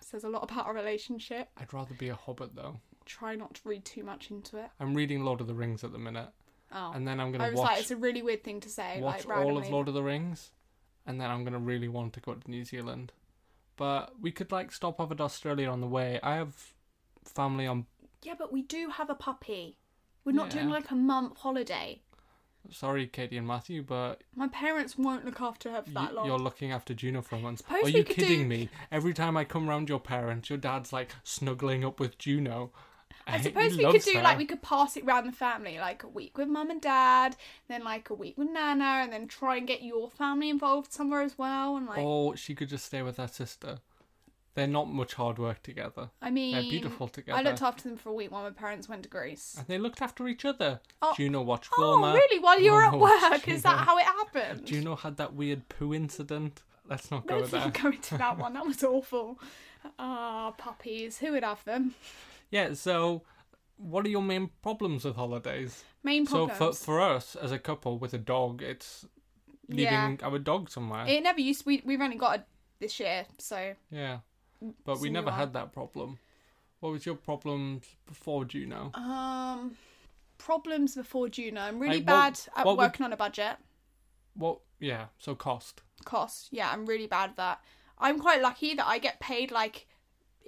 Says 0.00 0.24
a 0.24 0.28
lot 0.28 0.44
about 0.50 0.66
our 0.66 0.74
relationship. 0.74 1.48
I'd 1.58 1.72
rather 1.74 1.94
be 1.94 2.08
a 2.08 2.14
hobbit 2.14 2.54
though. 2.54 2.80
Try 3.04 3.34
not 3.34 3.54
to 3.54 3.68
read 3.68 3.84
too 3.84 4.04
much 4.04 4.30
into 4.30 4.56
it. 4.58 4.70
I'm 4.80 4.94
reading 4.94 5.24
Lord 5.24 5.40
of 5.40 5.46
the 5.48 5.54
Rings 5.54 5.82
at 5.84 5.92
the 5.92 5.98
minute, 5.98 6.28
Oh, 6.72 6.92
and 6.94 7.06
then 7.08 7.20
I'm 7.20 7.32
gonna 7.32 7.50
was 7.50 7.58
watch 7.58 7.70
like, 7.70 7.80
it's 7.80 7.90
a 7.90 7.96
really 7.96 8.22
weird 8.22 8.44
thing 8.44 8.60
to 8.60 8.68
say. 8.68 9.00
watch 9.00 9.26
like 9.26 9.36
all 9.36 9.44
randomly. 9.46 9.66
of 9.66 9.72
Lord 9.72 9.88
of 9.88 9.94
the 9.94 10.02
Rings, 10.02 10.50
and 11.06 11.20
then 11.20 11.30
I'm 11.30 11.42
gonna 11.44 11.58
really 11.58 11.88
want 11.88 12.12
to 12.14 12.20
go 12.20 12.34
to 12.34 12.50
New 12.50 12.64
Zealand. 12.64 13.12
But 13.78 14.20
we 14.20 14.30
could 14.32 14.52
like 14.52 14.72
stop 14.72 15.00
off 15.00 15.10
at 15.10 15.20
Australia 15.20 15.70
on 15.70 15.80
the 15.80 15.86
way. 15.86 16.20
I 16.22 16.34
have 16.34 16.54
family 17.24 17.66
on. 17.66 17.86
Yeah, 18.22 18.34
but 18.38 18.52
we 18.52 18.60
do 18.62 18.90
have 18.90 19.08
a 19.08 19.14
puppy. 19.14 19.78
We're 20.24 20.32
not 20.32 20.50
doing 20.50 20.68
like 20.68 20.90
a 20.90 20.94
month 20.94 21.38
holiday. 21.38 22.02
Sorry, 22.70 23.06
Katie 23.06 23.38
and 23.38 23.46
Matthew, 23.46 23.82
but 23.82 24.22
My 24.34 24.48
parents 24.48 24.98
won't 24.98 25.24
look 25.24 25.40
after 25.40 25.70
her 25.70 25.80
for 25.82 25.90
that 25.90 26.10
y- 26.10 26.16
long. 26.16 26.26
you're 26.26 26.38
looking 26.38 26.70
after 26.70 26.92
Juno 26.92 27.22
for 27.22 27.36
a 27.36 27.38
month. 27.38 27.58
Suppose 27.60 27.82
Are 27.82 27.84
we 27.86 27.94
you 27.96 28.04
could 28.04 28.16
kidding 28.16 28.40
do- 28.42 28.46
me? 28.48 28.68
Every 28.92 29.14
time 29.14 29.38
I 29.38 29.44
come 29.44 29.68
round 29.68 29.88
your 29.88 30.00
parents, 30.00 30.50
your 30.50 30.58
dad's 30.58 30.92
like 30.92 31.10
snuggling 31.22 31.82
up 31.84 31.98
with 31.98 32.18
Juno. 32.18 32.72
I 33.28 33.40
suppose 33.40 33.76
we 33.76 33.84
could 33.90 34.02
do 34.02 34.14
her. 34.18 34.22
like 34.22 34.38
we 34.38 34.46
could 34.46 34.62
pass 34.62 34.96
it 34.96 35.04
round 35.04 35.28
the 35.28 35.32
family, 35.32 35.78
like 35.78 36.02
a 36.02 36.08
week 36.08 36.38
with 36.38 36.48
mum 36.48 36.70
and 36.70 36.80
dad, 36.80 37.36
then 37.68 37.84
like 37.84 38.10
a 38.10 38.14
week 38.14 38.36
with 38.38 38.48
Nana, 38.50 39.00
and 39.02 39.12
then 39.12 39.28
try 39.28 39.56
and 39.56 39.66
get 39.66 39.82
your 39.82 40.10
family 40.10 40.48
involved 40.50 40.92
somewhere 40.92 41.22
as 41.22 41.36
well. 41.38 41.76
And 41.76 41.86
like, 41.86 41.98
Or 41.98 42.36
she 42.36 42.54
could 42.54 42.68
just 42.68 42.86
stay 42.86 43.02
with 43.02 43.18
her 43.18 43.28
sister. 43.28 43.78
They're 44.54 44.66
not 44.66 44.88
much 44.88 45.14
hard 45.14 45.38
work 45.38 45.62
together. 45.62 46.10
I 46.20 46.30
mean, 46.30 46.54
they're 46.54 46.62
beautiful 46.62 47.06
together. 47.06 47.38
I 47.38 47.42
looked 47.42 47.62
after 47.62 47.88
them 47.88 47.96
for 47.96 48.08
a 48.08 48.12
week 48.12 48.32
while 48.32 48.42
my 48.42 48.50
parents 48.50 48.88
went 48.88 49.04
to 49.04 49.08
Greece. 49.08 49.54
And 49.56 49.66
they 49.68 49.78
looked 49.78 50.02
after 50.02 50.26
each 50.26 50.44
other. 50.44 50.80
Oh. 51.00 51.14
Juno 51.16 51.42
watched 51.42 51.70
Oh, 51.78 51.82
Wilma. 52.00 52.12
really? 52.14 52.40
While 52.40 52.60
you 52.60 52.72
were 52.72 52.82
at 52.84 52.98
work? 52.98 53.46
Is 53.46 53.62
that 53.64 53.86
how 53.86 53.98
it 53.98 54.04
happened? 54.04 54.66
Juno 54.66 54.96
had 54.96 55.16
that 55.18 55.34
weird 55.34 55.68
poo 55.68 55.94
incident. 55.94 56.62
Let's 56.88 57.08
not 57.10 57.26
go 57.28 57.38
Let's 57.38 57.50
there. 57.52 57.60
not 57.60 57.74
go 57.80 57.88
into 57.90 58.18
that 58.18 58.36
one. 58.38 58.54
That 58.54 58.66
was 58.66 58.82
awful. 58.82 59.38
Ah, 59.96 60.52
puppies. 60.58 61.18
Who 61.18 61.32
would 61.32 61.44
have 61.44 61.62
them? 61.64 61.94
Yeah, 62.50 62.74
so 62.74 63.22
what 63.76 64.04
are 64.06 64.08
your 64.08 64.22
main 64.22 64.50
problems 64.62 65.04
with 65.04 65.16
holidays? 65.16 65.84
Main 66.02 66.26
problems. 66.26 66.58
So 66.58 66.72
for 66.72 66.78
for 66.84 67.00
us 67.00 67.36
as 67.36 67.52
a 67.52 67.58
couple 67.58 67.98
with 67.98 68.14
a 68.14 68.18
dog, 68.18 68.62
it's 68.62 69.06
leaving 69.68 69.84
Yeah. 69.84 70.16
our 70.22 70.38
dog 70.38 70.70
somewhere. 70.70 71.06
It 71.06 71.22
never 71.22 71.40
used. 71.40 71.66
We 71.66 71.82
we've 71.84 72.00
only 72.00 72.16
got 72.16 72.40
it 72.40 72.46
this 72.80 72.98
year, 73.00 73.26
so 73.38 73.74
yeah. 73.90 74.18
But 74.84 75.00
we 75.00 75.08
never 75.10 75.30
had 75.30 75.52
that 75.52 75.72
problem. 75.72 76.18
What 76.80 76.90
was 76.92 77.06
your 77.06 77.16
problems 77.16 77.84
before 78.06 78.44
Juno? 78.44 78.90
um, 78.94 79.76
problems 80.38 80.94
before 80.94 81.28
Juno. 81.28 81.60
I'm 81.60 81.78
really 81.78 81.98
Like, 81.98 82.06
what- 82.06 82.06
bad 82.06 82.40
at 82.56 82.66
what 82.66 82.76
would- 82.76 82.82
working 82.84 83.04
on 83.04 83.12
a 83.12 83.16
budget. 83.16 83.56
What 84.34 84.60
yeah, 84.80 85.06
so 85.18 85.34
cost. 85.34 85.82
Cost. 86.04 86.48
Yeah, 86.52 86.70
I'm 86.70 86.86
really 86.86 87.06
bad 87.08 87.30
at 87.30 87.36
that. 87.36 87.64
I'm 87.98 88.20
quite 88.20 88.40
lucky 88.40 88.74
that 88.74 88.86
I 88.86 88.98
get 88.98 89.18
paid 89.18 89.50
like 89.50 89.88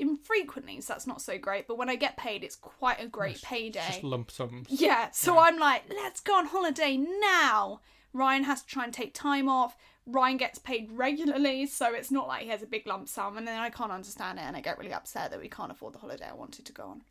infrequently, 0.00 0.80
so 0.80 0.92
that's 0.92 1.06
not 1.06 1.20
so 1.20 1.38
great. 1.38 1.68
But 1.68 1.78
when 1.78 1.88
I 1.88 1.96
get 1.96 2.16
paid, 2.16 2.42
it's 2.42 2.56
quite 2.56 3.00
a 3.00 3.06
great 3.06 3.40
payday. 3.42 3.84
Just 3.86 4.02
lump 4.02 4.30
sums. 4.30 4.66
Yeah, 4.68 5.10
so 5.12 5.38
I'm 5.38 5.58
like, 5.58 5.84
let's 5.88 6.20
go 6.20 6.34
on 6.34 6.46
holiday 6.46 6.96
now. 6.96 7.80
Ryan 8.12 8.44
has 8.44 8.62
to 8.62 8.68
try 8.68 8.84
and 8.84 8.92
take 8.92 9.14
time 9.14 9.48
off. 9.48 9.76
Ryan 10.06 10.38
gets 10.38 10.58
paid 10.58 10.90
regularly, 10.90 11.66
so 11.66 11.94
it's 11.94 12.10
not 12.10 12.26
like 12.26 12.42
he 12.42 12.48
has 12.48 12.62
a 12.62 12.66
big 12.66 12.86
lump 12.86 13.08
sum, 13.08 13.36
and 13.36 13.46
then 13.46 13.60
I 13.60 13.70
can't 13.70 13.92
understand 13.92 14.38
it, 14.38 14.42
and 14.42 14.56
I 14.56 14.60
get 14.60 14.78
really 14.78 14.92
upset 14.92 15.30
that 15.30 15.40
we 15.40 15.48
can't 15.48 15.70
afford 15.70 15.94
the 15.94 15.98
holiday 15.98 16.26
I 16.28 16.34
wanted 16.34 16.64
to 16.66 16.72
go 16.72 16.84
on. 16.84 17.02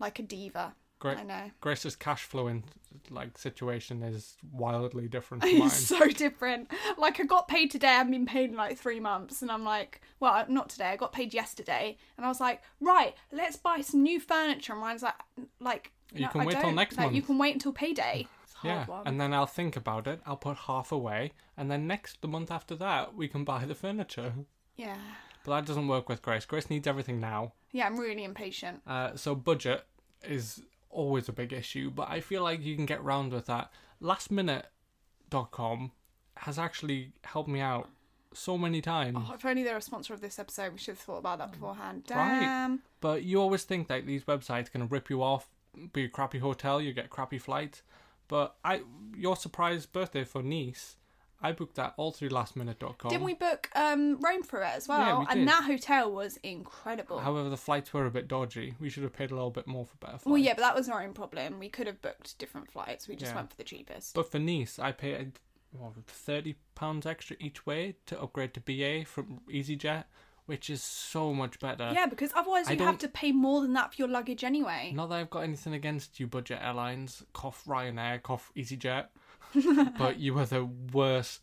Like 0.00 0.18
a 0.18 0.22
diva. 0.22 0.74
I 1.04 1.22
know. 1.22 1.50
Grace's 1.60 1.96
cash 1.96 2.22
flow 2.24 2.44
flowing 2.44 2.64
like 3.10 3.38
situation 3.38 4.02
is 4.02 4.36
wildly 4.52 5.08
different 5.08 5.42
to 5.42 5.52
mine. 5.58 5.66
It's 5.68 5.76
so 5.86 6.06
different. 6.08 6.70
Like 6.96 7.20
I 7.20 7.24
got 7.24 7.48
paid 7.48 7.70
today, 7.70 7.88
I 7.88 7.92
haven't 7.94 8.12
been 8.12 8.26
paid 8.26 8.50
in 8.50 8.56
like 8.56 8.78
three 8.78 9.00
months, 9.00 9.42
and 9.42 9.50
I'm 9.50 9.64
like, 9.64 10.00
well, 10.20 10.44
not 10.48 10.68
today. 10.68 10.86
I 10.86 10.96
got 10.96 11.12
paid 11.12 11.34
yesterday, 11.34 11.96
and 12.16 12.24
I 12.26 12.28
was 12.28 12.40
like, 12.40 12.62
right, 12.80 13.14
let's 13.32 13.56
buy 13.56 13.80
some 13.80 14.02
new 14.02 14.20
furniture. 14.20 14.72
And 14.72 14.82
Ryan's 14.82 15.02
like, 15.02 15.14
like, 15.60 15.92
You 16.14 16.22
no, 16.22 16.28
can 16.28 16.40
I 16.42 16.46
wait 16.46 16.60
till 16.60 16.72
next 16.72 16.96
Like, 16.98 17.12
You 17.12 17.22
can 17.22 17.38
wait 17.38 17.54
until 17.54 17.72
payday. 17.72 18.26
It's 18.44 18.54
a 18.54 18.58
hard 18.58 18.74
yeah, 18.74 18.86
one. 18.86 19.06
and 19.06 19.20
then 19.20 19.32
I'll 19.32 19.46
think 19.46 19.76
about 19.76 20.06
it. 20.06 20.20
I'll 20.26 20.36
put 20.36 20.56
half 20.56 20.92
away, 20.92 21.32
and 21.56 21.70
then 21.70 21.86
next 21.86 22.20
the 22.22 22.28
month 22.28 22.50
after 22.50 22.74
that 22.76 23.14
we 23.14 23.28
can 23.28 23.44
buy 23.44 23.64
the 23.64 23.74
furniture. 23.74 24.32
yeah, 24.76 24.96
But 25.44 25.56
that 25.56 25.66
doesn't 25.66 25.88
work 25.88 26.08
with 26.08 26.22
Grace. 26.22 26.44
Grace 26.46 26.70
needs 26.70 26.86
everything 26.86 27.20
now. 27.20 27.52
yeah, 27.72 27.86
I'm 27.86 27.98
really 27.98 28.24
impatient. 28.24 28.82
Uh, 28.86 29.14
so 29.16 29.34
budget 29.34 29.84
is 30.24 30.62
always 30.90 31.28
a 31.28 31.32
big 31.32 31.52
issue, 31.52 31.90
but 31.90 32.08
I 32.10 32.20
feel 32.20 32.42
like 32.42 32.62
you 32.62 32.76
can 32.76 32.86
get 32.86 33.02
round 33.02 33.32
with 33.32 33.46
that. 33.46 33.70
Lastminute.com 34.02 35.92
has 36.36 36.58
actually 36.58 37.12
helped 37.24 37.48
me 37.48 37.60
out 37.60 37.88
so 38.32 38.58
many 38.58 38.80
times. 38.80 39.18
Oh, 39.18 39.34
if 39.34 39.44
only 39.44 39.62
they're 39.62 39.76
a 39.76 39.82
sponsor 39.82 40.14
of 40.14 40.20
this 40.20 40.38
episode, 40.38 40.72
we 40.72 40.78
should 40.78 40.92
have 40.92 40.98
thought 40.98 41.18
about 41.18 41.38
that 41.38 41.52
beforehand. 41.52 42.04
Right. 42.10 42.40
Damn. 42.40 42.82
But 43.00 43.24
you 43.24 43.40
always 43.40 43.64
think 43.64 43.88
that 43.88 44.06
these 44.06 44.24
websites 44.24 44.70
can 44.70 44.88
rip 44.88 45.10
you 45.10 45.22
off, 45.22 45.48
be 45.92 46.04
a 46.04 46.08
crappy 46.08 46.38
hotel, 46.38 46.80
you 46.80 46.92
get 46.92 47.10
crappy 47.10 47.38
flights. 47.38 47.82
But 48.28 48.56
I, 48.64 48.82
your 49.16 49.36
surprise 49.36 49.86
birthday 49.86 50.24
for 50.24 50.42
Nice, 50.42 50.96
I 51.40 51.52
booked 51.52 51.76
that 51.76 51.94
all 51.96 52.10
through 52.10 52.30
lastminute.com. 52.30 53.10
Didn't 53.10 53.24
we 53.24 53.34
book 53.34 53.68
um, 53.76 54.18
Rome 54.20 54.42
for 54.42 54.60
it 54.62 54.72
as 54.74 54.88
well? 54.88 54.98
Yeah, 55.00 55.18
we 55.20 55.26
did. 55.26 55.36
and 55.38 55.48
that 55.48 55.64
hotel 55.64 56.10
was 56.12 56.36
incredible. 56.42 57.20
However, 57.20 57.48
the 57.48 57.56
flights 57.56 57.92
were 57.92 58.06
a 58.06 58.10
bit 58.10 58.26
dodgy. 58.26 58.74
We 58.80 58.88
should 58.88 59.04
have 59.04 59.12
paid 59.12 59.30
a 59.30 59.34
little 59.34 59.50
bit 59.52 59.66
more 59.68 59.84
for 59.86 59.96
better 59.98 60.12
flights. 60.18 60.26
well, 60.26 60.38
yeah, 60.38 60.54
but 60.54 60.62
that 60.62 60.74
was 60.74 60.88
our 60.88 61.02
own 61.02 61.12
problem. 61.12 61.58
We 61.60 61.68
could 61.68 61.86
have 61.86 62.02
booked 62.02 62.36
different 62.38 62.70
flights. 62.72 63.06
We 63.06 63.14
just 63.14 63.30
Yeah. 63.32 63.36
went 63.36 63.50
for 63.50 63.56
the 63.56 63.64
cheapest. 63.64 64.14
But 64.14 64.30
for 64.30 64.38
Nice, 64.40 64.78
I 64.80 64.90
paid 64.92 65.38
what, 65.70 65.92
thirty 66.06 66.56
pounds 66.74 67.06
extra 67.06 67.36
each 67.38 67.64
way 67.66 67.94
to 68.06 68.20
upgrade 68.20 68.54
to 68.54 68.60
BA 68.60 69.04
from 69.04 69.40
EasyJet, 69.48 70.04
which 70.46 70.68
is 70.70 70.82
so 70.82 71.32
much 71.34 71.60
better. 71.60 71.92
yeah, 71.94 72.06
because 72.06 72.32
otherwise 72.34 72.66
I 72.68 72.72
you 72.72 72.78
have 72.80 72.94
don't- 72.98 73.00
to 73.00 73.08
pay 73.08 73.30
more 73.32 73.60
than 73.60 73.74
that 73.74 73.92
for 73.94 73.96
your 74.02 74.08
luggage 74.08 74.42
anyway. 74.42 74.90
Not 74.94 75.10
that 75.10 75.16
I've 75.16 75.30
got 75.30 75.40
anything 75.44 75.74
against 75.74 76.18
you, 76.18 76.26
budget 76.26 76.58
airlines. 76.62 77.22
Cough 77.32 77.64
Ryanair, 77.66 78.22
cough 78.22 78.50
EasyJet, 78.56 79.08
but 79.98 80.18
you 80.18 80.38
are 80.38 80.46
the 80.46 80.64
worst 80.92 81.40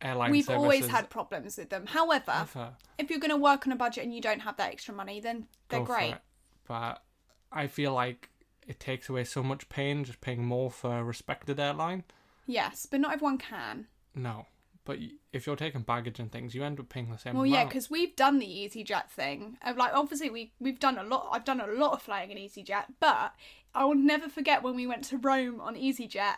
airline. 0.00 0.30
We've 0.30 0.50
always 0.50 0.86
had 0.86 1.10
problems 1.10 1.56
with 1.56 1.70
them. 1.70 1.86
However, 1.86 2.32
ever. 2.40 2.70
if 2.98 3.10
you're 3.10 3.20
going 3.20 3.30
to 3.30 3.36
work 3.36 3.66
on 3.66 3.72
a 3.72 3.76
budget 3.76 4.04
and 4.04 4.14
you 4.14 4.20
don't 4.20 4.40
have 4.40 4.56
that 4.58 4.72
extra 4.72 4.94
money, 4.94 5.20
then 5.20 5.46
they're 5.68 5.80
Go 5.80 5.86
great. 5.86 6.16
But 6.66 7.02
I 7.50 7.66
feel 7.66 7.92
like 7.92 8.30
it 8.66 8.80
takes 8.80 9.08
away 9.08 9.24
so 9.24 9.42
much 9.42 9.68
pain 9.68 10.04
just 10.04 10.20
paying 10.20 10.44
more 10.44 10.70
for 10.70 10.98
a 10.98 11.04
respected 11.04 11.60
airline. 11.60 12.04
Yes, 12.46 12.86
but 12.90 13.00
not 13.00 13.12
everyone 13.12 13.38
can. 13.38 13.86
No, 14.14 14.46
but 14.84 14.98
if 15.32 15.46
you're 15.46 15.56
taking 15.56 15.82
baggage 15.82 16.18
and 16.18 16.30
things, 16.30 16.54
you 16.54 16.62
end 16.62 16.78
up 16.78 16.88
paying 16.88 17.10
the 17.10 17.18
same. 17.18 17.34
Well, 17.34 17.46
yeah, 17.46 17.64
because 17.64 17.90
we've 17.90 18.14
done 18.16 18.38
the 18.38 18.46
EasyJet 18.46 19.08
thing. 19.08 19.56
Of 19.64 19.76
like, 19.76 19.92
obviously, 19.94 20.30
we 20.30 20.52
we've 20.60 20.78
done 20.78 20.98
a 20.98 21.02
lot. 21.02 21.28
I've 21.32 21.44
done 21.44 21.60
a 21.60 21.66
lot 21.66 21.92
of 21.92 22.02
flying 22.02 22.30
in 22.30 22.38
EasyJet, 22.38 22.84
but 23.00 23.34
I 23.74 23.84
will 23.84 23.94
never 23.94 24.28
forget 24.28 24.62
when 24.62 24.76
we 24.76 24.86
went 24.86 25.04
to 25.04 25.16
Rome 25.16 25.60
on 25.60 25.74
EasyJet, 25.74 26.36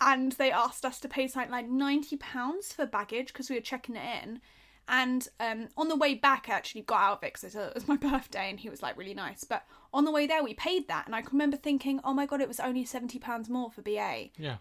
and 0.00 0.32
they 0.32 0.50
asked 0.50 0.84
us 0.84 1.00
to 1.00 1.08
pay 1.08 1.28
something 1.28 1.50
like 1.50 1.68
ninety 1.68 2.16
pounds 2.16 2.72
for 2.72 2.86
baggage 2.86 3.28
because 3.28 3.50
we 3.50 3.56
were 3.56 3.62
checking 3.62 3.96
it 3.96 4.24
in. 4.24 4.40
And 4.86 5.26
um, 5.40 5.68
on 5.78 5.88
the 5.88 5.96
way 5.96 6.14
back, 6.14 6.46
I 6.48 6.52
actually 6.52 6.82
got 6.82 7.00
out 7.00 7.18
of 7.18 7.24
it 7.24 7.32
because 7.32 7.54
it 7.54 7.74
was 7.74 7.88
my 7.88 7.96
birthday, 8.10 8.50
and 8.50 8.60
he 8.60 8.68
was 8.68 8.82
like 8.82 8.98
really 8.98 9.14
nice. 9.14 9.44
But 9.44 9.64
on 9.94 10.04
the 10.04 10.10
way 10.10 10.26
there, 10.26 10.44
we 10.44 10.54
paid 10.54 10.88
that, 10.88 11.06
and 11.06 11.14
I 11.14 11.22
can 11.22 11.32
remember 11.32 11.56
thinking, 11.56 12.00
"Oh 12.04 12.12
my 12.12 12.26
god, 12.26 12.40
it 12.40 12.48
was 12.48 12.60
only 12.60 12.84
seventy 12.84 13.18
pounds 13.18 13.48
more 13.48 13.70
for 13.70 13.82
BA." 13.82 14.30
yeah, 14.36 14.56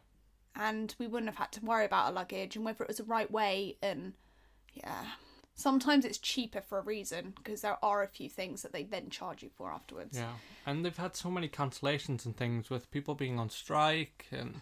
and 0.56 0.94
we 1.00 1.08
wouldn't 1.08 1.30
have 1.30 1.38
had 1.38 1.52
to 1.54 1.66
worry 1.66 1.86
about 1.86 2.08
our 2.08 2.12
luggage 2.12 2.56
and 2.56 2.66
whether 2.66 2.84
it 2.84 2.88
was 2.88 2.98
the 2.98 3.04
right 3.04 3.32
way 3.32 3.78
and 3.82 4.14
yeah 4.74 5.06
sometimes 5.56 6.04
it's 6.04 6.18
cheaper 6.18 6.62
for 6.62 6.80
a 6.80 6.84
reason 6.84 7.34
because 7.36 7.62
there 7.62 7.78
are 7.84 8.04
a 8.04 8.08
few 8.08 8.30
things 8.30 8.62
that 8.62 8.74
they 8.74 8.84
then 8.84 9.10
charge 9.10 9.44
you 9.44 9.50
for 9.56 9.72
afterwards 9.72 10.18
yeah, 10.18 10.34
and 10.66 10.84
they've 10.84 10.98
had 10.98 11.16
so 11.16 11.30
many 11.30 11.48
cancellations 11.48 12.26
and 12.26 12.36
things 12.36 12.70
with 12.70 12.90
people 12.92 13.16
being 13.16 13.40
on 13.40 13.50
strike 13.50 14.26
and. 14.32 14.62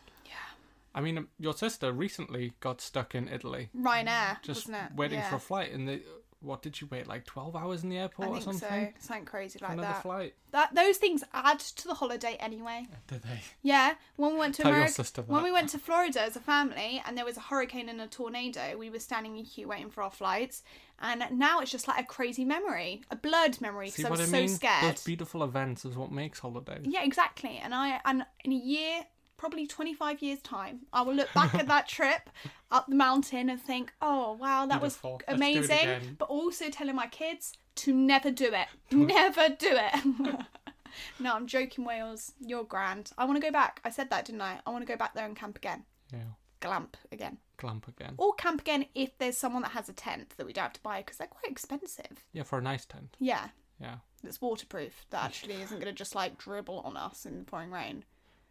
I 0.93 1.01
mean, 1.01 1.27
your 1.39 1.53
sister 1.53 1.91
recently 1.91 2.53
got 2.59 2.81
stuck 2.81 3.15
in 3.15 3.27
Italy, 3.27 3.69
ryanair 3.75 4.41
just 4.41 4.67
wasn't 4.67 4.91
it 4.91 4.95
waiting 4.95 5.19
yeah. 5.19 5.29
for 5.29 5.35
a 5.37 5.39
flight, 5.39 5.71
and 5.71 5.87
they, 5.87 6.01
what 6.41 6.61
did 6.61 6.75
she 6.75 6.85
wait 6.85 7.07
like 7.07 7.25
twelve 7.25 7.55
hours 7.55 7.83
in 7.83 7.89
the 7.89 7.97
airport 7.97 8.29
I 8.29 8.31
or 8.31 8.41
something? 8.41 8.93
so 8.99 9.05
something 9.07 9.25
crazy 9.25 9.59
like 9.61 9.71
another 9.71 9.87
that 9.87 10.01
flight? 10.01 10.33
that 10.51 10.73
those 10.75 10.97
things 10.97 11.23
add 11.33 11.59
to 11.59 11.87
the 11.87 11.93
holiday 11.93 12.35
anyway 12.39 12.87
uh, 12.91 12.95
Did 13.07 13.23
they? 13.23 13.39
yeah 13.61 13.93
when 14.15 14.33
we 14.33 14.39
went 14.39 14.55
to 14.55 14.63
Tell 14.63 14.71
America 14.71 15.03
when 15.27 15.43
we 15.43 15.51
went 15.51 15.69
to 15.69 15.79
Florida 15.79 16.21
as 16.23 16.35
a 16.35 16.39
family 16.39 17.01
and 17.05 17.17
there 17.17 17.25
was 17.25 17.37
a 17.37 17.41
hurricane 17.41 17.87
and 17.89 18.01
a 18.01 18.07
tornado 18.07 18.75
we 18.77 18.89
were 18.89 18.99
standing 18.99 19.37
in 19.37 19.45
queue 19.45 19.67
waiting 19.67 19.89
for 19.91 20.01
our 20.03 20.11
flights 20.11 20.63
and 20.99 21.23
now 21.31 21.59
it's 21.59 21.71
just 21.71 21.87
like 21.87 22.01
a 22.01 22.05
crazy 22.05 22.43
memory 22.43 23.01
a 23.11 23.15
blurred 23.15 23.61
memory 23.61 23.87
because 23.87 24.05
I 24.05 24.09
was 24.09 24.21
I 24.21 24.25
so 24.25 24.31
mean? 24.31 24.49
scared 24.49 24.95
Those 24.95 25.03
beautiful 25.03 25.43
events 25.43 25.85
is 25.85 25.95
what 25.95 26.11
makes 26.11 26.39
holidays. 26.39 26.85
Yeah, 26.85 27.03
exactly. 27.03 27.59
And 27.63 27.73
I 27.73 27.99
and 28.05 28.25
in 28.43 28.51
a 28.51 28.55
year, 28.55 29.05
probably 29.41 29.65
25 29.65 30.21
years 30.21 30.39
time, 30.41 30.81
I 30.93 31.01
will 31.01 31.15
look 31.15 31.33
back 31.33 31.55
at 31.55 31.67
that 31.67 31.87
trip 31.97 32.29
up 32.69 32.87
the 32.87 32.95
mountain 32.95 33.49
and 33.49 33.59
think, 33.61 33.91
"Oh, 34.01 34.33
wow, 34.33 34.65
that 34.67 34.79
Beautiful. 34.79 35.13
was 35.13 35.21
Let's 35.27 35.39
do 35.39 35.43
it 35.43 35.83
amazing." 35.87 36.15
But 36.19 36.29
also 36.29 36.69
telling 36.69 36.95
my 36.95 37.07
kids 37.07 37.53
to 37.77 37.93
never 37.93 38.29
do 38.31 38.53
it. 38.53 38.67
never 38.95 39.49
do 39.49 39.71
it. 39.71 40.39
no, 41.19 41.33
I'm 41.35 41.47
joking, 41.47 41.85
Wales. 41.85 42.33
You're 42.39 42.63
grand. 42.63 43.11
I 43.17 43.25
want 43.25 43.37
to 43.41 43.45
go 43.47 43.51
back. 43.51 43.81
I 43.83 43.89
said 43.89 44.09
that, 44.11 44.25
didn't 44.25 44.41
I? 44.41 44.59
I 44.65 44.69
want 44.69 44.83
to 44.85 44.91
go 44.93 44.97
back 44.97 45.13
there 45.15 45.25
and 45.25 45.35
camp 45.35 45.57
again. 45.57 45.83
Yeah, 46.13 46.19
Glamp 46.59 46.97
again. 47.11 47.37
glamp 47.57 47.87
again. 47.87 48.13
Or 48.17 48.33
camp 48.35 48.61
again 48.61 48.85
if 48.93 49.17
there's 49.17 49.37
someone 49.37 49.61
that 49.63 49.71
has 49.71 49.89
a 49.89 49.93
tent 49.93 50.33
that 50.37 50.45
we 50.45 50.53
don't 50.53 50.63
have 50.65 50.73
to 50.73 50.81
buy 50.81 50.99
because 50.99 51.17
they're 51.17 51.27
quite 51.27 51.49
expensive. 51.51 52.25
Yeah, 52.33 52.43
for 52.43 52.59
a 52.59 52.61
nice 52.61 52.85
tent. 52.85 53.15
Yeah, 53.19 53.47
Yeah, 53.79 53.95
that's 54.23 54.39
waterproof. 54.41 55.05
That 55.09 55.23
actually 55.23 55.55
isn't 55.61 55.79
going 55.79 55.91
to 55.93 55.97
just 55.97 56.13
like 56.15 56.37
dribble 56.37 56.79
on 56.81 56.95
us 56.97 57.25
in 57.25 57.39
the 57.39 57.45
pouring 57.45 57.71
rain. 57.71 58.03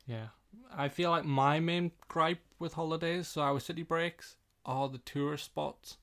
yeah. 0.07 0.29
I 0.75 0.89
feel 0.89 1.11
like 1.11 1.25
my 1.25 1.61
main 1.61 1.93
gripe 2.09 2.43
with 2.59 2.75
holidays, 2.75 3.29
so 3.29 3.43
our 3.43 3.61
city 3.61 3.83
breaks, 3.83 4.37
are 4.65 4.89
the 4.89 4.99
tourist 4.99 5.45
spots. 5.45 5.97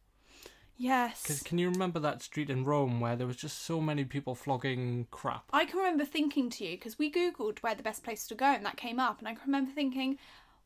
Yes. 0.77 1.23
Because 1.23 1.41
can 1.41 1.57
you 1.57 1.69
remember 1.69 1.99
that 1.99 2.21
street 2.21 2.49
in 2.49 2.63
Rome 2.63 2.99
where 2.99 3.15
there 3.15 3.25
was 3.25 3.35
just 3.35 3.63
so 3.63 3.81
many 3.81 4.05
people 4.05 4.35
flogging 4.35 5.07
crap? 5.09 5.45
I 5.51 5.65
can 5.65 5.79
remember 5.79 6.05
thinking 6.05 6.49
to 6.51 6.65
you 6.65 6.77
because 6.77 6.99
we 6.99 7.11
googled 7.11 7.59
where 7.59 7.75
the 7.75 7.83
best 7.83 8.03
place 8.03 8.27
to 8.27 8.35
go 8.35 8.45
and 8.45 8.65
that 8.65 8.77
came 8.77 8.99
up, 8.99 9.19
and 9.19 9.27
I 9.27 9.33
can 9.33 9.41
remember 9.47 9.71
thinking, 9.71 10.19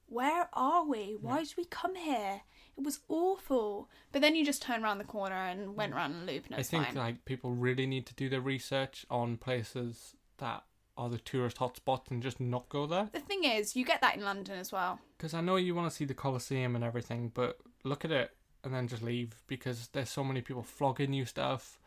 "Where 0.07 0.49
are 0.53 0.83
we? 0.83 1.15
Why 1.19 1.43
did 1.43 1.53
we 1.55 1.65
come 1.65 1.95
here? 1.95 2.41
It 2.75 2.83
was 2.83 2.99
awful." 3.07 3.89
But 4.11 4.21
then 4.21 4.35
you 4.35 4.45
just 4.45 4.61
turned 4.61 4.83
around 4.83 4.97
the 4.97 5.05
corner 5.05 5.35
and 5.35 5.77
went 5.77 5.93
mm. 5.93 5.95
around 5.95 6.15
a 6.15 6.25
loop, 6.25 6.45
and 6.45 6.55
it 6.55 6.59
I 6.59 6.63
think 6.63 6.87
fine. 6.87 6.95
like 6.95 7.25
people 7.25 7.51
really 7.51 7.85
need 7.85 8.05
to 8.07 8.13
do 8.13 8.27
their 8.27 8.41
research 8.41 9.05
on 9.09 9.37
places 9.37 10.17
that 10.39 10.65
are 10.97 11.09
the 11.09 11.17
tourist 11.17 11.57
hotspots 11.57 12.11
and 12.11 12.21
just 12.21 12.39
not 12.39 12.67
go 12.69 12.85
there. 12.85 13.09
the 13.13 13.19
thing 13.19 13.43
is, 13.43 13.75
you 13.75 13.85
get 13.85 14.01
that 14.01 14.15
in 14.15 14.23
London 14.23 14.57
as 14.59 14.71
well. 14.71 14.99
Because 15.17 15.33
I 15.33 15.41
know 15.41 15.55
you 15.55 15.73
want 15.75 15.89
to 15.89 15.95
see 15.95 16.05
the 16.05 16.13
Colosseum 16.13 16.75
and 16.75 16.83
everything, 16.83 17.31
but 17.33 17.57
look 17.83 18.03
at 18.05 18.11
it 18.11 18.31
and 18.63 18.73
then 18.73 18.87
just 18.87 19.01
leave 19.01 19.41
because 19.47 19.87
there's 19.93 20.09
so 20.09 20.23
many 20.23 20.41
people 20.41 20.61
flogging 20.63 21.13
you 21.13 21.25
stuff. 21.25 21.79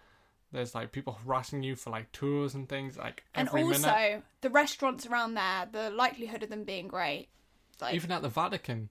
There's 0.53 0.75
like 0.75 0.93
people 0.93 1.19
harassing 1.25 1.63
you 1.63 1.77
for 1.77 1.91
like 1.91 2.11
tours 2.13 2.55
and 2.55 2.69
things 2.69 2.97
like 2.97 3.25
And 3.35 3.49
every 3.49 3.63
also, 3.63 3.81
minute. 3.89 4.23
the 4.41 4.51
restaurants 4.51 5.07
around 5.07 5.35
there, 5.35 5.69
the 5.71 5.91
likelihood 5.91 6.43
of 6.43 6.49
them 6.51 6.65
being 6.65 6.89
great, 6.89 7.29
like 7.81 7.95
Even 7.95 8.11
at 8.13 8.23
the 8.23 8.29
Vatican. 8.29 8.89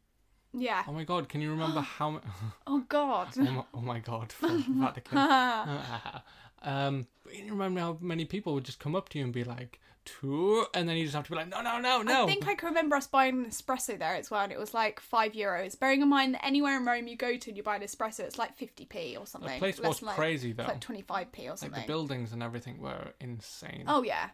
yeah. 0.54 0.84
Oh 0.88 0.92
my 0.94 1.04
god, 1.06 1.28
can 1.30 1.42
you 1.42 1.50
remember 1.52 1.80
how 1.98 2.22
Oh 2.68 2.84
God. 2.88 3.30
oh, 3.38 3.42
my, 3.44 3.64
oh 3.74 3.82
my 3.82 4.00
god, 4.00 4.32
Vatican. 4.40 5.18
um, 6.64 7.08
you 7.34 7.50
remember 7.50 7.80
how 7.80 7.98
many 8.02 8.26
people 8.26 8.54
would 8.54 8.64
just 8.66 8.80
come 8.80 8.96
up 8.96 9.10
to 9.10 9.18
you 9.20 9.24
and 9.26 9.34
be 9.34 9.44
like, 9.44 9.80
tour, 10.06 10.68
and 10.74 10.88
then 10.88 10.98
you 10.98 11.04
just 11.04 11.16
have 11.16 11.26
to 11.26 11.32
be 11.32 11.36
like, 11.36 11.50
no, 11.50 11.62
no, 11.62 11.80
no, 11.80 12.02
no. 12.02 12.24
I 12.24 12.26
think 12.26 12.48
I 12.48 12.56
can 12.56 12.70
remember 12.70 12.96
us 12.96 13.08
buying 13.08 13.44
an 13.44 13.50
espresso 13.50 13.98
there 13.98 14.16
as 14.16 14.30
well, 14.32 14.42
and 14.42 14.52
it 14.52 14.60
was 14.60 14.74
like 14.74 15.00
five 15.00 15.34
euros. 15.34 15.80
Bearing 15.80 16.02
in 16.02 16.10
mind 16.10 16.36
that 16.36 16.46
anywhere 16.46 16.78
in 16.78 16.86
Rome 16.86 17.08
you 17.08 17.16
go 17.16 17.38
to 17.38 17.50
and 17.50 17.58
you 17.58 17.64
buy 17.64 17.76
an 17.76 17.82
espresso, 17.82 18.22
it's 18.22 18.38
like 18.38 18.56
fifty 18.56 18.86
p 18.86 19.16
or 19.18 19.26
something. 19.26 19.54
The 19.54 19.60
place 19.60 19.80
Less 19.80 19.88
was 19.88 20.02
like- 20.04 20.16
crazy, 20.16 20.50
it's 20.52 20.58
though. 20.58 20.64
like 20.64 20.80
twenty 20.80 21.02
five 21.02 21.32
p 21.32 21.48
or 21.48 21.52
like 21.52 21.60
something. 21.60 21.82
the 21.82 21.88
buildings 21.88 22.34
and 22.34 22.44
everything 22.44 22.80
were 22.82 23.14
insane. 23.20 23.86
Oh 23.88 24.04
yeah, 24.04 24.30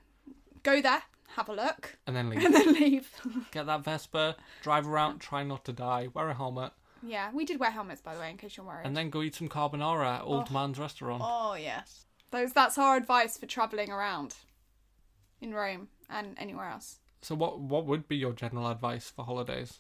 go 0.64 0.82
there, 0.82 1.04
have 1.36 1.50
a 1.50 1.54
look, 1.54 1.98
And 2.08 2.16
then 2.16 2.30
leave. 2.30 2.44
and 2.46 2.54
then 2.54 2.74
leave. 2.74 3.10
Get 3.52 3.66
that 3.66 3.84
Vespa, 3.84 4.36
drive 4.62 4.88
around, 4.88 5.20
try 5.20 5.44
not 5.44 5.66
to 5.66 5.74
die, 5.74 6.08
wear 6.14 6.30
a 6.30 6.34
helmet, 6.34 6.72
yeah, 7.04 7.32
we 7.34 7.46
did 7.46 7.60
wear 7.60 7.72
helmets 7.72 8.02
by 8.02 8.14
the 8.14 8.20
way, 8.20 8.30
in 8.30 8.38
case 8.38 8.58
you're 8.58 8.66
worried. 8.66 8.86
and 8.86 8.96
then 8.96 9.10
go 9.10 9.22
eat 9.22 9.36
some 9.36 9.50
carbonara 9.50 10.20
at 10.20 10.24
Old 10.24 10.48
oh. 10.50 10.54
Man's 10.54 10.80
Restaurant. 10.80 11.22
oh 11.26 11.56
yes, 11.56 12.06
those 12.32 12.54
that's 12.54 12.78
our 12.78 12.96
advice 12.98 13.38
for 13.38 13.46
traveling 13.46 13.90
around 13.92 14.36
in 15.42 15.54
Rome 15.54 15.88
and 16.10 16.36
anywhere 16.38 16.70
else. 16.70 17.00
So 17.22 17.36
what 17.36 17.60
what 17.60 17.86
would 17.86 18.08
be 18.08 18.16
your 18.18 18.34
general 18.34 18.68
advice 18.70 19.10
for 19.10 19.26
holidays? 19.26 19.80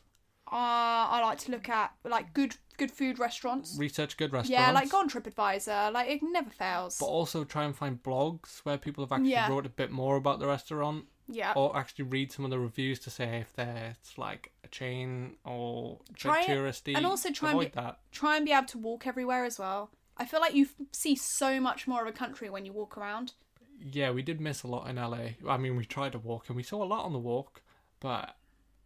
Uh, 0.51 1.05
I 1.15 1.21
like 1.23 1.37
to 1.39 1.51
look 1.51 1.69
at 1.69 1.93
like 2.03 2.33
good 2.33 2.55
good 2.77 2.91
food 2.91 3.19
restaurants. 3.19 3.77
Research 3.77 4.17
good 4.17 4.33
restaurants. 4.33 4.49
Yeah, 4.49 4.71
like 4.71 4.89
go 4.89 4.99
on 4.99 5.09
TripAdvisor. 5.09 5.91
Like 5.93 6.09
it 6.09 6.21
never 6.23 6.49
fails. 6.49 6.97
But 6.99 7.05
also 7.05 7.43
try 7.43 7.65
and 7.65 7.75
find 7.75 8.01
blogs 8.01 8.59
where 8.63 8.77
people 8.77 9.03
have 9.03 9.11
actually 9.11 9.31
Yeah. 9.31 9.49
wrote 9.49 9.65
a 9.65 9.69
bit 9.69 9.91
more 9.91 10.15
about 10.15 10.39
the 10.39 10.47
restaurant. 10.47 11.05
Yeah. 11.31 11.53
Or 11.55 11.77
actually 11.77 12.05
read 12.05 12.31
some 12.31 12.43
of 12.45 12.49
the 12.51 12.57
reviews 12.59 12.97
to 13.01 13.11
say 13.11 13.37
if 13.41 13.53
it's 13.59 14.17
like 14.17 14.51
a 14.63 14.67
chain 14.69 15.35
or 15.45 15.99
Try 16.15 16.43
touristy. 16.45 16.97
and 16.97 17.05
also 17.05 17.31
try 17.31 17.51
Avoid 17.51 17.65
and 17.65 17.71
be, 17.75 17.81
that. 17.81 17.99
try 18.11 18.35
and 18.35 18.45
be 18.45 18.51
able 18.51 18.65
to 18.67 18.79
walk 18.79 19.05
everywhere 19.05 19.45
as 19.45 19.59
well. 19.59 19.91
I 20.17 20.25
feel 20.25 20.39
like 20.41 20.55
you 20.55 20.65
f- 20.65 20.73
see 20.91 21.15
so 21.15 21.59
much 21.61 21.87
more 21.87 22.01
of 22.01 22.07
a 22.07 22.11
country 22.11 22.49
when 22.49 22.65
you 22.65 22.73
walk 22.73 22.97
around. 22.97 23.33
Yeah, 23.81 24.11
we 24.11 24.21
did 24.21 24.41
miss 24.41 24.63
a 24.63 24.67
lot 24.67 24.89
in 24.89 24.97
LA. 24.97 25.29
I 25.47 25.57
mean, 25.57 25.75
we 25.75 25.85
tried 25.85 26.11
to 26.13 26.19
walk 26.19 26.45
and 26.47 26.55
we 26.55 26.63
saw 26.63 26.83
a 26.83 26.85
lot 26.85 27.05
on 27.05 27.13
the 27.13 27.19
walk, 27.19 27.61
but 27.99 28.35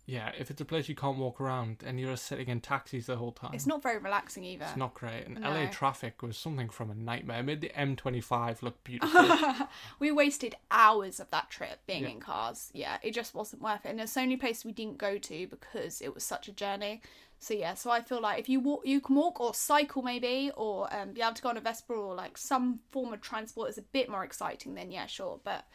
yeah, 0.05 0.31
if 0.37 0.51
it's 0.51 0.59
a 0.59 0.65
place 0.65 0.89
you 0.89 0.95
can't 0.95 1.17
walk 1.17 1.39
around 1.39 1.83
and 1.85 1.97
you're 1.99 2.11
just 2.11 2.25
sitting 2.25 2.47
in 2.49 2.59
taxis 2.59 3.05
the 3.05 3.15
whole 3.15 3.31
time, 3.31 3.51
It's 3.53 3.65
not 3.65 3.81
very 3.81 3.97
relaxing 3.99 4.43
either. 4.43 4.65
It's 4.65 4.75
not 4.77 4.93
great. 4.93 5.25
And 5.25 5.39
No. 5.39 5.49
LA 5.49 5.67
traffic 5.67 6.21
was 6.21 6.37
something 6.37 6.67
from 6.69 6.91
a 6.91 6.95
nightmare. 6.95 7.39
It 7.39 7.43
made 7.43 7.61
the 7.61 7.69
M25 7.69 8.61
look 8.61 8.83
beautiful. 8.83 9.67
we 9.99 10.11
wasted 10.11 10.55
hours 10.71 11.19
of 11.21 11.29
that 11.31 11.49
trip 11.49 11.79
being 11.87 12.03
Yeah. 12.03 12.09
in 12.09 12.19
cars. 12.19 12.69
Yeah, 12.73 12.97
it 13.01 13.11
just 13.13 13.33
wasn't 13.33 13.61
worth 13.61 13.85
it. 13.85 13.89
And 13.89 14.01
it's 14.01 14.13
the 14.13 14.19
only 14.21 14.35
place 14.37 14.65
we 14.65 14.73
didn't 14.73 14.97
go 14.97 15.17
to 15.17 15.47
because 15.47 16.01
it 16.01 16.13
was 16.13 16.23
such 16.23 16.47
a 16.49 16.51
journey. 16.51 17.01
So 17.39 17.53
yeah, 17.53 17.73
so 17.73 17.91
I 17.91 18.01
feel 18.01 18.21
like 18.21 18.39
if 18.39 18.47
you 18.47 18.59
walk, 18.61 18.81
you 18.85 19.01
can 19.01 19.15
walk 19.15 19.39
or 19.41 19.53
cycle 19.53 20.01
maybe, 20.01 20.49
or 20.55 20.93
um, 20.93 21.11
be 21.11 21.21
able 21.21 21.33
to 21.33 21.41
go 21.41 21.49
on 21.49 21.57
a 21.57 21.61
Vespa 21.61 21.93
or 21.93 22.15
like 22.15 22.37
some 22.37 22.79
form 22.91 23.11
of 23.13 23.19
transport 23.21 23.69
is 23.69 23.77
a 23.77 23.81
bit 23.81 24.09
more 24.09 24.23
exciting. 24.23 24.75
Then 24.75 24.91
yeah, 24.91 25.07
sure, 25.07 25.39
but 25.43 25.65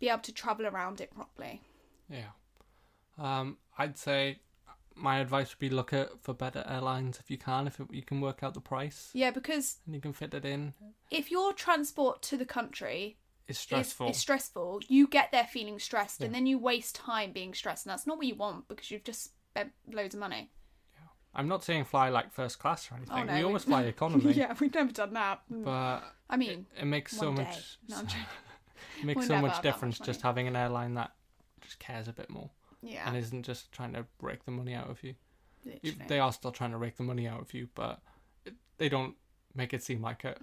be 0.00 0.08
able 0.10 0.20
to 0.22 0.32
travel 0.32 0.66
around 0.66 1.00
it 1.02 1.10
properly. 1.14 1.60
yeah. 2.10 2.32
Um, 3.18 3.58
I'd 3.78 3.96
say 3.98 4.40
my 4.94 5.18
advice 5.18 5.50
would 5.50 5.58
be 5.58 5.70
look 5.70 5.92
at 5.92 6.20
for 6.22 6.34
better 6.34 6.64
airlines 6.68 7.18
if 7.18 7.30
you 7.30 7.38
can, 7.38 7.66
if 7.66 7.80
it, 7.80 7.86
you 7.90 8.02
can 8.02 8.20
work 8.20 8.42
out 8.42 8.54
the 8.54 8.60
price 8.60 9.10
Yeah, 9.14 9.30
because 9.30 9.78
and 9.86 9.94
you 9.94 10.00
can 10.00 10.12
fit 10.12 10.34
it 10.34 10.44
in. 10.44 10.74
if 11.10 11.30
your 11.30 11.52
transport 11.52 12.22
to 12.22 12.36
the 12.36 12.44
country 12.44 13.16
is- 13.48 13.58
stressful. 13.58 14.10
Is, 14.10 14.16
stressful. 14.18 14.80
You 14.88 15.06
get 15.06 15.32
there 15.32 15.46
feeling 15.50 15.78
stressed, 15.78 16.22
and 16.22 16.34
then 16.34 16.46
you 16.46 16.58
waste 16.58 16.94
time 16.94 17.32
being 17.32 17.54
stressed, 17.54 17.86
and 17.86 17.90
that's 17.92 18.06
not 18.06 18.18
what 18.18 18.26
you 18.26 18.34
want 18.34 18.68
because 18.68 18.90
you've 18.90 19.04
just 19.04 19.30
spent 19.50 19.72
loads 19.90 20.14
of 20.14 20.20
money. 20.20 20.50
I'm 21.34 21.48
not 21.48 21.64
saying 21.64 21.84
fly 21.84 22.10
like 22.10 22.30
first 22.30 22.58
class 22.58 22.90
or 22.92 22.96
anything. 22.96 23.16
Oh, 23.16 23.22
no, 23.24 23.34
we 23.34 23.42
always 23.44 23.64
fly 23.64 23.82
economy. 23.84 24.32
yeah, 24.34 24.54
we've 24.60 24.74
never 24.74 24.92
done 24.92 25.14
that. 25.14 25.40
Mm. 25.50 25.64
But 25.64 26.02
I 26.28 26.36
mean, 26.36 26.66
it, 26.76 26.82
it 26.82 26.84
makes 26.84 27.16
so 27.16 27.32
day. 27.34 27.42
much 27.44 27.78
No, 27.88 27.96
I'm 27.96 28.06
joking. 28.06 28.22
it 29.00 29.04
makes 29.06 29.16
We'll 29.20 29.26
so 29.28 29.34
much 29.40 29.42
that 29.42 29.56
much 29.56 29.62
difference 29.62 29.98
just 29.98 30.20
having 30.20 30.46
an 30.46 30.56
airline 30.56 30.92
that 30.94 31.12
just 31.62 31.78
cares 31.78 32.06
a 32.08 32.12
bit 32.12 32.28
more 32.28 32.50
Yeah, 32.82 33.06
and 33.08 33.16
isn't 33.16 33.44
just 33.44 33.70
trying 33.72 33.92
to 33.94 34.04
rake 34.20 34.44
the 34.44 34.50
money 34.50 34.74
out 34.74 34.90
of 34.90 35.02
you. 35.04 35.14
Literally. 35.64 35.96
They 36.08 36.18
are 36.18 36.32
still 36.32 36.50
trying 36.50 36.72
to 36.72 36.76
rake 36.78 36.96
the 36.96 37.04
money 37.04 37.26
out 37.28 37.40
of 37.40 37.54
you, 37.54 37.68
but 37.74 38.00
it, 38.44 38.54
they 38.78 38.88
don't 38.88 39.14
make 39.54 39.72
it 39.72 39.82
seem 39.82 40.02
like 40.02 40.24
it. 40.24 40.40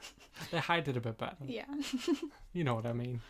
they 0.50 0.58
hide 0.58 0.88
it 0.88 0.96
a 0.96 1.00
bit 1.00 1.18
better. 1.18 1.36
yeah. 1.46 1.64
You 2.54 2.64
know 2.64 2.74
what 2.74 2.84
I 2.86 2.92
mean. 2.92 3.20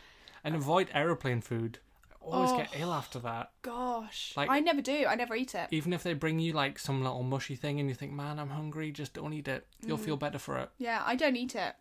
And 0.44 0.54
avoid 0.56 0.88
aeroplane 0.92 1.40
food. 1.42 1.78
I 2.20 2.24
always 2.26 2.50
Oh. 2.52 2.56
get 2.56 2.70
ill 2.78 2.92
after 2.92 3.18
that. 3.20 3.50
Gosh, 3.62 4.32
Like- 4.36 4.50
I 4.50 4.58
never 4.60 4.80
do. 4.82 5.06
I 5.08 5.14
never 5.16 5.34
eat 5.36 5.54
it. 5.54 5.68
Even 5.70 5.92
if 5.92 6.02
they 6.02 6.12
bring 6.14 6.38
you 6.40 6.52
like 6.52 6.78
some 6.78 7.02
little 7.02 7.22
mushy 7.22 7.54
thing 7.56 7.78
and 7.80 7.88
you 7.88 7.94
think, 7.94 8.12
man, 8.12 8.38
I'm 8.40 8.50
hungry, 8.50 8.90
just 8.92 9.14
don't 9.14 9.32
eat 9.32 9.46
it. 9.48 9.66
You'll 9.84 9.98
Mm. 9.98 10.04
feel 10.04 10.16
better 10.16 10.38
for 10.38 10.58
it. 10.58 10.70
Yeah, 10.78 11.02
I 11.06 11.14
don't 11.16 11.36
eat 11.36 11.54
it. 11.54 11.74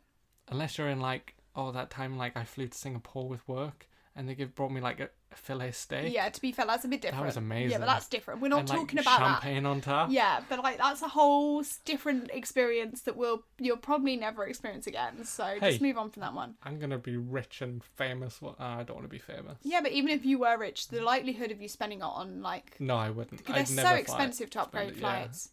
Unless 0.50 0.78
you're 0.78 0.90
in 0.90 1.00
like, 1.00 1.36
oh, 1.56 1.72
that 1.72 1.90
time 1.92 2.18
like 2.18 2.36
I 2.38 2.44
flew 2.44 2.68
to 2.68 2.78
Singapore 2.78 3.28
with 3.28 3.48
work 3.48 3.88
and 4.16 4.28
they 4.28 4.36
give 4.36 4.54
brought 4.56 4.72
me 4.72 4.82
like 4.82 5.00
a, 5.00 5.10
a 5.32 5.36
fillet 5.36 5.72
steak. 5.72 6.14
Yeah, 6.14 6.30
to 6.30 6.42
be 6.42 6.52
fair, 6.52 6.66
that's 6.66 6.84
a 6.86 6.88
bit 6.88 7.02
different. 7.02 7.22
That 7.24 7.26
was 7.28 7.38
amazing. 7.38 7.72
Yeah, 7.72 7.78
but 7.80 7.86
that's 7.88 8.08
different. 8.08 8.42
We're 8.42 8.50
not 8.50 8.62
and, 8.62 8.70
like, 8.70 8.78
talking 8.80 9.00
about 9.00 9.20
champagne 9.20 9.66
on 9.66 9.78
that. 9.78 9.84
top. 9.86 10.10
Yeah, 10.12 10.42
but 10.50 10.62
like 10.64 10.78
that's 10.78 11.02
a 11.02 11.08
whole 11.08 11.64
different 11.86 12.30
experience 12.34 13.02
that 13.04 13.16
will 13.16 13.44
you'll 13.60 13.78
probably 13.78 14.16
never 14.18 14.46
experience 14.46 14.88
again. 14.88 15.24
So 15.24 15.46
Hey. 15.60 15.72
just 15.72 15.82
move 15.82 15.98
on 15.98 16.10
from 16.10 16.22
that 16.22 16.34
one. 16.34 16.56
I'm 16.64 16.80
gonna 16.80 16.98
be 16.98 17.18
rich 17.18 17.62
and 17.62 17.84
famous. 17.84 18.42
Well, 18.42 18.56
uh, 18.60 18.64
I 18.64 18.84
don't 18.84 18.96
want 18.98 19.06
to 19.06 19.10
be 19.10 19.20
famous. 19.20 19.58
Yeah, 19.64 19.82
but 19.82 19.92
even 19.92 20.10
if 20.10 20.26
you 20.26 20.40
were 20.40 20.58
rich, 20.58 20.90
the 20.90 21.02
likelihood 21.02 21.52
of 21.52 21.62
you 21.62 21.68
spending 21.68 22.00
it 22.00 22.04
on 22.04 22.42
like 22.42 22.76
No, 22.80 22.98
I 22.98 23.10
wouldn't. 23.10 23.46
they're 23.46 23.56
I'd 23.56 23.68
so 23.68 23.90
expensive 23.94 24.50
to 24.52 24.62
upgrade 24.62 24.98
flights. 24.98 25.46
it, 25.48 25.52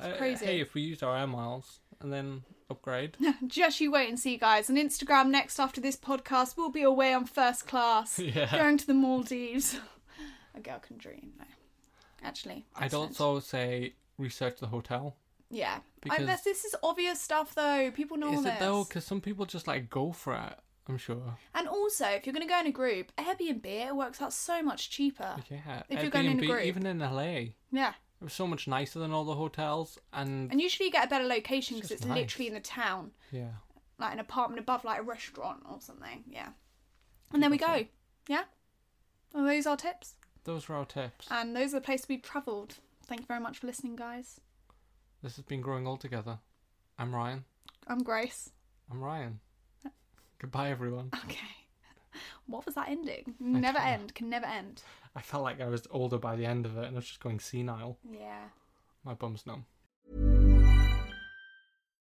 yeah. 0.00 0.16
flights. 0.16 0.42
Uh. 0.42 0.46
Hey, 0.46 0.60
if 0.60 0.74
we 0.74 0.82
used 0.82 1.02
our 1.02 1.16
air 1.16 1.26
miles 1.26 1.80
and 2.00 2.12
then 2.12 2.42
upgrade, 2.70 3.16
Just 3.46 3.80
you 3.80 3.90
wait 3.92 4.08
and 4.08 4.18
see, 4.18 4.36
guys. 4.36 4.68
On 4.70 4.76
Instagram 4.76 5.28
next 5.28 5.58
after 5.58 5.80
this 5.80 5.96
podcast, 5.96 6.56
we'll 6.56 6.70
be 6.70 6.82
away 6.82 7.12
on 7.14 7.24
first 7.26 7.66
class, 7.66 8.18
Yeah. 8.18 8.50
going 8.50 8.78
to 8.78 8.86
the 8.86 8.94
Maldives. 8.94 9.78
A 10.54 10.60
girl 10.60 10.78
can 10.78 10.96
dream. 10.98 11.32
No, 11.38 11.44
actually, 12.22 12.64
I'd 12.76 12.84
excellent. 12.84 13.20
also 13.20 13.40
say 13.40 13.94
research 14.18 14.60
the 14.60 14.68
hotel. 14.68 15.16
yeah. 15.50 15.78
I, 16.10 16.18
because- 16.18 16.44
this, 16.44 16.64
is 16.64 16.76
obvious 16.82 17.20
stuff, 17.20 17.54
though. 17.54 17.90
People 17.90 18.16
know 18.18 18.32
Is 18.34 18.42
this. 18.44 18.52
it 18.54 18.60
though? 18.60 18.84
Because 18.84 19.04
some 19.04 19.20
people 19.22 19.46
just 19.46 19.66
like 19.66 19.88
go 19.90 20.12
for 20.12 20.34
it. 20.34 20.58
I'm 20.86 20.98
sure. 20.98 21.38
And 21.54 21.66
also, 21.66 22.04
if 22.08 22.26
you're 22.26 22.34
going 22.34 22.46
to 22.46 22.52
go 22.52 22.60
in 22.60 22.66
a 22.66 22.70
group, 22.70 23.10
Airbnb 23.16 23.64
it 23.64 23.96
works 23.96 24.20
out 24.20 24.34
so 24.34 24.62
much 24.62 24.90
cheaper. 24.90 25.34
Yeah. 25.50 25.82
If 25.88 26.02
you're 26.02 26.10
going 26.10 26.26
in 26.26 26.40
a 26.40 26.46
group. 26.46 26.62
even 26.62 26.84
in 26.84 26.98
LA, 26.98 27.54
it 28.24 28.28
was 28.28 28.32
so 28.32 28.46
much 28.46 28.66
nicer 28.66 28.98
than 28.98 29.12
all 29.12 29.24
the 29.26 29.34
hotels. 29.34 29.98
And, 30.10 30.50
And 30.50 30.58
usually 30.58 30.86
you 30.86 30.92
get 30.92 31.04
a 31.04 31.08
better 31.10 31.26
location 31.26 31.76
because 31.76 31.90
It's 31.90 32.00
it's 32.00 32.06
just 32.06 32.18
literally 32.18 32.48
in 32.48 32.54
the 32.54 32.60
town, 32.60 33.10
yeah, 33.30 33.50
like 33.98 34.14
an 34.14 34.18
apartment 34.18 34.60
above, 34.60 34.82
like 34.82 34.98
a 34.98 35.02
restaurant 35.02 35.62
or 35.70 35.78
something. 35.82 36.24
Yeah. 36.26 36.48
And 37.34 37.42
there 37.42 37.50
we 37.50 37.58
go. 37.58 37.84
Yeah. 38.26 38.44
Well, 39.34 39.44
those 39.44 39.66
are 39.66 39.76
tips. 39.76 40.14
those 40.44 40.66
were 40.70 40.76
our 40.76 40.86
tips. 40.86 41.26
And 41.30 41.54
those 41.54 41.74
are 41.74 41.80
the 41.80 41.84
places 41.84 42.08
we've 42.08 42.22
travelled. 42.22 42.76
Thank 43.06 43.20
you 43.20 43.26
very 43.26 43.40
much 43.40 43.58
for 43.58 43.66
listening, 43.66 43.94
guys. 43.96 44.40
This 45.22 45.36
has 45.36 45.44
been 45.44 45.60
growing 45.60 45.86
all 45.86 45.98
together. 45.98 46.38
I'm 46.98 47.14
Ryan. 47.14 47.44
I'm 47.86 48.02
Grace. 48.02 48.48
I'm 48.90 49.02
Ryan. 49.02 49.40
Uh. 49.84 49.90
Goodbye, 50.38 50.70
everyone. 50.70 51.10
Okay. 51.24 51.63
What 52.46 52.66
was 52.66 52.74
that 52.74 52.88
ending? 52.88 53.34
Never 53.40 53.78
end. 53.78 54.14
Can 54.14 54.28
never 54.28 54.46
end. 54.46 54.82
I 55.16 55.22
felt 55.22 55.42
like 55.42 55.60
I 55.60 55.68
was 55.68 55.86
older 55.90 56.18
by 56.18 56.36
the 56.36 56.44
end 56.46 56.66
of 56.66 56.76
it, 56.76 56.84
and 56.84 56.96
I 56.96 56.98
was 56.98 57.06
just 57.06 57.20
going 57.22 57.40
senile. 57.40 57.98
Yeah. 58.10 58.44
My 59.04 59.14
bum's 59.14 59.46
numb. 59.46 59.64